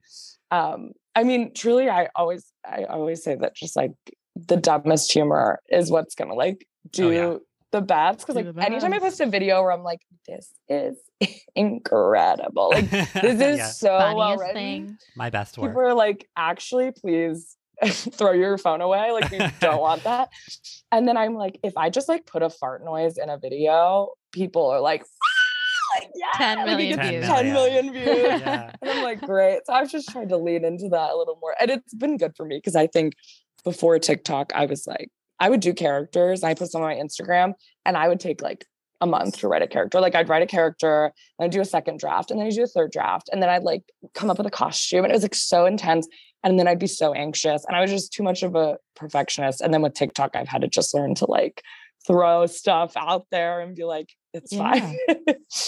Um, 0.51 0.92
I 1.14 1.25
mean, 1.25 1.53
truly, 1.55 1.88
I 1.90 2.09
always 2.14 2.53
I 2.66 2.85
always 2.85 3.23
say 3.25 3.35
that 3.35 3.55
just 3.57 3.75
like 3.77 3.92
the 4.37 4.57
dumbest 4.57 5.12
humor 5.12 5.61
is 5.68 5.90
what's 5.90 6.14
gonna 6.14 6.35
like 6.35 6.64
do 6.90 7.09
Oh, 7.09 7.11
yeah. 7.33 7.37
the 7.73 7.81
best. 7.81 8.25
Cause 8.27 8.37
Do 8.37 8.42
like 8.44 8.55
the 8.55 8.62
anytime 8.64 8.92
I 8.94 8.99
post 9.01 9.21
a 9.21 9.27
video 9.27 9.61
where 9.62 9.73
I'm 9.73 9.83
like, 9.83 10.01
this 10.29 10.53
is 10.68 10.97
incredible. 11.57 12.70
Like 12.70 12.90
this 12.90 13.14
is 13.40 13.59
Yeah. 13.59 13.66
so 13.68 13.88
well 13.96 14.16
Funniest 14.18 14.40
written. 14.40 14.54
thing. 14.54 14.98
My 15.16 15.31
best 15.31 15.59
word. 15.59 15.68
People 15.68 15.82
are 15.82 15.95
like, 15.95 16.28
actually, 16.36 16.90
please 16.93 17.57
throw 17.86 18.32
your 18.32 18.59
phone 18.59 18.80
away. 18.80 19.11
Like, 19.12 19.30
we 19.30 19.38
don't 19.61 19.80
want 19.80 20.05
that. 20.05 20.30
And 20.93 21.07
then 21.07 21.16
I'm 21.16 21.34
like, 21.34 21.59
if 21.62 21.76
I 21.76 21.90
just 21.90 22.09
like 22.09 22.26
put 22.26 22.43
a 22.43 22.51
fart 22.51 22.84
noise 22.84 23.18
in 23.18 23.28
a 23.30 23.38
video, 23.38 24.09
people 24.32 24.66
are 24.66 24.80
like, 24.80 25.03
"Ah!" 25.03 25.99
like 26.01 26.09
yeah, 26.14 26.55
10 26.57 26.66
like, 26.66 26.80
it 26.80 27.01
views. 27.11 27.26
10 27.26 27.53
million 27.53 27.93
views. 27.93 28.07
Yeah. 28.40 28.72
And 28.82 28.90
I'm 28.90 29.03
like, 29.05 29.20
great. 29.20 29.61
So 29.64 29.72
I've 29.72 29.90
just 29.90 30.09
tried 30.11 30.28
to 30.30 30.36
lean 30.36 30.64
into 30.64 30.88
that 30.90 31.11
a 31.11 31.16
little 31.16 31.38
more. 31.40 31.55
And 31.61 31.70
it's 31.70 31.95
been 31.95 32.16
good 32.16 32.34
for 32.36 32.45
me 32.45 32.59
because 32.59 32.76
I 32.76 32.86
think 32.88 33.14
before 33.64 33.99
TikTok, 33.99 34.53
I 34.55 34.66
was 34.66 34.86
like, 34.86 35.09
I 35.40 35.49
would 35.49 35.61
do 35.61 35.72
characters. 35.72 36.43
I 36.43 36.55
put 36.55 36.70
some 36.70 36.82
on 36.82 36.88
my 36.88 36.95
Instagram 36.97 37.53
and 37.86 37.97
I 37.97 38.09
would 38.09 38.18
take 38.20 38.43
like 38.43 38.66
a 39.01 39.07
month 39.07 39.38
to 39.38 39.49
write 39.49 39.62
a 39.62 39.66
character. 39.66 40.01
Like 40.01 40.14
I'd 40.14 40.28
write 40.28 40.42
a 40.42 40.46
character 40.46 41.12
and 41.38 41.44
I'd 41.44 41.51
do 41.51 41.61
a 41.61 41.64
second 41.64 42.01
draft 42.01 42.30
and 42.30 42.40
then 42.40 42.46
I'd 42.46 42.55
do 42.55 42.62
a 42.62 42.66
third 42.66 42.90
draft. 42.90 43.28
And 43.32 43.42
then 43.42 43.49
I'd 43.49 43.62
like 43.62 43.82
come 44.14 44.30
up 44.30 44.38
with 44.38 44.46
a 44.46 44.51
costume. 44.51 45.05
And 45.05 45.12
it 45.12 45.14
was 45.14 45.22
like 45.22 45.34
so 45.34 45.66
intense. 45.66 46.09
And 46.44 46.59
then 46.59 46.68
I'd 46.68 46.78
be 46.78 46.86
so 46.86 47.14
anxious. 47.14 47.64
And 47.64 47.76
I 47.76 47.80
was 47.80 47.90
just 47.90 48.12
too 48.12 48.22
much 48.22 48.42
of 48.42 48.55
a 48.55 48.78
perfectionist. 48.96 49.61
And 49.61 49.72
then 49.72 49.82
with 49.82 49.94
TikTok, 49.94 50.34
I've 50.34 50.49
had 50.49 50.62
to 50.62 50.68
just 50.68 50.94
learn 50.94 51.14
to 51.16 51.26
like 51.26 51.62
throw 52.07 52.46
stuff 52.46 52.92
out 52.96 53.26
there 53.30 53.61
and 53.61 53.74
be 53.74 53.84
like, 53.84 54.11
it's 54.32 54.55
fine. 54.55 54.96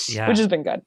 Yeah. 0.08 0.28
Which 0.28 0.38
has 0.38 0.48
been 0.48 0.62
good. 0.62 0.82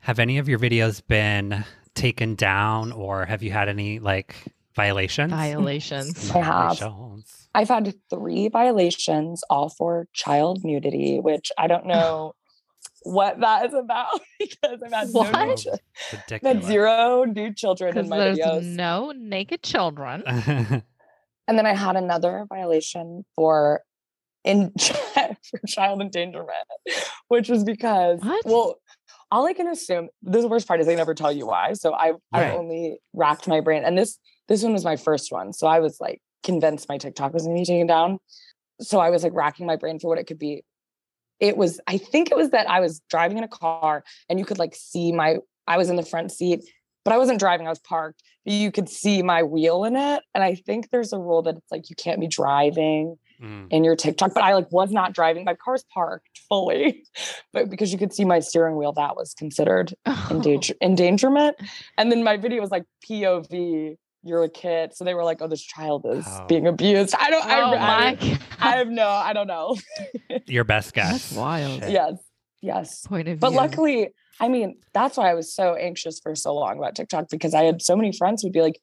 Have 0.00 0.18
any 0.18 0.38
of 0.38 0.48
your 0.48 0.58
videos 0.58 1.02
been 1.06 1.64
taken 1.94 2.34
down 2.34 2.92
or 2.92 3.26
have 3.26 3.42
you 3.42 3.50
had 3.50 3.68
any 3.68 3.98
like 3.98 4.36
violations? 4.74 5.30
Violations. 5.32 6.30
I 6.30 6.38
have. 6.40 6.78
Violations. 6.78 7.48
I've 7.54 7.68
had 7.68 7.94
three 8.10 8.48
violations, 8.48 9.42
all 9.50 9.68
for 9.70 10.06
child 10.12 10.64
nudity, 10.64 11.18
which 11.20 11.50
I 11.58 11.66
don't 11.66 11.86
know 11.86 12.34
what 13.02 13.40
that 13.40 13.66
is 13.66 13.74
about 13.74 14.20
because 14.38 14.82
I've 14.84 14.92
had, 14.92 15.08
no 15.08 15.20
What? 15.20 15.48
nude 15.48 15.56
chil- 15.58 15.78
I've 16.32 16.42
had 16.42 16.64
zero 16.64 17.24
nude 17.24 17.56
children 17.56 17.96
in 17.96 18.08
my 18.08 18.18
there's 18.18 18.38
videos. 18.38 18.62
no 18.64 19.12
naked 19.16 19.62
children. 19.62 20.22
And 21.48 21.56
then 21.56 21.64
I 21.64 21.72
had 21.72 21.96
another 21.96 22.44
violation 22.46 23.24
for 23.34 23.80
in 24.44 24.70
for 24.78 25.58
child 25.66 26.02
endangerment, 26.02 26.50
which 27.28 27.48
was 27.48 27.64
because 27.64 28.20
What? 28.20 28.44
well, 28.44 28.74
all 29.30 29.46
I 29.46 29.54
can 29.54 29.66
assume 29.66 30.10
the 30.22 30.46
worst 30.46 30.68
part 30.68 30.80
is 30.80 30.86
they 30.86 30.94
never 30.94 31.14
tell 31.14 31.32
you 31.32 31.46
why. 31.46 31.72
So 31.72 31.94
I 31.94 32.10
Right. 32.10 32.18
I've 32.34 32.54
only 32.54 32.98
racked 33.14 33.48
my 33.48 33.60
brain. 33.62 33.82
And 33.82 33.96
this 33.96 34.18
this 34.48 34.62
one 34.62 34.72
was 34.72 34.84
my 34.84 34.96
first 34.96 35.30
one. 35.30 35.52
So 35.52 35.66
I 35.66 35.80
was 35.80 36.00
like 36.00 36.20
convinced 36.42 36.88
my 36.88 36.98
TikTok 36.98 37.32
was 37.32 37.44
gonna 37.44 37.54
be 37.54 37.64
taken 37.64 37.86
down. 37.86 38.18
So 38.80 38.98
I 39.00 39.10
was 39.10 39.22
like 39.22 39.34
racking 39.34 39.66
my 39.66 39.76
brain 39.76 39.98
for 39.98 40.08
what 40.08 40.18
it 40.18 40.24
could 40.24 40.38
be. 40.38 40.64
It 41.40 41.56
was, 41.56 41.80
I 41.86 41.98
think 41.98 42.30
it 42.30 42.36
was 42.36 42.50
that 42.50 42.68
I 42.68 42.80
was 42.80 43.00
driving 43.08 43.38
in 43.38 43.44
a 43.44 43.48
car 43.48 44.02
and 44.28 44.38
you 44.38 44.44
could 44.44 44.58
like 44.58 44.74
see 44.74 45.12
my 45.12 45.38
I 45.66 45.76
was 45.76 45.90
in 45.90 45.96
the 45.96 46.02
front 46.04 46.32
seat, 46.32 46.64
but 47.04 47.12
I 47.12 47.18
wasn't 47.18 47.38
driving, 47.38 47.66
I 47.66 47.70
was 47.70 47.78
parked 47.80 48.22
you 48.44 48.72
could 48.72 48.88
see 48.88 49.22
my 49.22 49.42
wheel 49.42 49.84
in 49.84 49.94
it. 49.96 50.22
And 50.34 50.42
I 50.42 50.54
think 50.54 50.90
there's 50.90 51.12
a 51.12 51.18
rule 51.18 51.42
that 51.42 51.56
it's 51.56 51.70
like 51.70 51.90
you 51.90 51.96
can't 51.96 52.20
be 52.20 52.26
driving 52.26 53.16
Mm. 53.40 53.68
in 53.70 53.84
your 53.84 53.94
TikTok, 53.94 54.34
but 54.34 54.42
I 54.42 54.52
like 54.54 54.72
was 54.72 54.90
not 54.90 55.12
driving. 55.12 55.44
My 55.44 55.54
car's 55.54 55.84
parked 55.94 56.40
fully, 56.48 57.04
but 57.52 57.70
because 57.70 57.92
you 57.92 57.96
could 57.98 58.12
see 58.12 58.24
my 58.24 58.40
steering 58.40 58.74
wheel, 58.76 58.90
that 58.94 59.14
was 59.14 59.32
considered 59.32 59.94
endanger- 60.28 60.74
endangerment. 60.82 61.54
And 61.96 62.10
then 62.10 62.24
my 62.24 62.36
video 62.36 62.60
was 62.60 62.72
like 62.72 62.82
POV, 63.08 63.96
you're 64.22 64.42
a 64.44 64.48
kid. 64.48 64.94
So 64.94 65.04
they 65.04 65.14
were 65.14 65.24
like, 65.24 65.38
oh, 65.40 65.48
this 65.48 65.62
child 65.62 66.04
is 66.10 66.24
Oh. 66.28 66.46
being 66.48 66.66
abused. 66.66 67.14
I 67.18 67.30
don't, 67.30 67.46
I, 67.46 67.60
Oh 67.60 67.74
I, 67.74 67.78
my 67.78 68.14
god. 68.14 68.38
I 68.60 68.70
have 68.76 68.88
no, 68.88 69.08
I 69.08 69.32
don't 69.32 69.46
know. 69.46 69.76
Your 70.46 70.64
best 70.74 70.92
guess. 70.94 71.10
That's 71.30 71.32
wild. 71.32 71.80
Shit. 71.82 71.90
yes, 71.90 72.12
yes. 72.60 73.06
Point 73.06 73.28
of 73.28 73.40
But 73.40 73.50
view. 73.50 73.56
luckily, 73.56 74.08
I 74.40 74.48
mean, 74.48 74.78
that's 74.92 75.16
why 75.16 75.30
I 75.30 75.34
was 75.34 75.52
so 75.54 75.74
anxious 75.74 76.20
for 76.20 76.34
so 76.34 76.54
long 76.54 76.78
about 76.78 76.94
TikTok 76.96 77.28
because 77.30 77.54
I 77.54 77.62
had 77.64 77.80
so 77.82 77.96
many 77.96 78.12
friends 78.12 78.42
who'd 78.42 78.52
be 78.52 78.60
like, 78.62 78.80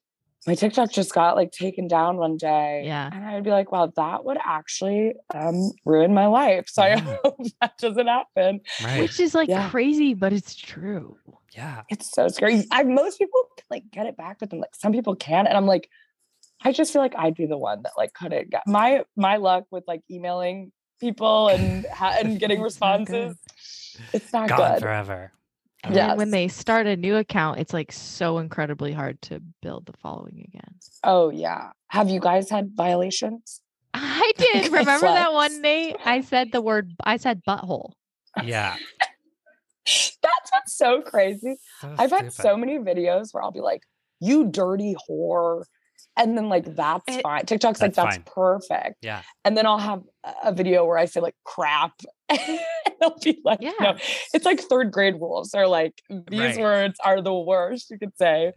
my 0.48 0.54
TikTok 0.54 0.92
just 0.92 1.12
got 1.14 1.36
like 1.36 1.52
taken 1.52 1.88
down 1.88 2.18
one 2.18 2.38
day. 2.38 2.84
Yeah. 2.86 3.10
And 3.12 3.26
I 3.26 3.34
would 3.34 3.44
be 3.44 3.50
like, 3.50 3.72
wow, 3.72 3.92
that 3.96 4.24
would 4.26 4.38
actually 4.46 5.14
um, 5.34 5.72
ruin 5.86 6.14
my 6.14 6.28
life. 6.28 6.66
So 6.70 6.84
I 6.84 6.98
hope 7.24 7.38
that 7.62 7.78
doesn't 7.80 8.06
happen. 8.06 8.60
Right. 8.84 9.02
Which 9.02 9.20
is 9.20 9.34
like 9.34 9.50
Yeah. 9.50 9.70
crazy, 9.72 10.14
but 10.14 10.34
it's 10.34 10.54
true. 10.56 11.18
Yeah. 11.54 11.84
It's 11.90 12.12
so 12.12 12.28
scary. 12.28 12.66
I 12.72 12.84
most 12.84 13.18
people 13.18 13.42
can 13.58 13.66
like 13.70 13.84
get 13.92 14.06
it 14.08 14.18
back, 14.18 14.38
but 14.40 14.50
then 14.50 14.60
like 14.60 14.76
some 14.76 14.92
people 14.92 15.16
can. 15.16 15.48
And 15.48 15.56
I'm 15.58 15.66
like, 15.66 15.90
I 16.64 16.72
just 16.72 16.92
feel 16.94 17.02
like 17.02 17.16
I'd 17.18 17.36
be 17.36 17.46
the 17.46 17.58
one 17.58 17.82
that 17.84 17.94
like 17.98 18.14
couldn't 18.14 18.50
get 18.50 18.64
my 18.68 19.04
my 19.16 19.38
luck 19.38 19.66
with 19.72 19.84
like 19.88 20.02
emailing 20.10 20.72
people 21.00 21.50
and 21.50 21.86
ha- 21.94 22.16
and 22.20 22.40
getting 22.40 22.64
It's 22.64 22.80
not 22.80 23.06
good. 23.06 23.14
responses. 23.14 23.38
It's 24.14 24.34
not 24.34 24.50
Gone 24.50 24.74
good. 24.74 24.82
forever. 24.82 25.32
And 25.84 25.96
then 25.96 26.18
when 26.18 26.32
they 26.32 26.48
start 26.48 26.88
a 26.88 26.96
new 26.98 27.16
account, 27.16 27.60
it's 27.60 27.72
like 27.72 27.92
so 27.92 28.40
incredibly 28.40 28.92
hard 28.92 29.22
to 29.24 29.40
build 29.62 29.86
the 29.86 29.94
following 29.94 30.44
again. 30.48 30.74
Oh 31.04 31.30
yeah. 31.30 31.72
Have 31.90 32.10
you 32.10 32.20
guys 32.20 32.50
had 32.50 32.72
violations? 32.76 33.62
I 33.94 34.32
did. 34.38 34.66
Remember 34.72 35.06
that 35.08 35.32
one 35.34 35.62
day 35.62 35.96
I 36.04 36.22
said 36.22 36.52
the 36.52 36.62
word 36.62 36.92
I 37.04 37.18
said 37.18 37.44
butthole. 37.48 37.92
Yeah. 38.44 38.76
That's 40.22 40.52
what's 40.52 40.74
so 40.78 41.02
crazy. 41.02 41.56
So 41.82 41.96
I've 41.98 42.12
had 42.12 42.34
so 42.34 42.58
many 42.58 42.78
videos 42.80 43.30
where 43.34 43.44
I'll 43.44 43.52
be 43.52 43.62
like, 43.62 43.82
you 44.20 44.46
dirty 44.50 44.96
whore. 45.10 45.64
And 46.18 46.38
then 46.38 46.48
like 46.50 46.76
that's 46.76 47.04
It- 47.18 47.22
fine. 47.24 47.46
TikTok's 47.46 47.82
like 47.82 47.94
That's 47.94 48.06
that's 48.06 48.16
fine. 48.18 48.34
perfect. 48.34 48.98
Yeah. 49.02 49.22
And 49.44 49.58
then 49.58 49.66
I'll 49.66 49.78
have 49.78 50.02
a- 50.24 50.34
a 50.46 50.52
video 50.54 50.86
where 50.86 50.98
I 50.98 51.06
say 51.06 51.20
like 51.20 51.36
crap. 51.44 51.92
and 52.30 52.40
they'll 53.02 53.18
be 53.22 53.42
like, 53.44 53.60
Yeah. 53.62 53.72
no, 53.82 53.98
it's 54.34 54.46
like 54.46 54.62
third 54.62 54.92
grade 54.92 55.16
rules. 55.16 55.50
They're 55.52 55.68
like, 55.68 56.02
these 56.10 56.40
Right. 56.40 56.60
words 56.60 57.00
are 57.04 57.22
the 57.22 57.34
worst, 57.34 57.90
you 57.92 58.00
could 58.00 58.16
say. 58.18 58.54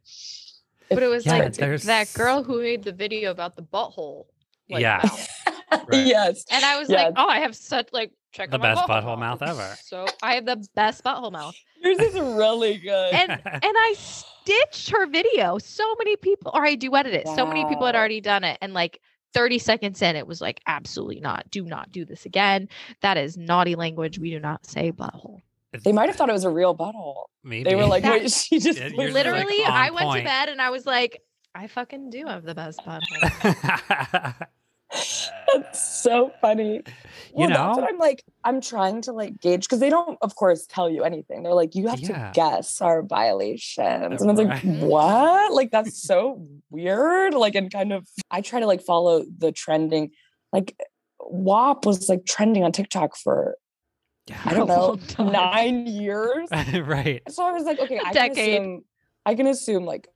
But 0.88 1.02
it 1.02 1.08
was 1.08 1.26
Yeah, 1.26 1.32
like 1.38 1.52
there's- 1.54 1.82
that 1.84 2.12
girl 2.14 2.42
who 2.44 2.62
made 2.62 2.84
the 2.84 2.92
video 2.92 3.30
about 3.32 3.56
the 3.56 3.62
butthole. 3.62 4.26
like, 4.70 4.80
Yeah. 4.82 5.00
mouth. 5.02 5.28
Right. 5.70 6.06
yes. 6.06 6.44
And 6.50 6.64
I 6.64 6.78
was 6.78 6.88
Yeah. 6.88 7.04
like, 7.06 7.14
oh, 7.16 7.28
I 7.28 7.40
have 7.40 7.54
such 7.56 7.88
like 7.92 8.12
check 8.32 8.50
The 8.50 8.56
out 8.56 8.60
my 8.62 8.74
best 8.74 8.88
butthole 8.88 9.18
mouth 9.18 9.40
mouth. 9.40 9.50
ever. 9.50 9.74
So 9.84 10.06
I 10.22 10.34
have 10.34 10.44
the 10.46 10.64
best 10.74 11.02
butthole 11.04 11.32
mouth. 11.32 11.54
Yours 11.82 11.98
is 11.98 12.14
really 12.14 12.78
good. 12.78 13.14
And 13.14 13.30
and 13.30 13.40
I 13.64 13.94
stitched 13.96 14.90
her 14.90 15.06
video. 15.06 15.58
So 15.58 15.84
many 15.98 16.16
people, 16.16 16.50
or 16.54 16.64
I 16.64 16.76
duetted 16.76 17.14
it. 17.14 17.26
So 17.28 17.46
many 17.46 17.64
people 17.66 17.86
had 17.86 17.94
already 17.96 18.20
done 18.20 18.44
it, 18.44 18.58
and 18.60 18.74
like 18.74 19.00
30 19.34 19.58
seconds 19.58 20.00
in, 20.02 20.16
it 20.16 20.26
was 20.26 20.40
like, 20.40 20.60
absolutely 20.66 21.20
not. 21.20 21.50
Do 21.50 21.62
not 21.64 21.90
do 21.92 22.04
this 22.06 22.24
again. 22.26 22.68
That 23.02 23.16
is 23.18 23.36
naughty 23.36 23.74
language. 23.74 24.18
We 24.18 24.30
do 24.30 24.40
not 24.40 24.64
say 24.66 24.90
butthole. 24.90 25.42
they 25.84 25.92
might 25.92 26.08
have 26.08 26.16
thought 26.16 26.30
it 26.30 26.32
was 26.32 26.44
a 26.44 26.50
real 26.50 26.74
butthole. 26.74 27.24
Maybe. 27.44 27.68
They 27.68 27.76
were 27.76 27.84
like, 27.86 28.02
That- 28.04 28.22
wait, 28.22 28.30
she 28.32 28.58
just 28.58 28.78
Yeah, 28.78 28.88
put 28.88 28.96
yours 28.96 29.10
is, 29.10 29.10
it- 29.10 29.14
Literally, 29.14 29.62
on 29.64 29.70
I 29.72 29.90
went 29.90 30.06
point. 30.06 30.20
to 30.20 30.24
bed 30.24 30.48
and 30.48 30.62
I 30.62 30.70
was 30.70 30.86
like, 30.86 31.20
I 31.54 31.66
fucking 31.66 32.08
do 32.10 32.24
have 32.26 32.42
the 32.42 32.54
best 32.54 32.80
butthole. 32.80 34.46
That's 35.54 36.02
so 36.02 36.32
funny. 36.40 36.82
Well, 37.32 37.48
that's 37.48 37.58
know? 37.58 37.82
what 37.82 37.88
I'm 37.90 37.98
like. 37.98 38.24
I'm 38.44 38.60
trying 38.60 39.02
to 39.02 39.12
like 39.12 39.40
gauge 39.40 39.62
because 39.62 39.80
they 39.80 39.90
don't, 39.90 40.18
of 40.22 40.34
course, 40.34 40.66
tell 40.66 40.88
you 40.90 41.04
anything. 41.04 41.42
They're 41.42 41.54
like, 41.54 41.74
you 41.74 41.88
have 41.88 42.00
Yeah. 42.00 42.08
to 42.26 42.30
guess 42.34 42.80
our 42.80 43.02
violations, 43.02 44.20
and 44.22 44.30
it's 44.30 44.40
Right. 44.40 44.62
like, 44.62 44.62
what? 44.80 45.52
Like 45.52 45.70
that's 45.70 46.02
so 46.02 46.46
weird. 46.70 47.34
Like, 47.34 47.54
and 47.54 47.70
kind 47.72 47.92
of, 47.92 48.06
I 48.30 48.40
try 48.40 48.60
to 48.60 48.66
like 48.66 48.82
follow 48.82 49.24
the 49.38 49.52
trending. 49.52 50.10
Like, 50.52 50.76
WAP 51.20 51.84
was 51.86 52.08
like 52.08 52.24
trending 52.26 52.64
on 52.64 52.72
TikTok 52.72 53.16
for 53.16 53.56
yeah. 54.26 54.40
I 54.44 54.54
don't 54.54 54.68
know 55.18 55.24
nine 55.24 55.86
years. 55.86 56.48
right. 56.50 57.22
So 57.30 57.44
I 57.44 57.52
was 57.52 57.64
like, 57.64 57.78
okay, 57.78 58.00
I 58.04 58.12
can 58.12 58.30
assume, 58.32 58.84
I 59.26 59.34
can 59.34 59.46
assume 59.46 59.84
like 59.84 60.08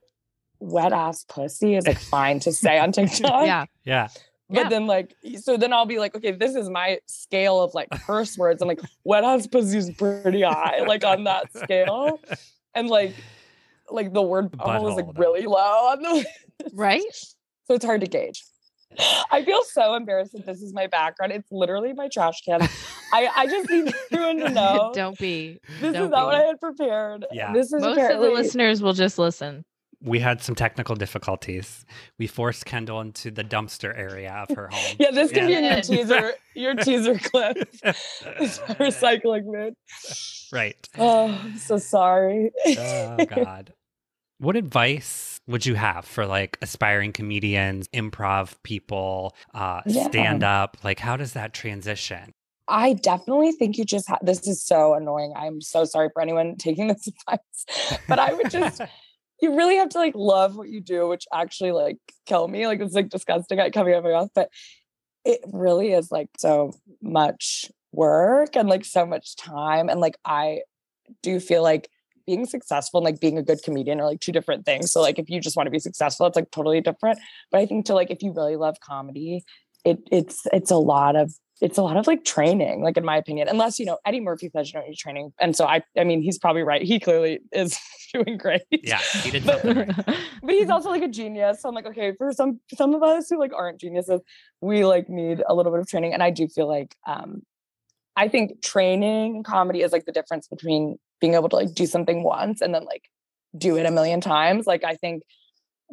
wet 0.61 0.93
ass 0.93 1.25
pussy 1.29 1.75
is 1.75 1.87
like 1.87 1.99
fine 1.99 2.41
to 2.41 2.53
say 2.53 2.79
on 2.79 2.93
TikTok. 2.93 3.47
yeah. 3.47 3.65
Yeah. 3.85 4.09
But 4.53 4.65
Yeah. 4.65 4.69
then 4.69 4.87
like 4.87 5.15
so 5.41 5.57
then 5.57 5.73
I'll 5.73 5.87
be 5.87 5.99
like, 5.99 6.15
okay, 6.15 6.33
this 6.33 6.55
is 6.55 6.69
my 6.69 6.99
scale 7.07 7.61
of 7.63 7.73
like 7.75 7.89
curse 8.07 8.37
words. 8.37 8.61
I'm 8.63 8.69
like, 8.69 8.81
wet 9.05 9.25
pussy 9.51 9.79
is 9.79 9.91
pretty 9.97 10.43
high, 10.43 10.81
like 10.87 11.05
on 11.05 11.25
that 11.25 11.53
scale. 11.57 12.21
And 12.75 12.89
like 12.89 13.15
like 13.91 14.13
the 14.13 14.23
word 14.23 14.51
butthole 14.53 14.91
is 14.91 14.97
like 14.97 15.19
really 15.19 15.47
low 15.47 15.57
on 15.91 16.03
the 16.03 16.27
Right? 16.73 17.03
so 17.67 17.75
it's 17.75 17.85
hard 17.85 18.01
to 18.03 18.07
gauge. 18.07 18.45
I 19.31 19.43
feel 19.43 19.63
so 19.65 19.95
embarrassed 19.95 20.33
that 20.33 20.45
this 20.45 20.61
is 20.61 20.75
my 20.75 20.87
background. 20.87 21.33
It's 21.33 21.51
literally 21.51 21.95
my 21.95 22.09
trash 22.09 22.43
can. 22.43 22.61
I, 23.15 23.27
I 23.35 23.47
just 23.47 23.71
need 23.71 23.91
everyone 24.13 24.37
to 24.41 24.51
know 24.51 24.93
don't 24.95 25.19
be. 25.19 25.59
this 25.81 25.95
don't 25.95 26.05
is 26.05 26.11
not 26.11 26.27
what. 26.27 26.35
I 26.35 26.41
had 26.43 26.61
prepared. 26.61 27.25
Yeah. 27.33 27.55
This 27.55 27.73
is 27.73 27.81
Most 27.81 27.93
apparently 27.97 28.29
of 28.29 28.35
the 28.35 28.43
listeners 28.43 28.83
will 28.83 28.93
just 28.93 29.19
listen. 29.19 29.65
We 30.05 30.19
had 30.19 30.43
some 30.43 30.55
technical 30.55 30.97
difficulties. 30.97 31.85
We 32.19 32.27
forced 32.27 32.65
Kendahl 32.67 33.03
into 33.03 33.31
the 33.31 33.45
dumpster 33.45 33.97
area 33.97 34.33
of 34.49 34.55
her 34.57 34.69
home. 34.73 34.97
Yeah, 34.99 35.13
this 35.13 35.31
can 35.31 35.47
be 35.47 35.55
in 35.55 35.65
your 35.65 35.81
teaser, 35.81 36.33
your 36.55 36.75
teaser 36.75 37.19
clip. 37.19 37.57
It's 37.85 38.59
recycling 38.59 39.51
bin. 39.53 39.75
right. 40.53 40.89
Oh, 40.99 41.31
I'm 41.31 41.57
so 41.57 41.79
sorry. 41.79 42.51
Oh 42.79 43.25
God. 43.27 43.73
What 44.39 44.57
advice 44.57 45.39
would 45.47 45.65
you 45.67 45.77
have 45.77 46.05
for 46.05 46.27
like 46.27 46.59
aspiring 46.63 47.13
comedians, 47.13 47.87
improv 47.89 48.55
people, 48.65 49.37
uh, 49.55 49.83
Yeah. 49.87 50.09
stand 50.09 50.43
up? 50.43 50.79
Like, 50.83 50.99
how 50.99 51.17
does 51.17 51.35
that 51.35 51.53
transition? 51.55 52.33
I 52.67 52.95
definitely 52.95 53.53
think 53.53 53.77
you 53.79 53.85
just 53.85 54.09
have 54.09 54.19
this 54.23 54.47
is 54.49 54.65
so 54.65 54.95
annoying. 54.95 55.33
I'm 55.37 55.61
so 55.61 55.85
sorry 55.85 56.09
for 56.13 56.23
anyone 56.23 56.57
taking 56.57 56.89
this 56.89 57.07
advice, 57.07 58.01
but 58.09 58.19
I 58.19 58.33
would 58.33 58.51
just 58.51 58.81
you 59.43 59.57
really 59.57 59.77
have 59.77 59.91
to 59.91 59.99
like 59.99 60.15
love 60.15 60.57
what 60.57 60.69
you 60.69 60.81
do, 60.81 61.09
which 61.09 61.27
actually 61.35 61.73
like 61.73 61.99
kill 62.27 62.47
me. 62.47 62.67
Like 62.67 62.81
it's 62.81 62.95
like 62.95 63.09
disgusting 63.09 63.59
coming 63.73 63.93
out 63.93 63.99
of 63.99 64.05
my 64.05 64.13
mouth, 64.13 64.31
but 64.35 64.49
it 65.25 65.41
really 65.53 65.93
is 65.93 66.11
like 66.11 66.29
so 66.39 66.73
much 67.03 67.71
work 67.93 68.57
and 68.57 68.69
like 68.69 68.85
so 68.85 69.05
much 69.05 69.37
time. 69.37 69.89
And 69.89 70.01
like 70.01 70.17
I 70.25 70.63
do 71.23 71.41
feel 71.41 71.63
like 71.63 71.91
being 72.25 72.47
successful 72.47 72.99
and 73.01 73.05
like 73.05 73.21
being 73.21 73.37
a 73.37 73.43
good 73.43 73.63
comedian 73.65 74.01
are 74.01 74.07
like 74.07 74.21
two 74.21 74.33
different 74.33 74.65
things. 74.65 74.93
So 74.93 75.01
like 75.01 75.19
if 75.19 75.29
you 75.29 75.41
just 75.41 75.57
want 75.57 75.67
to 75.67 75.73
be 75.73 75.81
successful, 75.81 76.27
it's 76.27 76.37
like 76.37 76.53
totally 76.53 76.81
different. 76.81 77.19
But 77.51 77.61
I 77.61 77.67
think 77.67 77.87
to 77.87 77.95
like 77.95 78.13
if 78.13 78.23
you 78.23 78.33
really 78.33 78.57
love 78.57 78.79
comedy, 78.81 79.45
it 79.85 79.99
it's 80.13 80.43
it's 80.53 80.71
a 80.71 80.77
lot 80.77 81.17
of 81.17 81.35
it's 81.61 81.79
a 81.79 81.83
lot 81.83 81.97
of 81.97 82.07
like 82.07 82.25
training, 82.25 82.83
like 82.83 82.97
in 82.97 83.05
my 83.05 83.17
opinion, 83.17 83.49
unless 83.49 83.79
you 83.79 83.87
know 83.87 83.99
Eddie 84.05 84.21
Murphy 84.21 84.49
says 84.55 84.69
you 84.73 84.81
don't 84.81 84.89
need 84.89 84.97
training. 84.97 85.33
And 85.41 85.55
so 85.55 85.67
I 85.67 85.83
I 85.97 86.05
mean 86.05 86.23
he's 86.23 86.39
probably 86.39 86.63
right. 86.63 86.83
He 86.83 86.99
clearly 86.99 87.41
is 87.53 87.79
doing 88.15 88.37
great. 88.39 88.63
Yeah, 88.71 88.99
he 88.99 89.31
did 89.31 89.45
But- 89.45 89.63
But 90.45 90.55
he's 90.55 90.71
also 90.71 90.91
like 90.91 91.03
a 91.03 91.09
genius. 91.09 91.63
So 91.63 91.69
I'm 91.69 91.75
like, 91.75 91.87
okay, 91.87 92.15
for 92.19 92.33
some 92.33 92.59
some 92.75 92.95
of 92.95 93.03
us 93.03 93.29
who 93.31 93.39
like 93.39 93.53
aren't 93.55 93.81
geniuses, 93.81 94.21
we 94.61 94.85
like 94.85 95.09
need 95.09 95.43
a 95.47 95.55
little 95.55 95.71
bit 95.71 95.81
of 95.81 95.87
training. 95.89 96.13
And 96.15 96.23
I 96.23 96.31
do 96.31 96.49
feel 96.49 96.67
like 96.69 96.97
um 97.07 97.43
I 98.17 98.29
think 98.29 98.61
training 98.63 99.37
in 99.37 99.43
comedy 99.45 99.83
is 99.83 99.93
like 99.93 100.05
the 100.05 100.13
difference 100.13 100.49
between 100.49 100.99
being 101.21 101.35
able 101.35 101.49
to 101.51 101.57
like 101.57 101.75
do 101.75 101.87
something 101.87 102.23
once 102.25 102.61
and 102.61 102.75
then 102.75 102.85
like 102.85 103.05
do 103.57 103.77
it 103.77 103.87
a 103.87 103.91
million 103.91 104.21
times. 104.21 104.67
Like 104.67 104.83
I 104.85 104.97
think 104.97 105.23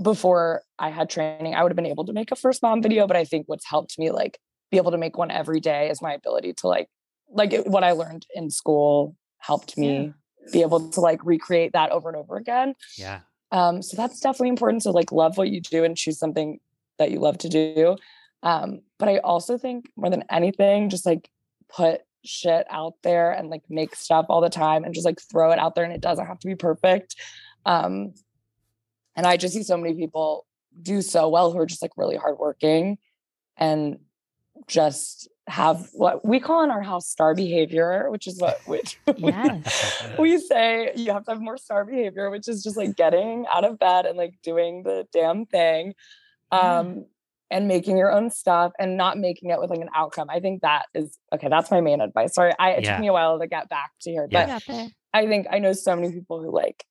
before 0.02 0.64
I 0.80 0.90
had 0.90 1.10
training, 1.10 1.54
I 1.56 1.62
would 1.62 1.72
have 1.72 1.76
been 1.76 1.86
able 1.86 2.06
to 2.06 2.14
make 2.14 2.32
a 2.32 2.36
first 2.36 2.62
mom 2.64 2.82
video, 2.82 3.06
but 3.06 3.18
I 3.18 3.26
think 3.26 3.48
what's 3.48 3.66
helped 3.70 4.00
me 4.00 4.12
like 4.12 4.40
be 4.72 4.78
able 4.78 4.92
to 4.92 4.98
make 4.98 5.18
one 5.18 5.32
every 5.32 5.60
day 5.60 5.90
is 5.90 6.02
my 6.02 6.14
ability 6.14 6.54
to 6.54 6.68
like 6.68 6.90
like 7.32 7.54
it, 7.54 7.68
what 7.68 7.84
I 7.84 7.92
learned 7.92 8.26
in 8.34 8.50
school 8.50 9.16
helped 9.38 9.78
me 9.78 10.14
be 10.52 10.62
able 10.62 10.90
to 10.90 11.00
like 11.00 11.24
recreate 11.24 11.74
that 11.74 11.92
over 11.92 12.10
and 12.10 12.18
over 12.18 12.38
again. 12.38 12.76
Yeah. 12.98 13.22
Um, 13.52 13.82
so 13.82 13.98
that's 13.98 14.20
definitely 14.20 14.50
important. 14.50 14.84
So 14.84 14.92
like 14.92 15.12
love 15.12 15.38
what 15.38 15.50
you 15.50 15.62
do 15.62 15.84
and 15.84 15.96
choose 15.96 16.20
something 16.20 16.60
that 16.98 17.12
you 17.12 17.20
love 17.20 17.38
to 17.40 17.50
do. 17.50 17.98
Um, 18.44 18.82
but 18.98 19.10
I 19.10 19.18
also 19.20 19.58
think 19.58 19.92
more 19.96 20.10
than 20.10 20.24
anything, 20.30 20.90
just 20.90 21.06
like 21.06 21.30
put 21.68 22.02
shit 22.26 22.66
out 22.70 22.96
there 23.04 23.32
and 23.32 23.50
like 23.50 23.64
make 23.70 23.96
stuff 23.96 24.26
all 24.30 24.42
the 24.42 24.50
time 24.50 24.84
and 24.84 24.94
just 24.94 25.06
like 25.06 25.20
throw 25.22 25.52
it 25.52 25.60
out 25.60 25.76
there 25.76 25.84
and 25.84 25.94
it 25.94 26.02
doesn't 26.02 26.26
have 26.26 26.40
to 26.40 26.48
be 26.48 26.56
perfect. 26.56 27.16
Um, 27.66 28.14
and 29.16 29.26
I 29.26 29.38
just 29.38 29.54
see 29.54 29.64
so 29.64 29.78
many 29.78 29.94
people 29.94 30.46
do 30.82 31.02
so 31.02 31.28
well 31.30 31.52
who 31.52 31.60
are 31.60 31.66
just 31.66 31.82
like 31.82 31.92
really 31.98 32.16
hardworking 32.16 32.98
and 33.58 34.00
just 34.68 35.28
have 35.48 35.88
what 35.94 36.24
we 36.26 36.40
call 36.40 36.64
in 36.64 36.70
our 36.70 36.82
house 36.82 37.08
star 37.08 37.34
behavior, 37.34 38.10
which 38.12 38.28
is 38.28 38.40
what 38.40 38.60
which 38.68 39.00
Yes. 39.18 40.04
we 40.20 40.38
say 40.38 40.92
you 40.96 41.12
have 41.12 41.26
to 41.26 41.32
have 41.32 41.42
more 41.42 41.58
star 41.58 41.86
behavior, 41.86 42.30
which 42.30 42.48
is 42.48 42.64
just 42.64 42.78
like 42.78 42.96
getting 42.96 43.46
out 43.52 43.64
of 43.64 43.80
bed 43.80 44.06
and 44.06 44.18
like 44.18 44.36
doing 44.44 44.84
the 44.84 45.08
damn 45.12 45.46
thing. 45.46 45.94
Yeah. 46.52 46.80
Um 46.80 47.06
and 47.52 47.68
making 47.68 47.98
your 47.98 48.12
own 48.12 48.30
stuff 48.30 48.74
and 48.78 48.96
not 48.96 49.18
making 49.18 49.50
it 49.50 49.60
with 49.60 49.72
like 49.72 49.80
an 49.82 49.90
outcome. 49.96 50.30
I 50.30 50.40
think 50.40 50.62
that 50.62 50.86
is 50.94 51.18
okay. 51.34 51.48
That's 51.50 51.72
my 51.72 51.82
main 51.82 52.00
advice. 52.00 52.36
Sorry, 52.36 52.54
I 52.60 52.72
it 52.72 52.84
Yeah. 52.84 52.92
took 52.92 53.02
me 53.02 53.08
a 53.08 53.14
while 53.14 53.40
to 53.40 53.48
get 53.48 53.70
back 53.70 53.90
to 54.02 54.12
here, 54.12 54.28
Yeah. 54.30 54.60
but 54.68 54.68
Got. 54.72 54.88
I 55.14 55.26
think 55.26 55.48
I 55.50 55.58
know 55.58 55.74
so 55.74 55.96
many 55.96 56.12
people 56.12 56.44
who 56.44 56.52
like 56.54 56.86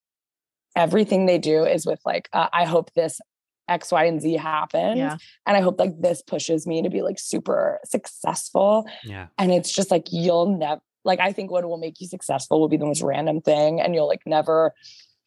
everything 0.74 1.26
they 1.26 1.38
do 1.38 1.64
is 1.64 1.86
with 1.86 2.00
like, 2.04 2.28
uh, 2.32 2.48
I 2.52 2.64
hope 2.64 2.92
this 2.94 3.20
X, 3.68 3.92
Y, 3.92 4.04
and 4.04 4.20
Z 4.20 4.34
happens. 4.34 4.98
Yeah. 4.98 5.16
And 5.46 5.56
I 5.56 5.60
hope 5.60 5.78
like 5.78 6.00
this 6.00 6.22
pushes 6.22 6.66
me 6.66 6.82
to 6.82 6.90
be 6.90 7.02
like 7.02 7.18
super 7.18 7.78
successful. 7.84 8.88
Yeah. 9.04 9.28
And 9.36 9.52
it's 9.52 9.72
just 9.72 9.90
like, 9.90 10.08
you'll 10.10 10.56
never, 10.58 10.80
like, 11.04 11.20
I 11.20 11.32
think 11.32 11.50
what 11.50 11.64
will 11.64 11.78
make 11.78 12.00
you 12.00 12.06
successful 12.06 12.60
will 12.60 12.68
be 12.68 12.76
the 12.76 12.86
most 12.86 13.02
random 13.02 13.40
thing 13.40 13.80
and 13.80 13.94
you'll 13.94 14.08
like 14.08 14.22
never 14.26 14.74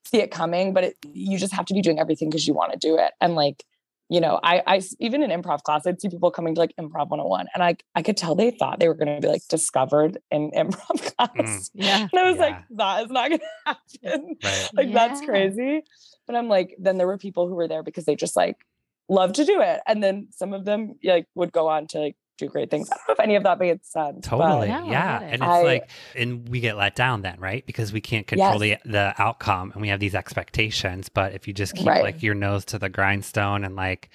see 0.05 0.17
it 0.17 0.31
coming, 0.31 0.73
but 0.73 0.83
it, 0.83 0.97
you 1.13 1.37
just 1.37 1.53
have 1.53 1.65
to 1.65 1.73
be 1.73 1.81
doing 1.81 1.99
everything 1.99 2.29
because 2.29 2.47
you 2.47 2.53
want 2.53 2.73
to 2.73 2.77
do 2.77 2.97
it. 2.97 3.13
And 3.21 3.35
like, 3.35 3.63
you 4.11 4.19
know, 4.19 4.41
I, 4.43 4.61
I 4.67 4.81
even 4.99 5.23
in 5.23 5.29
improv 5.29 5.63
class, 5.63 5.87
I'd 5.87 6.01
see 6.01 6.09
people 6.09 6.31
coming 6.31 6.53
to 6.55 6.59
like 6.59 6.75
improv 6.77 7.07
101 7.07 7.47
and 7.53 7.63
I, 7.63 7.77
I 7.95 8.01
could 8.01 8.17
tell 8.17 8.35
they 8.35 8.51
thought 8.51 8.81
they 8.81 8.89
were 8.89 8.93
going 8.93 9.15
to 9.15 9.25
be 9.25 9.31
like 9.31 9.47
discovered 9.47 10.17
in 10.29 10.51
improv 10.55 10.97
mm. 10.97 11.15
class. 11.15 11.71
Yeah. 11.73 12.09
And 12.11 12.19
I 12.19 12.29
was 12.29 12.37
like, 12.37 12.57
that 12.71 13.05
is 13.05 13.09
not 13.09 13.29
going 13.29 13.39
to 13.65 13.77
happen. 14.03 14.35
Right. 14.43 14.69
Like, 14.73 14.91
that's 14.91 15.21
crazy. 15.21 15.83
But 16.27 16.35
I'm 16.35 16.49
like, 16.49 16.75
then 16.77 16.97
there 16.97 17.07
were 17.07 17.17
people 17.17 17.47
who 17.47 17.55
were 17.55 17.69
there 17.69 17.83
because 17.83 18.03
they 18.03 18.17
just 18.17 18.35
like 18.35 18.57
love 19.07 19.31
to 19.33 19.45
do 19.45 19.61
it. 19.61 19.79
And 19.87 20.03
then 20.03 20.27
some 20.31 20.51
of 20.51 20.65
them 20.65 20.95
like 21.05 21.27
would 21.35 21.53
go 21.53 21.69
on 21.69 21.87
to 21.87 21.99
like 21.99 22.17
do 22.45 22.51
great 22.51 22.69
things. 22.69 22.89
I 22.91 22.95
don't 22.95 23.07
know 23.07 23.13
if 23.13 23.19
any 23.21 23.35
of 23.35 23.43
that 23.43 23.59
made 23.59 23.83
sense. 23.85 24.27
Totally. 24.27 24.67
No, 24.67 24.85
I 24.85 24.89
yeah. 24.89 25.19
it. 25.21 25.23
And 25.25 25.33
it's 25.35 25.41
I- 25.43 25.63
like, 25.63 25.89
and 26.15 26.47
we 26.49 26.59
get 26.59 26.75
let 26.77 26.95
down 26.95 27.21
then, 27.21 27.39
right? 27.39 27.65
Because 27.65 27.93
we 27.93 28.01
can't 28.01 28.27
control 28.27 28.63
Yes. 28.63 28.79
the 28.83 28.91
the 28.91 29.13
outcome 29.17 29.71
and 29.73 29.81
we 29.81 29.87
have 29.89 29.99
these 29.99 30.15
expectations. 30.15 31.09
But 31.09 31.33
if 31.33 31.47
you 31.47 31.53
just 31.53 31.75
keep 31.75 31.87
Right. 31.87 32.03
like 32.03 32.21
your 32.23 32.35
nose 32.35 32.65
to 32.65 32.79
the 32.79 32.89
grindstone 32.89 33.63
and 33.63 33.75
like 33.75 34.09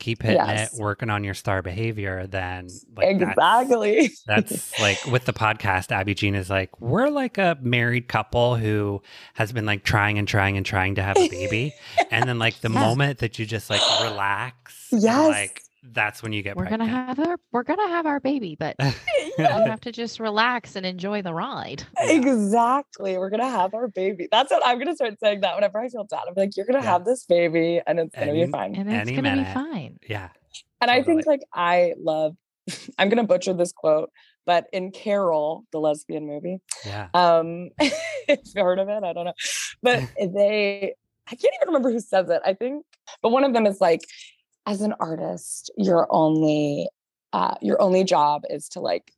keep 0.00 0.22
hitting 0.22 0.36
Yes. 0.36 0.72
it, 0.74 0.80
working 0.80 1.10
on 1.10 1.24
your 1.24 1.34
star 1.34 1.60
behavior, 1.60 2.26
then 2.28 2.68
like 2.96 3.08
exactly. 3.08 4.10
That's 4.26 4.78
like 4.78 5.04
with 5.06 5.24
the 5.24 5.32
podcast, 5.32 5.90
Abbie 5.90 6.14
Jean 6.14 6.36
is 6.36 6.48
like, 6.48 6.80
we're 6.80 7.08
like 7.08 7.36
a 7.36 7.58
married 7.60 8.06
couple 8.06 8.54
who 8.56 9.02
has 9.34 9.50
been 9.50 9.66
like 9.66 9.82
trying 9.82 10.16
and 10.18 10.28
trying 10.28 10.56
and 10.56 10.64
trying 10.64 10.94
to 10.96 11.02
have 11.02 11.16
a 11.16 11.28
baby. 11.28 11.74
and 12.12 12.28
then 12.28 12.38
like 12.38 12.60
the 12.60 12.70
Yeah. 12.70 12.78
moment 12.80 13.18
that 13.18 13.40
you 13.40 13.46
just 13.46 13.70
like 13.70 13.80
relax, 14.00 14.92
and, 14.92 15.02
Yes. 15.02 15.28
like 15.28 15.62
that's 15.92 16.22
when 16.22 16.32
you 16.32 16.42
get 16.42 16.56
We're 16.56 16.66
pregnant. 16.66 16.90
gonna 16.90 17.06
have 17.06 17.18
our 17.20 17.36
we're 17.52 17.62
gonna 17.62 17.88
have 17.88 18.06
our 18.06 18.20
baby, 18.20 18.56
but 18.58 18.76
you 19.38 19.44
have 19.44 19.80
to 19.82 19.92
just 19.92 20.20
relax 20.20 20.76
and 20.76 20.84
enjoy 20.86 21.22
the 21.22 21.32
ride. 21.34 21.84
Exactly. 22.00 23.16
We're 23.18 23.30
gonna 23.30 23.48
have 23.48 23.74
our 23.74 23.88
baby. 23.88 24.28
That's 24.30 24.50
what 24.50 24.62
I'm 24.66 24.78
gonna 24.78 24.94
start 24.94 25.18
saying 25.20 25.40
that 25.42 25.54
whenever 25.54 25.78
I 25.80 25.88
feel 25.88 26.04
down. 26.04 26.22
I'm 26.28 26.34
like, 26.36 26.56
you're 26.56 26.66
gonna 26.66 26.78
Yeah. 26.84 26.92
have 26.92 27.04
this 27.04 27.24
baby 27.24 27.80
and 27.86 27.98
it's 28.00 28.14
gonna 28.14 28.32
be 28.32 28.46
fine. 28.46 28.74
And 28.76 28.90
it's 28.92 29.10
gonna 29.10 29.22
minute. 29.22 29.46
be 29.46 29.52
fine. 29.54 29.98
yeah. 30.08 30.28
And 30.80 30.90
I 30.90 31.02
think 31.02 31.26
like 31.26 31.40
I 31.52 31.94
love 31.98 32.36
I'm 32.98 33.08
gonna 33.08 33.24
butcher 33.24 33.52
this 33.54 33.72
quote, 33.72 34.10
but 34.46 34.66
in 34.72 34.90
Carol, 34.92 35.64
the 35.72 35.80
lesbian 35.80 36.26
movie, 36.26 36.60
Yeah. 36.86 37.08
um 37.14 37.70
if 37.80 38.40
you 38.54 38.62
heard 38.62 38.78
of 38.78 38.88
it, 38.88 39.02
I 39.04 39.12
don't 39.12 39.24
know. 39.24 39.32
But 39.82 40.02
they 40.20 40.94
I 41.30 41.34
can't 41.34 41.52
even 41.60 41.68
remember 41.68 41.90
who 41.92 42.00
says 42.00 42.30
it. 42.30 42.40
I 42.44 42.54
think, 42.54 42.84
but 43.22 43.30
one 43.30 43.44
of 43.44 43.52
them 43.52 43.66
is 43.66 43.80
like, 43.82 44.00
as 44.68 44.82
an 44.82 44.94
artist, 45.00 45.72
your 45.76 46.06
only 46.10 46.88
uh 47.32 47.54
your 47.62 47.80
only 47.80 48.04
job 48.04 48.42
is 48.50 48.68
to 48.68 48.80
like 48.80 49.10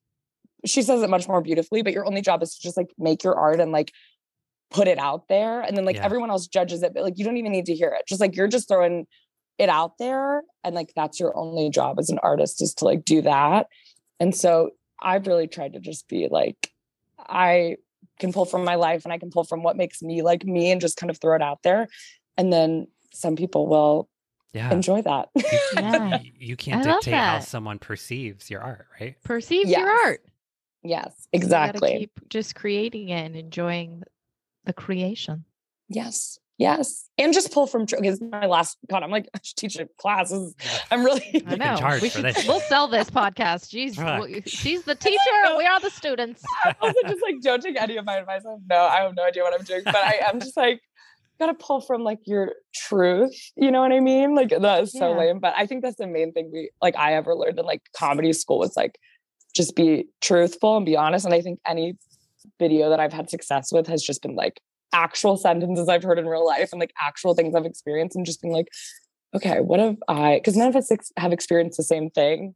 she 0.64 0.82
says 0.82 1.02
it 1.02 1.10
much 1.10 1.26
more 1.26 1.40
beautifully, 1.42 1.82
but 1.82 1.92
your 1.92 2.06
only 2.06 2.20
job 2.20 2.42
is 2.42 2.54
to 2.54 2.62
just 2.62 2.76
like 2.76 2.90
make 2.98 3.24
your 3.24 3.34
art 3.34 3.60
and 3.60 3.72
like 3.72 3.92
put 4.70 4.86
it 4.86 4.98
out 4.98 5.26
there. 5.28 5.60
And 5.60 5.76
then 5.76 5.84
like 5.84 5.96
Yeah. 5.96 6.04
everyone 6.04 6.30
else 6.30 6.46
judges 6.46 6.82
it, 6.82 6.94
but 6.94 7.02
like 7.02 7.18
you 7.18 7.24
don't 7.24 7.36
even 7.36 7.52
need 7.52 7.66
to 7.66 7.74
hear 7.74 7.88
it. 7.98 8.06
Just 8.06 8.20
like 8.20 8.36
you're 8.36 8.46
just 8.46 8.68
throwing 8.68 9.06
it 9.58 9.68
out 9.68 9.98
there. 9.98 10.42
And 10.62 10.74
like 10.74 10.92
that's 10.94 11.18
your 11.18 11.36
only 11.36 11.68
job 11.70 11.98
as 11.98 12.10
an 12.10 12.20
artist 12.22 12.62
is 12.62 12.74
to 12.74 12.84
like 12.84 13.04
do 13.04 13.22
that. 13.22 13.66
And 14.20 14.34
so 14.36 14.70
I've 15.02 15.26
really 15.26 15.48
tried 15.48 15.72
to 15.72 15.80
just 15.80 16.08
be 16.08 16.28
like, 16.30 16.70
I 17.18 17.76
can 18.20 18.32
pull 18.32 18.44
from 18.44 18.64
my 18.64 18.76
life 18.76 19.04
and 19.04 19.12
I 19.12 19.18
can 19.18 19.30
pull 19.30 19.44
from 19.44 19.62
what 19.62 19.76
makes 19.76 20.02
me 20.02 20.22
like 20.22 20.44
me 20.44 20.70
and 20.70 20.80
just 20.80 20.96
kind 20.96 21.10
of 21.10 21.18
throw 21.18 21.34
it 21.34 21.42
out 21.42 21.62
there. 21.64 21.88
And 22.36 22.52
then 22.52 22.86
some 23.12 23.34
people 23.34 23.66
will 23.66 24.08
Yeah. 24.52 24.72
enjoy 24.72 25.02
that. 25.02 25.28
Yeah. 25.74 26.20
You- 26.22 26.32
You 26.38 26.56
can't 26.56 26.84
I 26.86 26.90
love 26.90 27.00
dictate 27.02 27.14
how 27.14 27.38
someone 27.40 27.78
perceives 27.78 28.50
your 28.50 28.60
art, 28.62 28.86
right? 29.00 29.16
Perceive 29.22 29.68
your 29.68 29.88
art. 29.88 30.22
yes, 30.82 31.28
You 31.32 31.40
gotta 31.40 31.44
exactly. 31.44 31.98
keep 31.98 32.28
just 32.28 32.54
creating 32.54 33.08
it 33.10 33.20
and 33.26 33.36
enjoying 33.36 34.02
the 34.64 34.72
creation. 34.72 35.44
Yes. 35.88 36.38
Yes. 36.58 37.08
And 37.16 37.32
just 37.32 37.52
pull 37.52 37.66
from 37.66 37.86
because 37.86 38.20
my 38.20 38.44
last 38.44 38.76
God, 38.90 39.02
I'm 39.02 39.10
like 39.10 39.26
I 39.34 39.38
should 39.42 39.56
teach 39.56 39.78
a 39.78 39.88
classes. 39.98 40.54
I'm 40.90 41.02
really 41.04 41.42
I 41.46 41.56
know. 41.56 41.76
charge 41.76 42.02
we 42.02 42.10
for 42.10 42.18
should, 42.18 42.34
this. 42.34 42.46
we'll 42.46 42.60
sell 42.60 42.86
this 42.86 43.08
podcast. 43.08 43.70
She's 43.70 43.96
Fuck. 43.96 44.20
w- 44.20 44.42
she's 44.44 44.82
the 44.82 44.94
teacher. 44.94 45.16
We 45.56 45.64
are 45.64 45.80
the 45.80 45.88
students. 45.90 46.42
I'm 46.64 46.74
also 46.82 46.98
just 47.08 47.22
like 47.22 47.36
don't 47.42 47.62
take 47.62 47.80
any 47.80 47.96
of 47.96 48.04
my 48.04 48.16
advice. 48.16 48.42
I 48.46 48.50
have 48.50 48.60
no, 48.68 48.76
I 48.76 48.96
have 49.00 49.14
no 49.16 49.24
idea 49.24 49.42
what 49.42 49.54
I'm 49.58 49.64
doing, 49.64 49.82
but 49.84 49.96
I 49.96 50.20
am 50.30 50.38
just 50.38 50.56
like 50.56 50.82
gotta 51.40 51.54
pull 51.54 51.80
from 51.80 52.04
like 52.04 52.20
your 52.24 52.52
truth. 52.74 53.34
You 53.56 53.72
know 53.72 53.80
what 53.80 53.92
I 53.92 53.98
mean? 54.00 54.34
Like 54.36 54.50
that 54.50 54.82
is 54.84 54.92
so 54.92 55.10
Yeah. 55.10 55.18
lame. 55.18 55.40
But 55.40 55.54
I 55.56 55.66
think 55.66 55.82
that's 55.82 55.96
the 55.96 56.06
main 56.06 56.32
thing 56.32 56.50
we 56.52 56.70
like 56.80 56.96
I 56.96 57.14
ever 57.14 57.34
learned 57.34 57.58
in 57.58 57.64
like 57.64 57.82
comedy 57.96 58.32
school 58.32 58.58
was 58.60 58.76
like 58.76 58.98
just 59.56 59.74
be 59.74 60.06
truthful 60.20 60.76
and 60.76 60.86
be 60.86 60.96
honest. 60.96 61.24
And 61.24 61.34
I 61.34 61.40
think 61.40 61.58
any 61.66 61.96
video 62.58 62.90
that 62.90 63.00
I've 63.00 63.12
had 63.12 63.28
success 63.28 63.72
with 63.72 63.86
has 63.88 64.02
just 64.02 64.22
been 64.22 64.36
like 64.36 64.60
actual 64.92 65.36
sentences 65.36 65.88
I've 65.88 66.02
heard 66.02 66.18
in 66.18 66.26
real 66.26 66.46
life 66.46 66.70
and 66.72 66.80
like 66.80 66.92
actual 67.02 67.34
things 67.34 67.54
I've 67.54 67.66
experienced 67.66 68.16
and 68.16 68.26
just 68.26 68.42
being 68.42 68.54
like, 68.54 68.68
okay, 69.34 69.60
what 69.60 69.80
have 69.80 69.96
I 70.08 70.36
because 70.36 70.56
none 70.56 70.68
of 70.68 70.76
us 70.76 70.90
have 71.16 71.32
experienced 71.32 71.78
the 71.78 71.84
same 71.84 72.10
thing. 72.10 72.54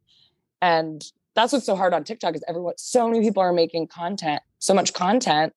And 0.61 1.03
that's 1.35 1.53
what's 1.53 1.67
so 1.67 1.75
hard 1.75 1.95
on 1.95 2.05
TikTok 2.05 2.37
is 2.37 2.45
everyone 2.47 2.75
so 2.77 3.09
many 3.09 3.21
people 3.25 3.43
are 3.43 3.53
making 3.53 3.89
content, 3.89 4.43
so 4.59 4.75
much 4.75 4.93
content 4.93 5.53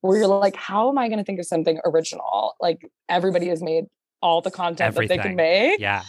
where 0.00 0.18
you're 0.18 0.26
like, 0.26 0.56
how 0.56 0.88
am 0.88 0.98
I 0.98 1.08
going 1.08 1.18
to 1.18 1.24
think 1.24 1.38
of 1.40 1.46
something 1.46 1.80
original? 1.84 2.54
Like 2.60 2.90
everybody 3.08 3.48
has 3.48 3.62
made 3.62 3.84
all 4.22 4.40
the 4.40 4.50
content 4.50 4.94
that 4.94 5.08
they 5.08 5.18
can 5.18 5.36
make. 5.36 5.80
Yeah. 5.80 6.02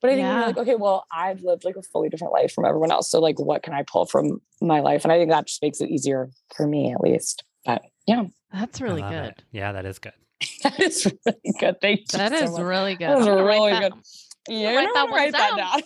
But 0.00 0.10
I 0.10 0.14
think 0.14 0.22
Yeah. 0.24 0.36
you're 0.38 0.46
like, 0.46 0.56
okay, 0.58 0.74
well, 0.76 1.04
I've 1.12 1.42
lived 1.42 1.64
like 1.64 1.76
a 1.76 1.82
fully 1.82 2.08
different 2.08 2.32
life 2.32 2.52
from 2.52 2.64
everyone 2.64 2.90
else. 2.90 3.10
So 3.10 3.20
like 3.20 3.38
what 3.38 3.62
can 3.62 3.74
I 3.74 3.82
pull 3.82 4.06
from 4.06 4.40
my 4.62 4.80
life? 4.80 5.04
And 5.04 5.12
I 5.12 5.18
think 5.18 5.30
that 5.30 5.46
just 5.46 5.60
makes 5.62 5.80
it 5.80 5.90
easier 5.90 6.30
for 6.56 6.66
me 6.66 6.92
at 6.92 7.00
least. 7.00 7.44
But 7.66 7.82
yeah, 8.06 8.24
That's 8.52 8.80
really 8.80 9.02
good. 9.02 9.12
it. 9.26 9.42
Yeah, 9.52 9.72
that 9.72 9.84
is 9.84 9.98
good. 9.98 10.12
that 10.62 10.80
is 10.80 11.06
really 11.26 11.54
good. 11.58 11.80
Thank 11.82 12.00
you. 12.00 12.18
That 12.18 12.32
so 12.32 12.44
is 12.44 12.50
much. 12.52 12.60
really 12.62 12.94
good. 12.96 13.08
That 13.10 13.18
was 13.18 13.26
I'm 13.26 13.34
gonna 13.34 13.44
write 13.44 13.54
really 13.58 13.70
that- 13.72 13.92
good. 13.92 14.02
Yeah, 14.48 14.74
write 14.74 14.78
I'm 14.88 14.94
that 14.94 14.94
gonna 15.04 15.12
write 15.12 15.32
that 15.32 15.48
down. 15.50 15.58
down. 15.58 15.82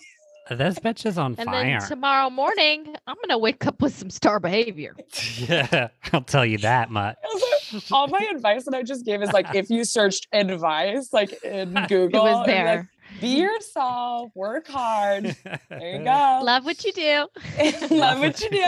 This 0.50 0.78
bitch 0.78 1.06
is 1.06 1.16
on 1.16 1.34
And 1.38 1.48
fire. 1.48 1.80
then 1.80 1.88
tomorrow 1.88 2.28
morning, 2.30 2.94
I'm 3.06 3.16
gonna 3.22 3.38
wake 3.38 3.66
up 3.66 3.80
with 3.80 3.94
some 3.94 4.10
star 4.10 4.40
behavior. 4.40 4.94
yeah, 5.38 5.88
I'll 6.12 6.20
tell 6.22 6.44
you 6.44 6.58
that 6.58 6.90
much. 6.90 7.16
All 7.90 8.08
my 8.08 8.28
advice 8.34 8.64
that 8.66 8.74
I 8.74 8.82
just 8.82 9.04
gave 9.06 9.22
is 9.22 9.32
like 9.32 9.54
if 9.54 9.70
you 9.70 9.84
searched 9.84 10.26
advice 10.32 11.12
like 11.12 11.42
in 11.44 11.76
It 11.76 11.88
Google, 11.88 12.24
was 12.24 12.48
it'd 12.48 12.58
be 12.60 12.64
like, 12.64 12.84
be 13.20 13.40
yourself, 13.40 14.30
work 14.34 14.66
hard. 14.68 15.34
There 15.70 15.98
you 15.98 15.98
go. 16.04 16.40
Love 16.42 16.64
what 16.64 16.84
you 16.84 16.92
do. 16.92 17.26
Love 17.90 18.18
what 18.18 18.40
you 18.40 18.50
do. 18.50 18.64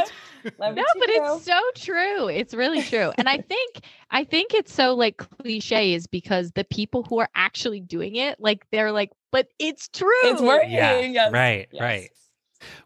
Love 0.59 0.77
No, 0.77 0.83
what 0.83 0.95
you 0.95 1.01
but 1.01 1.07
do. 1.09 1.35
it's 1.37 1.45
so 1.45 1.61
true. 1.75 2.29
It's 2.29 2.55
really 2.55 2.81
true. 2.83 3.13
And 3.19 3.29
I 3.29 3.39
think 3.39 3.81
I 4.11 4.25
think 4.25 4.55
it's 4.55 4.73
so 4.73 4.95
like 4.95 5.17
cliche 5.19 5.93
is 5.95 6.07
because 6.07 6.53
the 6.53 6.65
people 6.65 7.03
who 7.03 7.19
are 7.19 7.29
actually 7.35 7.81
doing 7.81 8.15
it, 8.17 8.39
like 8.41 8.65
they're 8.71 8.93
like, 8.93 9.11
but 9.37 9.49
it's 9.59 9.89
true. 9.89 10.09
It's 10.25 10.41
working. 10.41 10.71
yeah, 10.71 10.99
yes, 11.01 11.31
right, 11.31 11.69
yes. 11.71 11.83
right. 11.83 12.11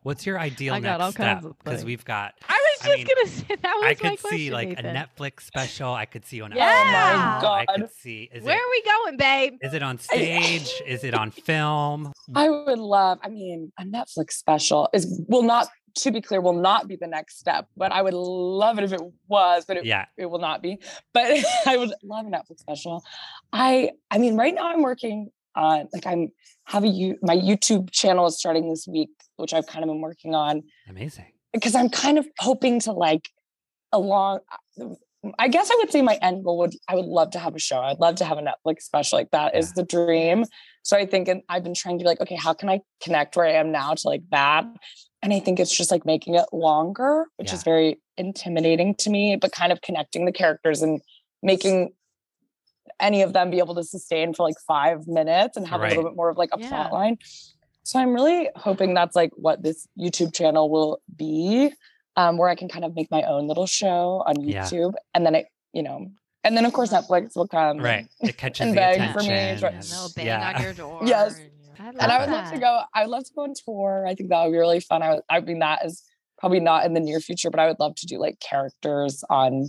What's 0.03 0.27
your 0.27 0.37
ideal 0.39 0.75
I 0.75 0.81
got 0.81 0.99
next 0.99 1.03
all 1.05 1.13
step? 1.13 1.45
Because 1.63 1.85
we've 1.85 2.05
got 2.05 2.35
I 2.49 2.55
was 2.55 2.85
just 2.85 2.93
I 2.93 2.97
mean, 2.97 3.07
gonna 3.07 3.29
say 3.29 3.55
that 3.63 3.75
was 3.77 3.85
I 3.85 3.89
my 3.89 3.95
could 3.95 4.21
question, 4.21 4.31
see 4.39 4.51
like 4.51 4.69
Nathan. 4.71 4.87
a 4.87 5.07
Netflix 5.07 5.43
special. 5.43 5.95
I 5.95 6.07
could 6.07 6.25
see 6.27 6.39
you 6.39 6.45
on 6.45 6.53
a 6.53 6.57
Yeah. 6.57 7.39
Oh 7.41 7.47
my 7.47 7.65
film. 7.65 7.67
I 7.69 7.81
could 7.81 7.93
see. 7.93 8.29
Is 8.35 8.43
Where 8.43 8.57
it 8.57 8.61
are 8.61 8.71
we 8.71 8.83
going, 8.83 9.17
babe? 9.17 9.53
is 9.63 9.73
it 9.73 9.83
on 9.85 9.99
stage? 10.01 10.73
is 10.85 11.05
it 11.05 11.15
on 11.15 11.31
film? 11.51 12.13
I 12.35 12.51
would 12.51 12.81
love, 12.81 13.19
I 13.23 13.29
mean, 13.29 13.71
a 13.79 13.85
Netflix 13.85 14.33
special 14.33 14.89
is 14.93 15.23
will 15.29 15.43
not, 15.45 15.69
to 15.99 16.11
be 16.11 16.21
clear, 16.21 16.41
will 16.41 16.53
not 16.71 16.89
be 16.89 16.97
the 16.97 17.07
next 17.07 17.39
step, 17.39 17.69
but 17.77 17.93
I 17.93 18.03
would 18.03 18.15
love 18.15 18.79
it 18.79 18.85
if 18.85 18.93
it 18.93 19.01
was, 19.29 19.65
but 19.67 19.77
it, 19.77 19.85
Yeah. 19.85 20.07
it 20.17 20.27
will 20.27 20.41
not 20.41 20.63
be. 20.63 20.79
But 21.15 21.45
I 21.67 21.77
would 21.77 21.93
love 22.03 22.27
a 22.27 22.31
Netflix 22.31 22.59
special. 22.59 23.05
I 23.53 23.93
I 24.11 24.19
mean, 24.19 24.37
right 24.37 24.55
now 24.55 24.67
I'm 24.69 24.83
working 24.83 25.31
on 25.57 25.89
like 25.93 26.07
I'm 26.07 26.29
have 26.67 26.85
a 26.85 26.89
you 26.89 27.17
my 27.23 27.37
YouTube 27.37 27.91
channel 27.91 28.27
is 28.27 28.39
starting 28.39 28.69
this 28.71 28.87
week, 28.87 29.11
which 29.37 29.53
I've 29.55 29.67
kind 29.67 29.83
of 29.85 29.89
been 29.89 30.01
working 30.01 30.35
on 30.35 30.63
Amazing. 30.89 31.27
because 31.53 31.75
I'm 31.75 31.89
kind 31.89 32.19
of 32.19 32.27
hoping 32.39 32.81
to 32.81 32.93
like 32.93 33.29
along 33.93 34.41
uh, 34.81 34.87
I 35.39 35.49
guess 35.49 35.71
I 35.71 35.75
would 35.79 35.91
say 35.93 36.01
my 36.01 36.19
end 36.23 36.45
goal 36.45 36.59
would 36.59 36.75
I 36.89 36.95
would 36.95 37.05
love 37.05 37.31
to 37.33 37.39
have 37.39 37.55
a 37.55 37.59
show. 37.59 37.81
I'd 37.81 37.99
love 37.99 38.15
to 38.17 38.25
have 38.25 38.39
a 38.39 38.43
Netflix 38.43 38.83
special. 38.83 39.19
Like 39.19 39.31
that 39.33 39.55
is 39.57 39.73
the 39.75 39.83
dream. 39.83 40.45
So 40.83 40.97
I 40.97 41.05
think 41.05 41.29
and 41.29 41.43
I've 41.49 41.63
been 41.63 41.75
trying 41.75 41.99
to 41.99 42.03
be 42.03 42.09
like, 42.09 42.21
okay, 42.23 42.37
how 42.37 42.55
can 42.55 42.71
I 42.71 42.81
connect 43.03 43.37
where 43.37 43.45
I 43.47 43.53
am 43.53 43.71
now 43.71 43.93
to 43.95 44.09
like 44.09 44.23
that? 44.31 44.65
And 45.23 45.35
I 45.35 45.41
think 45.41 45.61
it's 45.61 45.77
just 45.77 45.91
like 45.91 46.07
making 46.07 46.37
it 46.37 46.47
longer, 46.55 47.27
which 47.37 47.49
Yeah. 47.51 47.55
is 47.57 47.63
very 47.65 48.01
intimidating 48.17 48.95
to 48.97 49.11
me, 49.11 49.37
but 49.37 49.53
kind 49.53 49.73
of 49.73 49.83
connecting 49.83 50.25
the 50.25 50.33
characters 50.33 50.81
and 50.81 51.03
making 51.43 51.91
any 53.01 53.23
of 53.23 53.33
them 53.33 53.51
be 53.51 53.59
able 53.59 53.75
to 53.77 53.85
sustain 53.85 54.35
for 54.35 54.47
like 54.47 54.57
five 54.67 55.07
minutes 55.09 55.57
and 55.57 55.67
have 55.67 55.81
a 55.81 55.89
little 55.89 56.05
bit 56.05 56.15
more 56.17 56.29
of 56.29 56.37
like 56.39 56.51
a 56.53 56.61
Yeah. 56.61 56.69
plot 56.69 56.93
line. 56.93 57.19
So 57.83 57.99
I'm 57.99 58.13
really 58.13 58.49
hoping 58.57 58.95
that's 58.95 59.17
like 59.17 59.31
what 59.37 59.63
this 59.63 59.87
YouTube 59.99 60.35
channel 60.35 60.71
will 60.71 61.01
be, 61.17 61.73
um, 62.17 62.37
where 62.37 62.49
I 62.49 62.55
can 62.55 62.69
kind 62.69 62.85
of 62.85 62.95
make 62.95 63.11
my 63.11 63.23
own 63.23 63.49
little 63.49 63.67
show 63.67 64.23
on 64.27 64.41
Yeah. 64.41 64.65
YouTube, 64.65 64.95
and 65.15 65.25
then 65.27 65.35
it, 65.35 65.47
you 65.73 65.83
know, 65.83 66.07
and 66.45 66.57
then 66.57 66.65
of 66.65 66.73
course 66.73 66.93
Netflix 66.93 67.37
will 67.37 67.49
come. 67.49 67.79
Right. 67.79 68.07
It 68.21 68.37
catches 68.37 68.61
and 68.61 68.71
the 68.73 68.77
beg 68.77 68.97
attention. 68.97 69.13
for 69.15 69.23
me, 69.29 69.35
it's 69.35 69.63
right. 69.63 69.73
And 69.75 69.83
and- 69.83 69.91
they'll 69.93 70.11
bang 70.15 70.27
yeah. 70.27 70.53
on 70.57 70.63
your 70.63 70.73
door. 70.75 71.01
Yes. 71.05 71.39
and- 71.39 71.51
I 71.79 71.89
And 71.89 72.13
I 72.13 72.21
would 72.21 72.31
love 72.31 72.53
to 72.53 72.59
go. 72.59 72.81
I 72.95 73.03
would 73.03 73.11
love 73.11 73.25
to 73.25 73.33
go 73.35 73.43
on 73.45 73.55
tour. 73.55 74.05
I 74.07 74.15
think 74.15 74.29
that 74.29 74.45
would 74.45 74.53
be 74.53 74.59
really 74.59 74.81
fun. 74.81 75.03
I, 75.03 75.15
would, 75.15 75.23
I 75.31 75.41
mean, 75.41 75.61
that 75.61 75.83
is 75.87 76.03
probably 76.39 76.61
not 76.61 76.85
in 76.85 76.93
the 76.93 77.01
near 77.01 77.21
future, 77.21 77.51
but 77.51 77.59
I 77.59 77.67
would 77.69 77.81
love 77.81 77.95
to 77.97 78.07
do 78.07 78.19
like 78.19 78.39
characters 78.41 79.25
on 79.31 79.69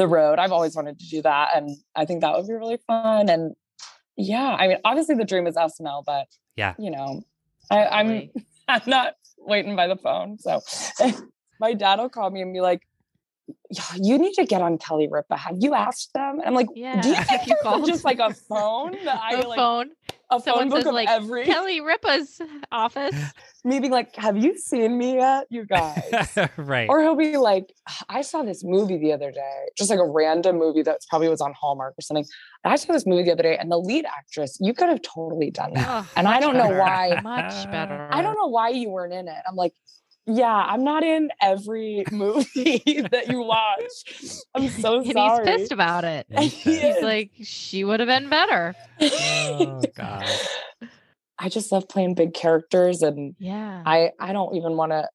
the 0.00 0.08
road. 0.08 0.38
I've 0.38 0.50
always 0.50 0.74
wanted 0.74 0.98
to 0.98 1.06
do 1.08 1.20
that, 1.22 1.50
and 1.54 1.76
I 1.94 2.06
think 2.06 2.22
that 2.22 2.32
would 2.34 2.46
be 2.48 2.54
really 2.54 2.78
fun. 2.86 3.28
And 3.28 3.54
yeah, 4.16 4.56
I 4.58 4.66
mean, 4.66 4.78
obviously 4.82 5.14
the 5.14 5.26
dream 5.26 5.46
is 5.46 5.56
SNL, 5.56 6.04
but 6.06 6.26
Yeah. 6.56 6.74
you 6.78 6.90
know, 6.90 7.22
I, 7.70 7.86
I'm 7.86 8.30
I'm 8.68 8.80
not 8.86 9.14
waiting 9.38 9.76
by 9.76 9.86
the 9.88 9.96
phone. 9.96 10.38
So 10.38 10.62
my 11.60 11.74
dad 11.74 11.98
will 11.98 12.08
call 12.08 12.30
me 12.30 12.40
and 12.40 12.52
be 12.52 12.62
like, 12.62 12.80
"Yeah, 12.80 12.89
you 13.96 14.18
need 14.18 14.34
to 14.34 14.44
get 14.44 14.62
on 14.62 14.78
Kelly 14.78 15.08
Ripa. 15.10 15.36
Have 15.36 15.56
you 15.60 15.74
asked 15.74 16.12
them? 16.14 16.38
And 16.38 16.48
I'm 16.48 16.54
like, 16.54 16.68
Yeah. 16.74 17.00
do 17.00 17.08
you 17.08 17.14
Have 17.14 17.26
think 17.28 17.46
you 17.46 17.56
called? 17.62 17.86
just 17.86 18.04
like 18.04 18.18
a 18.18 18.32
phone 18.48 18.96
I 19.08 19.34
a 19.42 19.46
like 19.48 19.56
phone. 19.58 19.90
a 20.30 20.38
phone 20.38 20.42
Someone 20.42 20.68
book 20.68 20.78
says 20.78 20.86
of 20.88 20.94
like 20.94 21.08
every 21.08 21.44
Kelly 21.44 21.80
Ripa's 21.80 22.40
office. 22.72 23.14
me 23.64 23.78
being 23.80 23.92
like, 23.92 24.14
have 24.16 24.36
you 24.36 24.56
seen 24.58 24.96
me 24.96 25.16
yet, 25.16 25.46
you 25.50 25.64
guys? 25.66 26.02
right. 26.56 26.88
or 26.88 27.02
he'll 27.02 27.16
be 27.16 27.36
like, 27.36 27.72
I 28.08 28.22
saw 28.22 28.42
this 28.42 28.62
movie 28.64 28.96
the 28.98 29.12
other 29.12 29.30
day, 29.30 29.66
just 29.76 29.90
like 29.90 29.98
a 29.98 30.06
random 30.08 30.56
movie 30.58 30.82
that 30.82 31.00
probably 31.08 31.28
was 31.28 31.40
on 31.40 31.52
Hallmark 31.60 31.94
or 31.98 32.02
something. 32.02 32.24
I 32.64 32.76
saw 32.76 32.92
this 32.92 33.06
movie 33.06 33.24
the 33.24 33.32
other 33.32 33.42
day, 33.42 33.56
and 33.56 33.70
the 33.70 33.78
lead 33.78 34.04
actress, 34.06 34.56
you 34.60 34.72
could 34.74 34.88
have 34.88 35.02
totally 35.02 35.50
done 35.50 35.72
that. 35.74 35.88
Ugh, 35.88 36.06
And 36.16 36.26
I 36.28 36.40
don't 36.40 36.56
know 36.56 36.70
why. 36.70 37.20
Much 37.22 37.70
better. 37.70 38.08
I 38.10 38.22
don't 38.22 38.34
know 38.34 38.48
why 38.48 38.68
you 38.70 38.88
weren't 38.90 39.12
in 39.14 39.28
it. 39.28 39.42
I'm 39.48 39.56
like, 39.56 39.72
yeah, 40.26 40.54
I'm 40.54 40.84
not 40.84 41.02
in 41.02 41.30
every 41.40 42.04
movie 42.12 43.02
that 43.10 43.26
you 43.28 43.42
watch. 43.42 43.80
I'm 44.54 44.68
so 44.68 45.00
and 45.00 45.12
sorry. 45.12 45.46
he's 45.48 45.56
pissed 45.58 45.72
about 45.72 46.04
it. 46.04 46.26
He's 46.30 46.52
He's 46.62 47.02
like, 47.02 47.30
she 47.42 47.84
would 47.84 48.00
have 48.00 48.08
been 48.08 48.28
better. 48.28 48.74
Oh, 49.00 49.82
God. 49.96 50.26
I 51.38 51.48
just 51.48 51.72
love 51.72 51.88
playing 51.88 52.14
big 52.14 52.34
characters 52.34 53.02
and 53.02 53.34
Yeah. 53.38 53.82
I 53.86 54.10
I 54.20 54.32
don't 54.32 54.54
even 54.56 54.76
want 54.76 54.92
to 54.92 55.08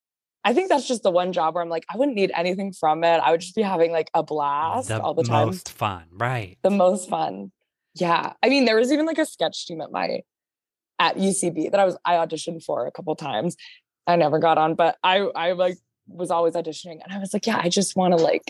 I 0.43 0.53
think 0.53 0.69
that's 0.69 0.87
just 0.87 1.03
the 1.03 1.11
one 1.11 1.33
job 1.33 1.53
where 1.55 1.63
I'm 1.63 1.69
like 1.69 1.85
I 1.89 1.97
wouldn't 1.97 2.15
need 2.15 2.31
anything 2.35 2.73
from 2.73 3.03
it. 3.03 3.17
I 3.17 3.31
would 3.31 3.41
just 3.41 3.55
be 3.55 3.61
having 3.61 3.91
like 3.91 4.09
a 4.13 4.23
blast 4.23 4.87
the 4.89 4.99
all 5.01 5.13
the 5.13 5.23
time. 5.23 5.41
The 5.41 5.45
most 5.47 5.69
fun. 5.71 6.03
Right. 6.11 6.57
the 6.63 6.69
most 6.71 7.09
fun. 7.09 7.51
Yeah. 7.93 8.33
I 8.43 8.49
mean, 8.49 8.65
there 8.65 8.75
was 8.75 8.91
even 8.91 9.05
like 9.05 9.19
a 9.19 9.25
sketch 9.25 9.65
team 9.67 9.81
at 9.81 9.91
my 9.91 10.21
at 10.97 11.17
UCB 11.17 11.71
that 11.71 11.79
I 11.79 11.85
was 11.85 11.95
I 12.05 12.15
auditioned 12.15 12.63
for 12.63 12.87
a 12.87 12.91
couple 12.91 13.15
times. 13.15 13.55
I 14.07 14.15
never 14.15 14.39
got 14.39 14.57
on, 14.57 14.75
but 14.75 14.97
I 15.03 15.19
I 15.35 15.51
like 15.53 15.77
was 16.07 16.29
always 16.31 16.53
auditioning 16.53 16.99
and 17.03 17.11
I 17.11 17.17
was 17.19 17.33
like, 17.33 17.47
yeah, 17.47 17.59
I 17.61 17.69
just 17.69 17.95
want 17.95 18.15
to 18.17 18.23
like 18.23 18.43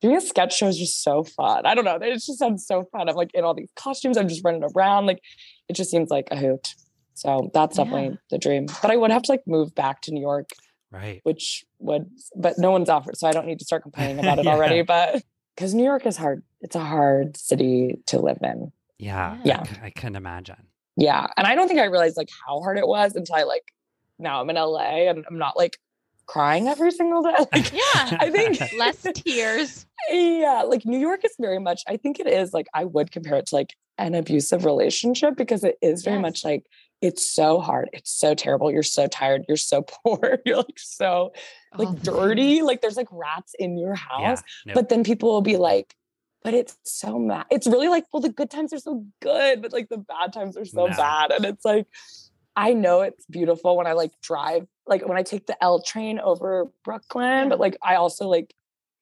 doing 0.00 0.16
a 0.16 0.20
sketch 0.20 0.56
show 0.56 0.68
is 0.68 0.78
just 0.78 1.02
so 1.02 1.22
fun. 1.24 1.66
I 1.66 1.74
don't 1.74 1.84
know. 1.84 1.96
It 1.96 2.12
just 2.14 2.38
sounds 2.38 2.66
so 2.66 2.84
fun. 2.92 3.08
I'm 3.08 3.14
like 3.14 3.30
in 3.34 3.44
all 3.44 3.54
these 3.54 3.70
costumes. 3.76 4.16
I'm 4.16 4.28
just 4.28 4.44
running 4.44 4.64
around. 4.74 5.06
Like 5.06 5.20
it 5.68 5.74
just 5.74 5.90
seems 5.90 6.10
like 6.10 6.28
a 6.30 6.36
hoot. 6.36 6.74
So 7.14 7.50
that's 7.54 7.76
Yeah. 7.78 7.84
definitely 7.84 8.18
the 8.30 8.38
dream. 8.38 8.66
But 8.82 8.90
I 8.90 8.96
would 8.96 9.10
have 9.10 9.22
to 9.24 9.32
like 9.32 9.46
move 9.46 9.74
back 9.74 10.00
to 10.02 10.12
New 10.12 10.20
York, 10.20 10.50
Right. 10.90 11.20
which 11.24 11.64
would, 11.78 12.10
but 12.34 12.58
no 12.58 12.70
one's 12.70 12.88
offered. 12.88 13.16
So 13.16 13.28
I 13.28 13.32
don't 13.32 13.46
need 13.46 13.58
to 13.60 13.64
start 13.64 13.82
complaining 13.82 14.18
about 14.18 14.38
it 14.38 14.44
Yeah. 14.46 14.52
already. 14.54 14.82
But 14.82 15.22
because 15.54 15.74
New 15.74 15.84
York 15.84 16.06
is 16.06 16.16
hard. 16.16 16.42
It's 16.60 16.74
a 16.74 16.80
hard 16.84 17.36
city 17.36 18.00
to 18.06 18.18
live 18.18 18.38
in. 18.42 18.72
Yeah. 18.98 19.38
Yeah. 19.44 19.62
I 19.82 19.86
I 19.86 19.90
can 19.90 20.16
imagine. 20.16 20.66
Yeah. 20.96 21.26
And 21.36 21.46
I 21.46 21.54
don't 21.54 21.68
think 21.68 21.80
I 21.80 21.84
realized 21.84 22.16
like 22.16 22.30
how 22.46 22.60
hard 22.60 22.78
it 22.78 22.86
was 22.88 23.14
until 23.14 23.34
I 23.36 23.42
like 23.42 23.72
now 24.18 24.40
I'm 24.40 24.50
in 24.50 24.56
LA 24.56 25.08
and 25.10 25.24
I'm 25.28 25.38
not 25.38 25.56
like 25.56 25.78
crying 26.26 26.68
every 26.68 26.90
single 26.90 27.22
day. 27.22 27.34
Like, 27.52 27.72
Yeah. 27.72 28.16
I 28.20 28.30
think 28.30 28.60
Less 28.78 29.06
tears. 29.14 29.86
yeah, 30.10 30.62
like 30.66 30.84
New 30.86 30.98
York 30.98 31.24
is 31.24 31.34
very 31.38 31.58
much, 31.58 31.82
I 31.88 31.96
think 31.96 32.20
it 32.20 32.26
is 32.26 32.52
like 32.52 32.66
I 32.74 32.84
would 32.84 33.10
compare 33.10 33.36
it 33.36 33.46
to 33.46 33.54
like 33.54 33.74
an 33.98 34.14
abusive 34.14 34.64
relationship 34.64 35.36
because 35.36 35.64
it 35.64 35.76
is 35.82 36.02
very 36.02 36.16
Yes. 36.16 36.22
much 36.22 36.44
like 36.44 36.64
it's 37.02 37.28
so 37.30 37.60
hard. 37.60 37.90
It's 37.92 38.10
so 38.10 38.34
terrible. 38.34 38.70
You're 38.70 38.82
so 38.82 39.06
tired. 39.06 39.44
You're 39.46 39.58
so 39.58 39.82
poor. 39.82 40.38
You're 40.46 40.56
like 40.58 40.78
so 40.78 41.32
like 41.76 42.00
the 42.02 42.10
dirty. 42.12 42.62
Like 42.62 42.80
there's 42.80 42.96
like 42.96 43.08
rats 43.10 43.54
in 43.58 43.76
your 43.76 43.90
yeah. 43.94 44.28
house. 44.28 44.42
But 44.72 44.88
then 44.88 45.04
people 45.04 45.30
will 45.30 45.42
be 45.42 45.58
like, 45.58 45.94
but 46.42 46.54
it's 46.54 46.76
so 46.84 47.18
mad. 47.18 47.44
It's 47.50 47.66
really 47.66 47.88
like, 47.88 48.04
well, 48.12 48.22
the 48.22 48.30
good 48.30 48.50
times 48.50 48.72
are 48.72 48.78
so 48.78 49.04
good, 49.20 49.60
but 49.60 49.72
like 49.72 49.88
the 49.90 49.98
bad 49.98 50.32
times 50.32 50.56
are 50.56 50.64
so 50.64 50.86
No. 50.86 50.96
bad. 50.96 51.30
And 51.32 51.44
it's 51.44 51.64
like, 51.64 51.86
I 52.56 52.72
know 52.72 53.00
it's 53.02 53.26
beautiful 53.26 53.76
when 53.76 53.86
I 53.86 53.92
like 53.92 54.12
drive, 54.22 54.66
like 54.86 55.06
when 55.06 55.16
I 55.18 55.22
take 55.22 55.46
the 55.46 55.56
L 55.62 55.82
train 55.82 56.18
over 56.20 56.66
Brooklyn, 56.84 57.48
but 57.48 57.58
like 57.60 57.76
I 57.82 57.96
also 57.96 58.28
like 58.28 58.54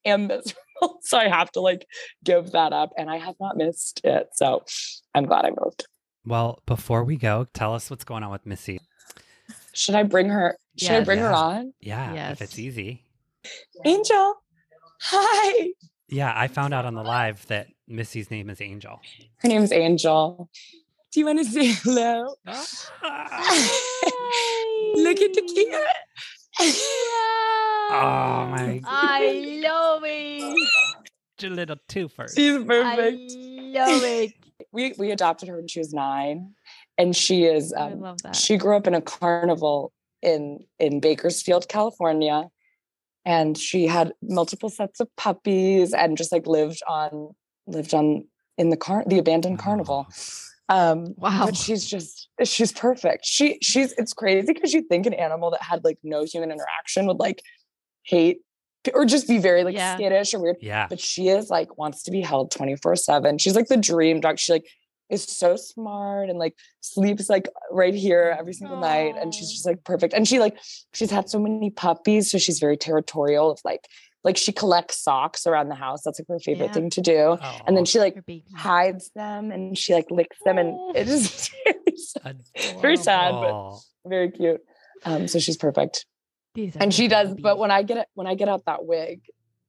am 0.05 0.27
miserable. 0.29 0.99
So 1.03 1.19
I 1.19 1.29
have 1.29 1.51
to 1.53 1.61
like 1.61 1.87
give 2.25 2.53
that 2.53 2.73
up. 2.73 2.91
And 2.97 3.11
I 3.11 3.19
have 3.19 3.35
not 3.41 3.57
missed 3.57 4.01
it. 4.05 4.29
So 4.35 4.65
I'm 5.15 5.27
glad 5.27 5.45
I 5.45 5.51
moved. 5.51 5.87
well, 6.25 6.61
before 6.67 7.05
we 7.05 7.17
go, 7.17 7.47
tell 7.53 7.75
us 7.75 7.91
what's 7.91 8.05
going 8.05 8.23
on 8.23 8.31
with 8.31 8.47
Missy. 8.47 8.81
Should 9.75 9.95
I 9.95 10.03
bring 10.03 10.29
her? 10.29 10.57
Should 10.79 10.91
I 10.91 10.99
Yes. 10.99 11.05
bring 11.07 11.19
her 11.19 11.33
on? 11.33 11.73
Yeah. 11.81 12.31
If 12.33 12.41
it's 12.43 12.59
easy. 12.59 13.05
Angel. 13.85 14.35
Hi. 15.03 15.69
Yeah. 16.09 16.33
I 16.35 16.47
found 16.49 16.73
out 16.75 16.85
on 16.85 16.95
the 16.95 17.03
live 17.03 17.47
that 17.49 17.67
Missy's 17.89 18.31
name 18.31 18.49
is 18.51 18.61
Angel. 18.61 19.01
Her 19.39 19.49
name's 19.49 19.73
Angel. 19.73 20.49
Do 21.13 21.21
you 21.21 21.27
want 21.27 21.41
to 21.41 21.45
say 21.45 21.67
hello? 21.67 22.35
Look 24.95 25.21
at 25.21 25.35
the 25.35 25.43
cute. 25.43 25.75
Oh 27.91 28.47
my 28.51 28.79
God. 28.79 28.89
I 28.89 29.61
love 29.63 30.03
it. 30.07 30.69
a 31.43 31.47
little 31.51 31.77
twofer. 31.87 32.35
She's 32.35 32.65
perfect. 32.65 32.71
I 32.87 32.97
perfect. 32.97 33.33
love 33.37 34.03
it. 34.05 34.33
We 34.73 34.95
we 34.97 35.11
adopted 35.11 35.49
her 35.51 35.57
when 35.57 35.69
she 35.69 35.81
was 35.81 35.93
nine, 35.93 36.55
and 36.97 37.15
she 37.15 37.45
is 37.45 37.75
I 37.75 37.91
um, 37.91 38.01
love 38.01 38.23
that. 38.23 38.35
she 38.35 38.57
grew 38.57 38.75
up 38.75 38.87
in 38.87 38.95
a 38.95 39.03
carnival 39.03 39.93
in 40.23 40.61
in 40.79 41.01
Bakersfield, 41.01 41.69
California, 41.69 42.49
and 43.27 43.59
she 43.59 43.87
had 43.87 44.15
multiple 44.23 44.71
sets 44.71 44.99
of 45.01 45.15
puppies 45.17 45.93
and 45.93 46.17
just 46.17 46.33
like 46.33 46.47
lived 46.47 46.81
on 46.89 47.35
lived 47.67 47.93
on 47.93 48.27
in 48.57 48.71
the 48.71 48.79
car 48.79 49.05
the 49.07 49.19
abandoned 49.19 49.59
carnival. 49.59 50.07
Um, 50.73 51.15
Wow. 51.17 51.47
But 51.47 51.57
she's 51.57 51.85
just 51.87 52.29
she's 52.45 52.73
perfect. 52.73 53.25
She 53.27 53.59
she's 53.63 53.93
it's 53.93 54.13
crazy 54.13 54.53
because 54.53 54.73
you 54.73 54.83
think 54.83 55.07
an 55.07 55.15
animal 55.15 55.51
that 55.51 55.63
had 55.63 55.85
like 55.85 55.99
no 56.03 56.25
human 56.25 56.51
interaction 56.51 57.07
would 57.07 57.19
like 57.19 57.43
hate 58.05 58.39
or 58.95 59.05
just 59.05 59.29
be 59.29 59.39
very 59.39 59.63
like 59.65 59.75
Yeah. 59.75 59.95
skittish 59.97 60.35
or 60.35 60.41
weird. 60.41 60.57
Yeah. 60.61 60.87
But 60.89 60.99
she 61.01 61.29
is 61.29 61.51
like 61.51 61.77
wants 61.79 62.03
to 62.05 62.11
be 62.11 62.21
held 62.21 62.53
24-7. 62.53 63.41
She's 63.41 63.55
like 63.55 63.69
the 63.69 63.77
dream 63.77 64.21
dog. 64.21 64.39
She 64.39 64.53
like 64.53 64.67
is 65.11 65.23
so 65.25 65.57
smart 65.57 66.31
and 66.31 66.39
like 66.39 66.55
sleeps 66.81 67.29
like 67.29 67.47
right 67.71 67.95
here 67.95 68.35
every 68.39 68.55
single 68.55 68.79
night. 68.81 69.15
And 69.21 69.35
she's 69.35 69.51
just 69.53 69.67
like 69.67 69.85
perfect. 69.85 70.15
And 70.15 70.27
she 70.27 70.39
like 70.41 70.57
she's 70.95 71.11
had 71.11 71.29
so 71.29 71.39
many 71.39 71.71
puppies. 71.71 72.31
So 72.31 72.39
she's 72.39 72.59
very 72.59 72.77
territorial 72.79 73.51
of 73.51 73.61
like 73.65 73.85
like 74.25 74.37
she 74.37 74.53
collects 74.53 74.99
socks 75.03 75.47
around 75.47 75.69
the 75.69 75.75
house. 75.75 76.03
That's 76.05 76.19
like 76.21 76.29
her 76.29 76.39
favorite 76.39 76.67
Yeah. 76.67 76.73
thing 76.73 76.91
to 76.91 77.01
do. 77.01 77.39
And 77.67 77.77
then 77.77 77.83
Oh, 77.83 77.85
she 77.85 77.99
like 77.99 78.17
hides 78.57 79.11
them 79.15 79.51
and 79.51 79.77
she 79.77 79.95
like 79.95 80.11
licks 80.11 80.37
them 80.45 80.59
and 80.59 80.75
Oh. 80.79 80.93
it 80.95 81.09
is 81.09 81.51
very, 81.65 81.97
sad- 81.97 82.41
adorable. 82.55 82.81
very 82.81 82.97
sad, 82.97 83.33
but- 83.33 83.79
very 84.07 84.31
cute. 84.31 84.61
Um, 85.05 85.27
so 85.29 85.39
she's 85.39 85.57
perfect. 85.57 86.07
And 86.77 86.93
she 86.93 87.07
the 87.09 87.15
does. 87.15 87.35
But 87.41 87.59
when 87.59 87.71
I 87.71 87.83
get 87.83 87.97
it, 87.99 88.07
when 88.15 88.27
I 88.27 88.35
get 88.35 88.49
out 88.49 88.65
that 88.67 88.85
wig, 88.85 89.21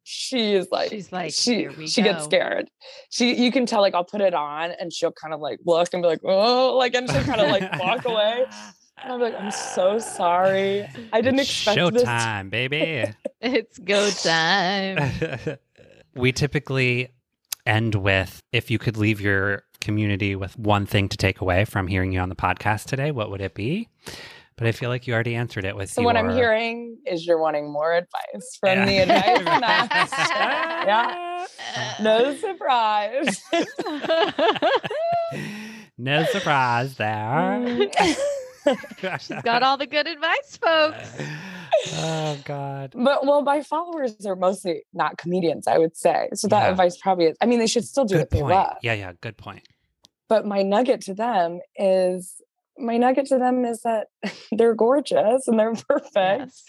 she 0.03 0.53
is 0.53 0.67
like, 0.69 0.89
She's 0.89 1.11
like, 1.13 1.31
she 1.33 1.55
"Here 1.59 1.71
we 1.77 1.87
she 1.87 2.01
gets 2.01 2.25
scared. 2.25 2.69
She 3.09 3.35
you 3.41 3.51
can 3.53 3.65
tell 3.65 3.79
like 3.81 3.93
I'll 3.95 4.03
put 4.03 4.19
it 4.21 4.33
on 4.33 4.71
and 4.71 4.91
she'll 4.91 5.13
kind 5.13 5.33
of 5.33 5.39
like 5.39 5.59
look 5.65 5.93
and 5.93 6.03
be 6.03 6.07
like, 6.09 6.19
oh, 6.25 6.75
like 6.77 6.93
and 6.93 7.09
she'll 7.09 7.23
kind 7.23 7.39
of 7.41 7.49
like 7.49 7.79
walk 7.79 8.03
away. 8.05 8.45
And 9.03 9.13
I'm 9.13 9.19
like, 9.19 9.39
I'm 9.39 9.51
so 9.51 9.99
sorry. 9.99 10.87
I 11.11 11.21
didn't 11.21 11.39
expect 11.41 11.93
this. 11.93 12.03
Showtime, 12.03 12.49
baby. 12.49 13.03
it's 13.41 13.77
go 13.79 14.09
time. 14.09 15.57
we 16.15 16.31
typically 16.31 17.09
end 17.65 17.95
with 17.95 18.41
if 18.51 18.69
you 18.71 18.77
could 18.79 18.97
leave 18.97 19.19
your 19.21 19.63
community 19.81 20.35
with 20.35 20.57
one 20.57 20.85
thing 20.85 21.09
to 21.09 21.17
take 21.17 21.41
away 21.41 21.65
from 21.65 21.87
hearing 21.87 22.11
you 22.13 22.19
on 22.19 22.29
the 22.29 22.35
podcast 22.35 22.85
today, 22.85 23.11
what 23.11 23.29
would 23.29 23.41
it 23.41 23.53
be? 23.55 23.89
But 24.55 24.67
I 24.67 24.71
feel 24.71 24.89
like 24.89 25.07
you 25.07 25.13
already 25.15 25.33
answered 25.35 25.65
it 25.65 25.75
with 25.75 25.89
So 25.89 26.03
what 26.03 26.15
I'm 26.15 26.29
hearing 26.29 26.99
is 27.07 27.25
you're 27.25 27.39
wanting 27.39 27.71
more 27.71 27.91
advice 27.93 28.55
from 28.59 28.69
Yeah. 28.69 28.85
the 28.85 28.97
advice 28.99 29.43
master. 29.43 30.15
yeah. 30.87 31.47
No 32.01 32.35
surprise. 32.35 33.41
no 35.97 36.23
surprise 36.25 36.95
there. 36.97 37.89
She's 39.19 39.41
got 39.43 39.63
all 39.63 39.77
the 39.77 39.87
good 39.87 40.07
advice, 40.07 40.57
folks. 40.57 41.17
oh 41.95 42.37
God. 42.45 42.93
But 42.95 43.25
well, 43.25 43.41
my 43.41 43.61
followers 43.61 44.25
are 44.25 44.35
mostly 44.35 44.83
not 44.93 45.17
comedians, 45.17 45.67
I 45.67 45.77
would 45.77 45.95
say. 45.97 46.29
So 46.33 46.47
that 46.47 46.63
Yeah. 46.63 46.71
advice 46.71 46.97
probably 46.97 47.25
is. 47.25 47.37
I 47.41 47.45
mean, 47.45 47.59
they 47.59 47.67
should 47.67 47.85
still 47.85 48.05
do 48.05 48.15
Good 48.15 48.19
what 48.21 48.29
they 48.29 48.41
love. 48.43 48.77
Yeah, 48.81 48.93
yeah, 48.93 49.11
good 49.21 49.37
point. 49.37 49.63
But 50.29 50.45
my 50.45 50.63
nugget 50.63 51.01
to 51.01 51.13
them 51.13 51.59
is 51.75 52.41
my 52.77 52.97
nugget 52.97 53.27
to 53.27 53.37
them 53.37 53.65
is 53.65 53.81
that 53.81 54.07
they're 54.51 54.73
gorgeous 54.75 55.47
and 55.47 55.59
they're 55.59 55.73
perfect 55.75 56.13
Yes. 56.15 56.63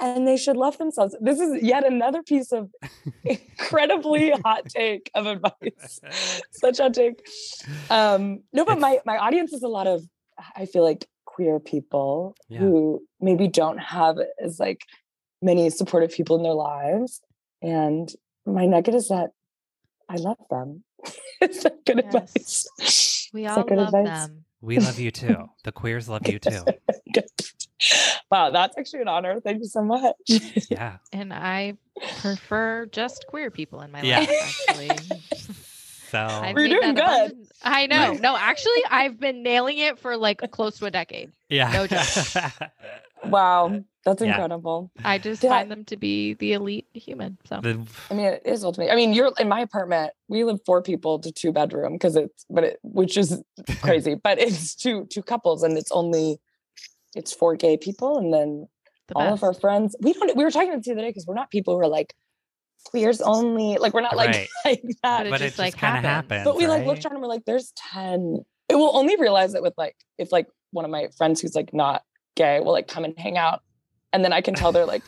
and 0.00 0.26
they 0.26 0.36
should 0.36 0.56
love 0.56 0.78
themselves. 0.78 1.14
This 1.20 1.40
is 1.40 1.62
yet 1.62 1.84
another 1.84 2.22
piece 2.22 2.52
of 2.52 2.70
incredibly 3.24 4.30
hot 4.30 4.66
take 4.68 5.10
of 5.14 5.26
advice. 5.26 6.00
Such 6.52 6.80
a 6.80 6.90
take. 6.90 7.26
Um, 7.90 8.42
no, 8.52 8.64
but 8.64 8.78
my 8.78 9.00
my 9.04 9.18
audience 9.18 9.52
is 9.52 9.62
a 9.62 9.68
lot 9.68 9.86
of 9.86 10.02
I 10.54 10.66
feel 10.66 10.82
like 10.82 11.06
queer 11.36 11.60
people 11.60 12.34
Yeah. 12.48 12.60
who 12.60 13.02
maybe 13.20 13.46
don't 13.46 13.76
have 13.78 14.16
as 14.42 14.58
like 14.58 14.86
many 15.42 15.68
supportive 15.68 16.10
people 16.12 16.36
in 16.36 16.42
their 16.42 16.54
lives. 16.54 17.20
And 17.60 18.10
my 18.46 18.64
nugget 18.64 18.94
is 18.94 19.08
that 19.08 19.30
I 20.08 20.16
love 20.16 20.38
them. 20.50 20.82
it's 21.42 21.64
a 21.66 21.72
good 21.84 21.98
Yes. 22.10 22.66
advice. 22.78 23.28
We 23.34 23.46
all 23.46 23.66
love 23.68 23.88
advice? 23.88 24.06
them. 24.28 24.44
We 24.62 24.78
love 24.78 24.98
you 24.98 25.10
too. 25.10 25.44
The 25.64 25.72
queers 25.72 26.08
love 26.08 26.26
you 26.26 26.38
too. 26.38 26.64
wow, 28.30 28.50
that's 28.50 28.78
actually 28.78 29.02
an 29.02 29.08
honor. 29.08 29.38
Thank 29.40 29.58
you 29.58 29.68
so 29.68 29.82
much. 29.82 30.14
Yeah. 30.70 30.96
And 31.12 31.34
I 31.34 31.74
prefer 32.16 32.86
just 32.86 33.26
queer 33.26 33.50
people 33.50 33.82
in 33.82 33.92
my 33.92 34.00
Yeah. 34.00 34.20
life, 34.20 34.30
actually. 34.42 34.98
So 36.10 36.18
I've 36.18 36.54
We're 36.54 36.68
doing 36.68 36.94
good. 36.94 37.02
abundant- 37.04 37.52
I 37.62 37.86
know. 37.86 38.12
No, 38.14 38.36
actually, 38.36 38.82
I've 38.90 39.18
been 39.18 39.42
nailing 39.42 39.78
it 39.78 39.98
for 39.98 40.16
like 40.16 40.40
close 40.50 40.78
to 40.78 40.86
a 40.86 40.90
decade. 40.90 41.32
yeah. 41.48 41.70
no 41.72 41.86
joke. 41.86 42.04
wow, 43.24 43.82
that's 44.04 44.22
Yeah. 44.22 44.28
incredible. 44.28 44.90
I 45.04 45.18
just 45.18 45.40
Did 45.42 45.50
I- 45.50 45.60
find 45.60 45.70
them 45.70 45.84
to 45.86 45.96
be 45.96 46.34
the 46.34 46.52
elite 46.52 46.86
human. 46.92 47.38
So 47.48 47.60
The- 47.60 47.86
I 48.10 48.14
mean, 48.14 48.26
it 48.26 48.42
is 48.44 48.64
ultimately. 48.64 48.92
I 48.92 48.96
mean, 48.96 49.12
you're 49.14 49.32
in 49.38 49.48
my 49.48 49.60
apartment. 49.60 50.12
We 50.28 50.44
live 50.44 50.60
four 50.64 50.82
people 50.82 51.18
to 51.20 51.32
two 51.32 51.52
bedroom 51.52 51.94
because 51.94 52.16
it's, 52.16 52.44
but 52.50 52.64
it, 52.64 52.78
which 52.82 53.16
is 53.16 53.42
crazy. 53.82 54.14
but 54.14 54.38
it's 54.38 54.74
two 54.74 55.06
two 55.10 55.22
couples, 55.22 55.62
and 55.62 55.76
it's 55.76 55.90
only 55.92 56.38
it's 57.14 57.32
four 57.32 57.56
gay 57.56 57.76
people, 57.76 58.18
and 58.18 58.32
then 58.32 58.68
the 59.08 59.14
all 59.14 59.32
of 59.32 59.42
our 59.42 59.54
friends. 59.54 59.96
We 60.00 60.12
don't. 60.12 60.36
We 60.36 60.44
were 60.44 60.50
talking 60.50 60.68
about 60.68 60.78
this 60.78 60.86
the 60.86 60.92
other 60.92 61.00
day 61.02 61.08
because 61.08 61.26
we're 61.26 61.34
not 61.34 61.50
people 61.50 61.74
who 61.74 61.80
are 61.80 61.88
like 61.88 62.14
queers 62.90 63.20
only. 63.20 63.76
Like 63.78 63.92
we're 63.94 64.00
not 64.00 64.16
like 64.16 64.28
Right. 64.30 64.48
like 64.64 64.82
that. 65.02 65.18
But 65.18 65.26
it 65.26 65.30
but 65.30 65.40
it 65.40 65.44
just, 65.44 65.56
just 65.56 65.58
like, 65.58 65.76
kind 65.76 65.98
of 65.98 66.04
happens. 66.04 66.30
happens. 66.30 66.44
But 66.44 66.56
we 66.56 66.66
like 66.66 66.86
looked 66.86 67.04
around 67.04 67.14
and 67.14 67.22
we're 67.22 67.28
like, 67.28 67.44
there's 67.44 67.72
10. 67.92 68.38
It 68.68 68.74
will 68.74 68.96
only 68.96 69.16
realize 69.16 69.54
it 69.54 69.62
with 69.62 69.74
like, 69.76 69.96
if 70.18 70.32
like 70.32 70.46
one 70.72 70.84
of 70.84 70.90
my 70.90 71.08
friends 71.16 71.40
who's 71.40 71.54
like 71.54 71.72
not 71.72 72.02
gay 72.36 72.60
will 72.60 72.72
like 72.72 72.88
come 72.88 73.04
and 73.04 73.14
hang 73.18 73.36
out. 73.38 73.60
And 74.12 74.24
then 74.24 74.32
I 74.32 74.40
can 74.40 74.54
tell 74.54 74.72
they're 74.72 74.86
like, 74.86 75.02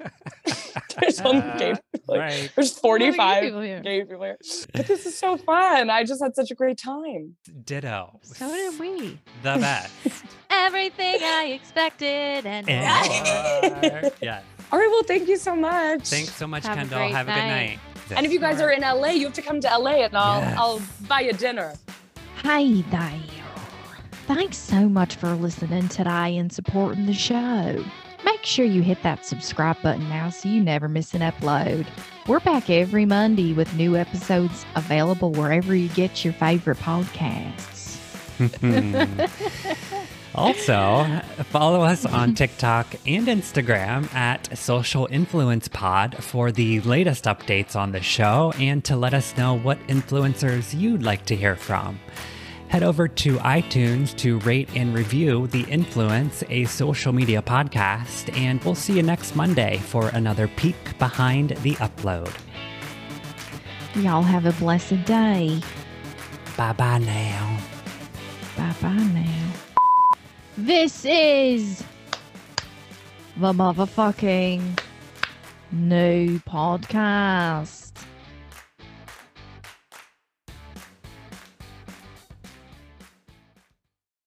there's 1.00 1.20
only 1.20 1.42
gay 1.58 1.74
people. 1.92 2.14
Like, 2.14 2.20
right. 2.20 2.52
There's 2.54 2.78
What 2.80 3.00
are 3.02 3.04
you 3.04 3.12
45 3.12 3.42
people 3.42 3.60
here? 3.60 3.80
gay 3.80 4.00
people 4.02 4.22
here. 4.22 4.36
But 4.72 4.86
this 4.86 5.06
is 5.06 5.16
so 5.18 5.36
fun. 5.36 5.90
I 5.90 6.04
just 6.04 6.22
had 6.22 6.34
such 6.34 6.50
a 6.50 6.54
great 6.54 6.78
time. 6.78 7.36
Ditto. 7.64 8.20
So 8.22 8.48
did 8.48 8.78
we. 8.78 9.18
The 9.42 9.56
best. 9.58 9.92
Everything 10.50 11.18
I 11.22 11.58
expected 11.60 12.46
and 12.46 12.68
And 12.68 13.82
more. 13.82 14.00
more. 14.02 14.12
yeah. 14.22 14.40
All 14.74 14.80
right. 14.80 14.88
Well, 14.90 15.04
thank 15.04 15.28
you 15.28 15.36
so 15.36 15.54
much. 15.54 16.08
Thanks 16.08 16.34
so 16.34 16.48
much, 16.48 16.66
Have 16.66 16.76
Kendahl. 16.76 16.96
great 16.96 17.12
Have 17.12 17.28
a 17.28 17.30
good 17.32 17.36
night. 17.38 17.78
night. 18.08 18.16
And 18.16 18.26
if 18.26 18.32
you 18.32 18.40
guys 18.40 18.60
are 18.60 18.72
in 18.72 18.80
LA, 18.80 19.10
you 19.10 19.26
have 19.26 19.32
to 19.34 19.40
come 19.42 19.60
to 19.60 19.68
LA 19.68 20.02
and 20.02 20.16
I'll 20.16 20.40
Yes. 20.40 20.56
I'll 20.58 20.82
buy 21.06 21.20
you 21.20 21.32
dinner. 21.32 21.74
Hey 22.42 22.82
there. 22.90 23.12
Thanks 24.26 24.56
so 24.56 24.88
much 24.88 25.14
for 25.14 25.32
listening 25.34 25.86
today 25.86 26.36
and 26.38 26.52
supporting 26.52 27.06
the 27.06 27.12
show. 27.14 27.84
Make 28.24 28.44
sure 28.44 28.64
you 28.64 28.82
hit 28.82 29.00
that 29.04 29.24
subscribe 29.24 29.80
button 29.80 30.08
now 30.08 30.30
so 30.30 30.48
you 30.48 30.60
never 30.60 30.88
miss 30.88 31.14
an 31.14 31.20
upload. 31.20 31.86
We're 32.26 32.40
back 32.40 32.68
every 32.68 33.06
Monday 33.06 33.52
with 33.52 33.72
new 33.74 33.96
episodes 33.96 34.66
available 34.74 35.30
wherever 35.30 35.72
you 35.72 35.88
get 35.90 36.24
your 36.24 36.34
favorite 36.34 36.78
podcasts. 36.78 38.00
also, 40.34 41.04
follow 41.44 41.82
us 41.82 42.04
on 42.04 42.34
TikTok 42.34 42.94
and 43.06 43.26
Instagram 43.26 44.12
at 44.14 44.56
Social 44.56 45.06
Influence 45.10 45.68
Pod 45.68 46.16
for 46.22 46.50
the 46.50 46.80
latest 46.80 47.24
updates 47.24 47.76
on 47.76 47.92
the 47.92 48.00
show 48.00 48.52
and 48.58 48.84
to 48.84 48.96
let 48.96 49.14
us 49.14 49.36
know 49.36 49.56
what 49.56 49.78
influencers 49.86 50.78
you'd 50.78 51.02
like 51.02 51.24
to 51.26 51.36
hear 51.36 51.56
from. 51.56 52.00
Head 52.68 52.82
over 52.82 53.06
to 53.06 53.36
iTunes 53.38 54.16
to 54.16 54.40
rate 54.40 54.68
and 54.74 54.94
review 54.94 55.46
The 55.46 55.62
Influence, 55.64 56.42
a 56.48 56.64
social 56.64 57.12
media 57.12 57.40
podcast, 57.40 58.36
and 58.36 58.62
we'll 58.64 58.74
see 58.74 58.94
you 58.94 59.02
next 59.02 59.36
Monday 59.36 59.78
for 59.78 60.08
another 60.08 60.48
peek 60.48 60.98
behind 60.98 61.50
the 61.62 61.74
upload. 61.74 62.34
Y'all 63.94 64.22
have 64.22 64.46
a 64.46 64.52
blessed 64.52 65.04
day. 65.04 65.60
Bye 66.56 66.72
bye 66.72 66.98
now. 66.98 67.60
Bye 68.56 68.74
bye 68.80 68.92
now. 68.92 69.63
This 70.56 71.04
is 71.04 71.82
the 73.36 73.52
motherfucking 73.52 74.78
new 75.72 76.38
podcast. 76.48 77.83